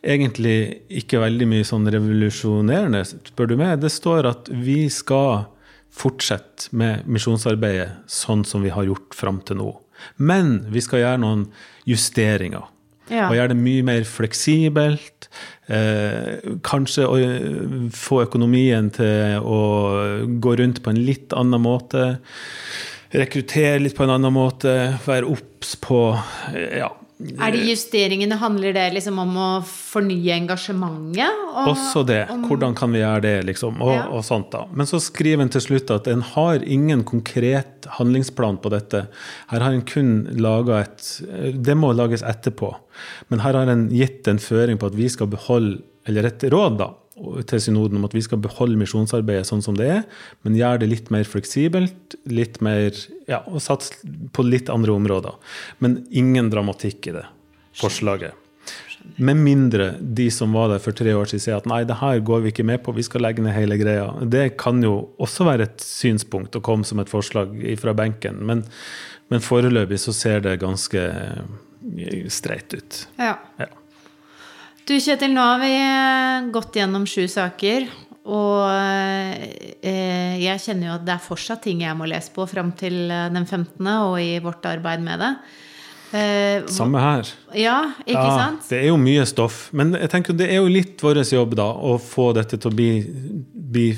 egentlig 0.01 0.57
ikke 1.03 1.21
veldig 1.21 1.47
mye 1.49 1.67
sånn 1.67 1.87
revolusjonerende, 1.93 3.03
spør 3.05 3.51
du 3.51 3.57
meg. 3.59 3.77
Det 3.81 3.93
står 3.93 4.29
at 4.31 4.49
vi 4.49 4.87
skal 4.93 5.45
fortsette 5.97 6.73
med 6.77 7.05
misjonsarbeidet 7.09 8.09
sånn 8.11 8.43
som 8.45 8.65
vi 8.65 8.73
har 8.73 8.87
gjort 8.89 9.15
fram 9.17 9.39
til 9.45 9.61
nå. 9.61 9.69
Men 10.17 10.59
vi 10.73 10.83
skal 10.83 11.03
gjøre 11.03 11.21
noen 11.23 11.45
justeringer. 11.87 12.67
Ja. 13.07 13.29
Og 13.29 13.37
gjøre 13.37 13.53
det 13.53 13.61
mye 13.61 13.85
mer 13.87 14.03
fleksibelt. 14.07 15.29
Eh, 15.71 16.51
kanskje 16.67 17.07
å 17.07 17.17
få 17.95 18.21
økonomien 18.25 18.91
til 18.95 19.39
å 19.39 19.61
gå 20.43 20.57
rundt 20.59 20.83
på 20.83 20.91
en 20.91 21.01
litt 21.07 21.35
annen 21.35 21.63
måte 21.63 22.11
rekruttere 23.15 23.79
litt 23.81 23.95
på 23.97 24.05
en 24.05 24.15
annen 24.17 24.33
måte, 24.35 24.73
være 25.05 25.29
obs 25.31 25.75
på 25.83 26.01
ja. 26.53 26.91
Er 27.17 27.49
det 27.49 27.63
justeringene, 27.65 28.35
handler 28.37 28.75
det 28.75 28.83
liksom 28.93 29.17
om 29.23 29.31
å 29.41 29.47
fornye 29.65 30.35
engasjementet? 30.35 31.39
Og, 31.49 31.71
Også 31.71 32.03
det. 32.05 32.19
Om, 32.29 32.43
Hvordan 32.45 32.75
kan 32.77 32.93
vi 32.93 32.99
gjøre 33.01 33.21
det, 33.25 33.45
liksom? 33.47 33.79
Og, 33.81 33.93
Ja. 33.95 34.03
og 34.13 34.21
sånt 34.23 34.51
da. 34.51 34.65
Men 34.71 34.85
så 34.85 34.99
skriver 35.01 35.41
en 35.41 35.49
til 35.49 35.61
slutt 35.61 35.89
at 35.95 36.07
en 36.07 36.21
har 36.21 36.61
ingen 36.61 37.03
konkret 37.03 37.87
handlingsplan 37.97 38.61
på 38.61 38.69
dette. 38.69 39.07
Her 39.49 39.59
har 39.65 39.71
en 39.73 39.81
kun 39.81 40.27
laga 40.37 40.81
et 40.83 41.21
Det 41.57 41.75
må 41.75 41.89
lages 41.95 42.21
etterpå. 42.21 42.75
Men 43.29 43.39
her 43.39 43.53
har 43.53 43.67
en 43.67 43.89
gitt 43.89 44.27
en 44.27 44.37
føring 44.37 44.77
på 44.77 44.85
at 44.85 44.93
vi 44.95 45.09
skal 45.09 45.27
beholde, 45.27 45.81
eller 46.05 46.25
et 46.25 46.39
råd, 46.51 46.77
da, 46.77 46.91
til 47.49 47.61
synoden 47.61 47.99
om 47.99 48.07
at 48.07 48.15
vi 48.15 48.23
skal 48.25 48.41
beholde 48.41 48.79
misjonsarbeidet 48.79 49.47
sånn 49.49 49.63
som 49.65 49.77
det 49.77 49.87
er, 49.89 50.01
men 50.45 50.57
gjøre 50.57 50.83
det 50.83 50.91
litt 50.91 51.13
mer 51.13 51.27
fleksibelt, 51.27 52.17
litt 52.29 52.61
mer 52.65 52.91
Ja, 53.27 53.41
og 53.49 53.59
satse 53.59 54.07
på 54.31 54.45
litt 54.45 54.69
andre 54.71 54.93
områder. 54.95 55.33
Men 55.83 56.05
ingen 56.15 56.51
dramatikk 56.53 57.09
i 57.09 57.15
det 57.17 57.25
forslaget. 57.77 58.37
Med 59.15 59.39
mindre 59.39 59.93
de 60.01 60.27
som 60.31 60.53
var 60.55 60.69
der 60.71 60.81
for 60.83 60.95
tre 60.95 61.13
år 61.15 61.29
siden, 61.29 61.43
sier 61.43 61.57
at 61.59 61.67
nei, 61.69 61.81
det 61.87 61.99
her 62.01 62.19
går 62.27 62.43
vi 62.43 62.51
ikke 62.53 62.65
med 62.67 62.81
på, 62.83 62.95
vi 62.95 63.05
skal 63.05 63.23
legge 63.23 63.43
ned 63.43 63.55
hele 63.55 63.77
greia. 63.79 64.09
Det 64.23 64.57
kan 64.59 64.81
jo 64.83 65.09
også 65.23 65.47
være 65.47 65.67
et 65.69 65.83
synspunkt 65.83 66.57
å 66.57 66.63
komme 66.63 66.87
som 66.87 66.99
et 67.03 67.11
forslag 67.11 67.55
fra 67.81 67.95
benken, 67.97 68.41
men, 68.47 68.65
men 69.31 69.43
foreløpig 69.43 69.99
så 70.03 70.15
ser 70.15 70.43
det 70.45 70.57
ganske 70.63 71.03
eh, 71.07 72.23
streit 72.33 72.75
ut. 72.75 73.03
Ja. 73.19 73.37
Ja. 73.61 73.71
Du 74.87 74.93
Kjetil, 74.95 75.33
nå 75.35 75.43
har 75.43 75.57
vi 75.59 75.73
eh, 75.75 76.45
gått 76.55 76.77
gjennom 76.79 77.03
sju 77.09 77.25
saker. 77.27 77.89
Og 78.27 78.61
eh, 78.71 80.37
jeg 80.39 80.61
kjenner 80.63 80.89
jo 80.89 80.93
at 80.95 81.03
det 81.07 81.15
er 81.17 81.23
fortsatt 81.25 81.65
ting 81.65 81.81
jeg 81.83 81.95
må 81.99 82.07
lese 82.07 82.31
på 82.35 82.45
fram 82.47 82.71
til 82.79 83.11
eh, 83.11 83.25
den 83.35 83.43
15., 83.43 83.81
og 83.83 84.15
i 84.23 84.37
vårt 84.43 84.63
arbeid 84.67 85.03
med 85.03 85.19
det. 85.23 85.31
Eh, 86.15 86.63
Samme 86.71 87.01
her. 87.03 87.27
ja, 87.51 87.81
ikke 88.05 88.15
Ja, 88.15 88.37
sant? 88.39 88.69
Det 88.71 88.79
er 88.79 88.87
jo 88.87 88.99
mye 89.01 89.25
stoff. 89.27 89.65
Men 89.75 89.91
jeg 89.99 90.11
tenker 90.13 90.39
det 90.39 90.47
er 90.53 90.61
jo 90.61 90.71
litt 90.71 91.03
vår 91.03 91.19
jobb 91.35 91.57
da, 91.59 91.67
å 91.67 91.97
få 91.99 92.29
dette 92.37 92.55
til 92.55 92.71
å 92.71 92.77
bli, 92.79 92.91
bli 93.51 93.89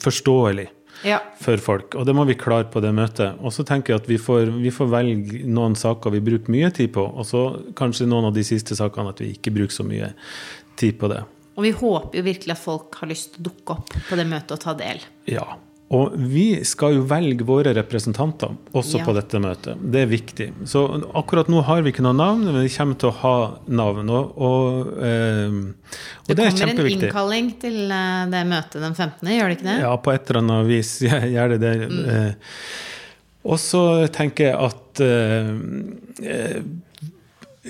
forståelig 0.00 0.70
Ja. 1.04 1.20
for 1.40 1.60
folk. 1.60 1.94
Og 1.98 2.06
det 2.08 2.14
må 2.16 2.24
vi 2.28 2.36
klare 2.38 2.66
på 2.72 2.80
det 2.80 2.94
møtet. 2.96 3.38
Og 3.44 3.52
så 3.52 3.64
tenker 3.66 3.94
jeg 3.94 4.02
at 4.02 4.08
vi 4.08 4.18
får, 4.20 4.50
vi 4.62 4.72
får 4.72 4.90
velge 4.92 5.44
noen 5.44 5.76
saker 5.76 6.14
vi 6.16 6.22
bruker 6.24 6.52
mye 6.54 6.70
tid 6.74 6.94
på, 6.96 7.04
og 7.04 7.28
så 7.28 7.44
kanskje 7.76 8.08
noen 8.08 8.30
av 8.30 8.36
de 8.36 8.44
siste 8.46 8.76
sakene 8.78 9.12
at 9.12 9.20
vi 9.20 9.34
ikke 9.36 9.52
bruker 9.54 9.76
så 9.76 9.86
mye 9.86 10.14
tid 10.80 10.98
på 11.00 11.10
det. 11.12 11.20
Og 11.54 11.62
vi 11.66 11.74
håper 11.76 12.18
jo 12.18 12.24
virkelig 12.26 12.56
at 12.56 12.62
folk 12.62 12.96
har 12.98 13.10
lyst 13.10 13.34
til 13.34 13.44
å 13.44 13.50
dukke 13.50 13.76
opp 13.76 13.94
på 14.08 14.18
det 14.18 14.26
møtet 14.26 14.56
og 14.56 14.62
ta 14.64 14.74
del. 14.78 15.04
Ja. 15.30 15.46
Og 15.92 16.14
vi 16.16 16.64
skal 16.64 16.94
jo 16.96 17.02
velge 17.06 17.44
våre 17.46 17.74
representanter 17.76 18.54
også 18.72 18.98
Ja. 18.98 19.04
på 19.04 19.12
dette 19.14 19.38
møtet. 19.38 19.76
Det 19.92 20.00
er 20.00 20.06
viktig. 20.08 20.46
Så 20.66 20.80
akkurat 21.14 21.46
nå 21.52 21.60
har 21.62 21.82
vi 21.82 21.92
ikke 21.92 22.02
noe 22.02 22.16
navn, 22.16 22.44
men 22.48 22.62
vi 22.64 22.72
kommer 22.72 22.96
til 22.98 23.10
å 23.10 23.18
ha 23.20 23.34
navn. 23.68 24.08
Og, 24.10 24.32
og, 24.38 24.88
eh, 25.04 25.52
og 25.52 26.26
Det 26.26 26.36
det, 26.36 26.46
er 26.46 26.56
kommer 26.56 26.80
en 26.80 26.90
innkalling 26.96 27.52
til 27.60 27.76
eh, 27.92 28.24
det 28.32 28.42
møtet 28.48 28.80
den 28.80 28.94
15., 28.96 29.28
gjør 29.28 29.52
det 29.52 29.58
ikke 29.58 29.68
det? 29.68 29.76
Ja, 29.84 29.92
på 29.96 30.14
et 30.14 30.30
eller 30.30 30.40
annet 30.40 30.66
vis 30.72 30.94
gjør 31.36 31.48
det 31.54 31.60
det. 31.60 31.74
Mm. 31.92 32.00
Eh, 32.08 32.32
Og 33.44 33.58
så 33.60 33.84
tenker 34.08 34.46
jeg 34.48 34.56
at 34.56 35.00
eh, 35.04 35.52
eh, 36.24 36.62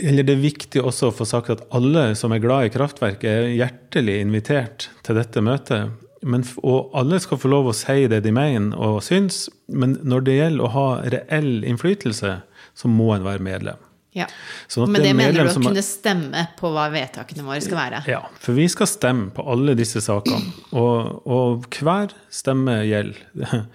eller 0.06 0.22
det 0.26 0.34
er 0.36 0.42
viktig 0.42 0.80
også 0.82 1.10
å 1.10 1.14
få 1.14 1.26
sagt 1.26 1.50
at 1.50 1.66
alle 1.74 2.14
som 2.18 2.32
er 2.34 2.38
glad 2.42 2.66
i 2.66 2.70
kraftverket, 2.74 3.26
er 3.30 3.52
hjertelig 3.58 4.16
invitert 4.22 4.88
til 5.06 5.14
dette 5.18 5.42
møtet. 5.42 5.90
Men, 6.24 6.44
og 6.64 6.94
alle 6.96 7.18
skal 7.20 7.40
få 7.40 7.50
lov 7.52 7.68
å 7.68 7.76
si 7.76 8.06
det 8.08 8.22
de 8.24 8.32
mener 8.32 8.76
og 8.80 9.02
syns, 9.04 9.46
men 9.68 9.98
når 10.02 10.24
det 10.26 10.36
gjelder 10.38 10.64
å 10.64 10.70
ha 10.72 10.86
reell 11.12 11.66
innflytelse, 11.68 12.38
så 12.74 12.90
må 12.90 13.10
en 13.14 13.26
være 13.26 13.44
medlem. 13.44 13.82
Ja. 14.14 14.28
Sånn 14.70 14.92
Men 14.92 15.02
det 15.02 15.08
det 15.08 15.10
er 15.10 15.18
mener 15.18 15.42
du 15.42 15.50
å 15.50 15.54
som 15.56 15.64
kunne 15.66 15.82
stemme 15.82 16.46
på 16.58 16.70
hva 16.70 16.86
vedtakene 16.92 17.44
våre 17.46 17.58
skal 17.64 17.80
være? 17.80 18.02
Ja, 18.10 18.22
for 18.40 18.54
vi 18.56 18.66
skal 18.70 18.88
stemme 18.88 19.32
på 19.34 19.42
alle 19.50 19.74
disse 19.78 20.02
sakene. 20.04 20.54
Og, 20.70 21.24
og 21.26 21.66
hver 21.74 22.14
stemme 22.32 22.80
gjelder. 22.86 23.64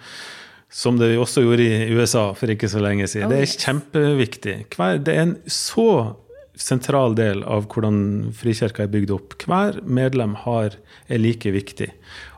Som 0.70 1.00
det 1.00 1.16
også 1.18 1.42
gjorde 1.42 1.64
i 1.66 1.94
USA 1.98 2.28
for 2.38 2.52
ikke 2.52 2.68
så 2.70 2.78
lenge 2.78 3.08
siden. 3.10 3.26
Oh, 3.26 3.32
Det 3.34 3.40
er 3.42 3.54
kjempeviktig. 3.58 4.52
Hver, 4.70 5.00
det 5.02 5.16
er 5.16 5.24
en 5.24 5.32
så 5.50 6.14
sentral 6.54 7.16
del 7.18 7.42
av 7.42 7.66
hvordan 7.72 8.30
Frikirka 8.38 8.84
er 8.84 8.92
bygd 8.92 9.10
opp. 9.16 9.34
Hver 9.42 9.80
medlem 9.82 10.36
har, 10.44 10.76
er 11.10 11.18
like 11.18 11.50
viktig. 11.50 11.88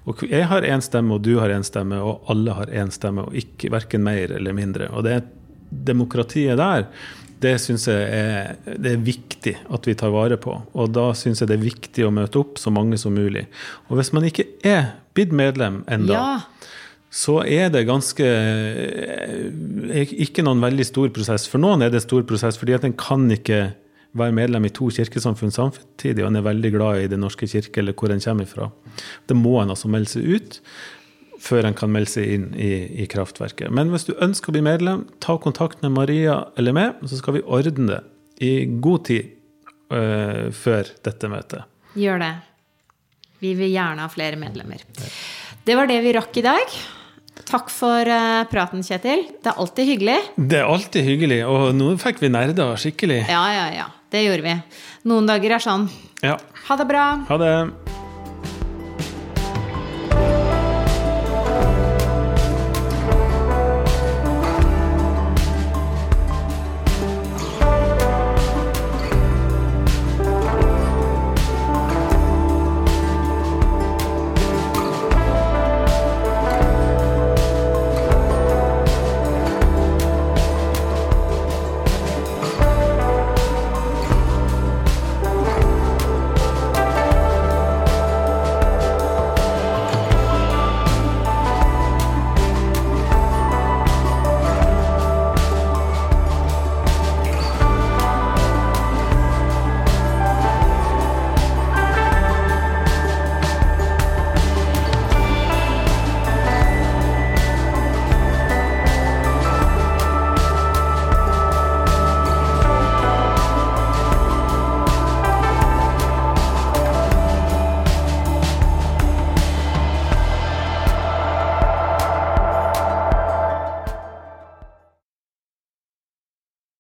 Og 0.07 0.23
jeg 0.27 0.47
har 0.51 0.65
én 0.67 0.83
stemme, 0.83 1.15
og 1.15 1.23
du 1.23 1.37
har 1.39 1.53
én 1.55 1.63
stemme, 1.67 1.99
og 2.03 2.25
alle 2.33 2.55
har 2.59 2.67
én 2.75 2.91
stemme, 2.91 3.23
og 3.29 3.37
ikke 3.39 3.71
verken 3.71 4.03
mer 4.03 4.33
eller 4.35 4.53
mindre. 4.57 4.89
Og 4.91 5.05
det 5.07 5.21
demokratiet 5.71 6.59
der, 6.59 6.89
det 7.43 7.57
syns 7.63 7.89
jeg 7.91 8.03
er, 8.15 8.57
det 8.79 8.93
er 8.93 9.05
viktig 9.07 9.55
at 9.75 9.87
vi 9.89 9.95
tar 9.99 10.13
vare 10.15 10.37
på. 10.39 10.57
Og 10.79 10.91
da 10.95 11.09
syns 11.19 11.41
jeg 11.43 11.51
det 11.51 11.57
er 11.59 11.65
viktig 11.65 12.05
å 12.07 12.13
møte 12.15 12.39
opp 12.43 12.59
så 12.61 12.71
mange 12.75 12.99
som 13.01 13.15
mulig. 13.15 13.47
Og 13.91 13.97
hvis 13.99 14.13
man 14.15 14.27
ikke 14.29 14.47
er 14.67 14.93
blitt 15.15 15.33
medlem 15.35 15.81
enda, 15.91 16.13
Ja. 16.15 16.69
så 17.11 17.41
er 17.45 17.69
det 17.75 17.83
ganske 17.87 18.25
eh, 18.25 20.13
Ikke 20.23 20.43
noen 20.47 20.63
veldig 20.63 20.87
stor 20.87 21.11
prosess. 21.15 21.47
For 21.51 21.59
noen 21.63 21.83
er 21.83 21.91
det 21.93 22.03
stor 22.05 22.23
prosess, 22.29 22.57
fordi 22.61 22.75
at 22.75 22.85
en 22.87 22.95
kan 22.97 23.27
ikke 23.31 23.73
være 24.19 24.35
medlem 24.37 24.67
i 24.69 24.73
to 24.75 24.91
kirkesamfunn 24.93 25.55
samtidig, 25.55 26.25
og 26.25 26.31
en 26.31 26.41
er 26.41 26.47
veldig 26.47 26.73
glad 26.75 27.03
i 27.03 27.11
Den 27.13 27.23
norske 27.25 27.49
kirke, 27.49 27.81
eller 27.81 27.97
hvor 27.97 28.13
en 28.13 28.21
kommer 28.21 28.49
ifra. 28.49 28.71
Det 29.29 29.37
må 29.37 29.57
en 29.61 29.73
altså 29.73 29.89
melde 29.93 30.13
seg 30.13 30.29
ut 30.29 30.61
før 31.43 31.67
en 31.67 31.75
kan 31.75 31.91
melde 31.91 32.13
seg 32.13 32.29
inn 32.37 32.47
i, 32.55 32.71
i 33.03 33.09
kraftverket. 33.11 33.73
Men 33.75 33.91
hvis 33.91 34.07
du 34.07 34.13
ønsker 34.23 34.53
å 34.53 34.57
bli 34.57 34.63
medlem, 34.63 35.07
ta 35.23 35.35
kontakt 35.43 35.83
med 35.83 35.95
Maria 35.97 36.39
eller 36.61 36.77
meg, 36.77 37.03
så 37.09 37.19
skal 37.19 37.39
vi 37.39 37.43
ordne 37.43 37.89
det 37.89 38.01
i 38.43 38.53
god 38.83 39.07
tid 39.09 39.33
øh, 39.95 40.49
før 40.55 40.93
dette 41.03 41.31
møtet. 41.33 41.67
Gjør 41.99 42.23
det. 42.23 42.33
Vi 43.43 43.57
vil 43.59 43.73
gjerne 43.73 44.05
ha 44.05 44.11
flere 44.13 44.39
medlemmer. 44.39 44.85
Det 45.67 45.75
var 45.79 45.91
det 45.91 45.99
vi 46.05 46.15
rakk 46.15 46.39
i 46.39 46.45
dag. 46.47 46.77
Takk 47.49 47.73
for 47.73 48.07
eh, 48.07 48.45
praten, 48.51 48.85
Kjetil. 48.87 49.25
Det 49.43 49.51
er 49.51 49.59
alltid 49.59 49.89
hyggelig. 49.89 50.19
Det 50.37 50.61
er 50.61 50.71
alltid 50.71 51.07
hyggelig, 51.07 51.41
og 51.49 51.73
nå 51.75 51.91
fikk 52.03 52.23
vi 52.23 52.31
nerda 52.31 52.71
skikkelig. 52.79 53.25
Ja, 53.33 53.43
ja, 53.57 53.67
ja. 53.75 53.89
Det 54.13 54.21
gjorde 54.27 54.45
vi. 54.45 54.57
Noen 55.09 55.29
dager 55.31 55.57
er 55.57 55.65
sånn. 55.65 55.89
Ja. 56.21 56.37
Ha 56.69 56.77
det 56.77 56.89
bra. 56.91 57.07
Ha 57.31 57.41
det. 57.41 57.57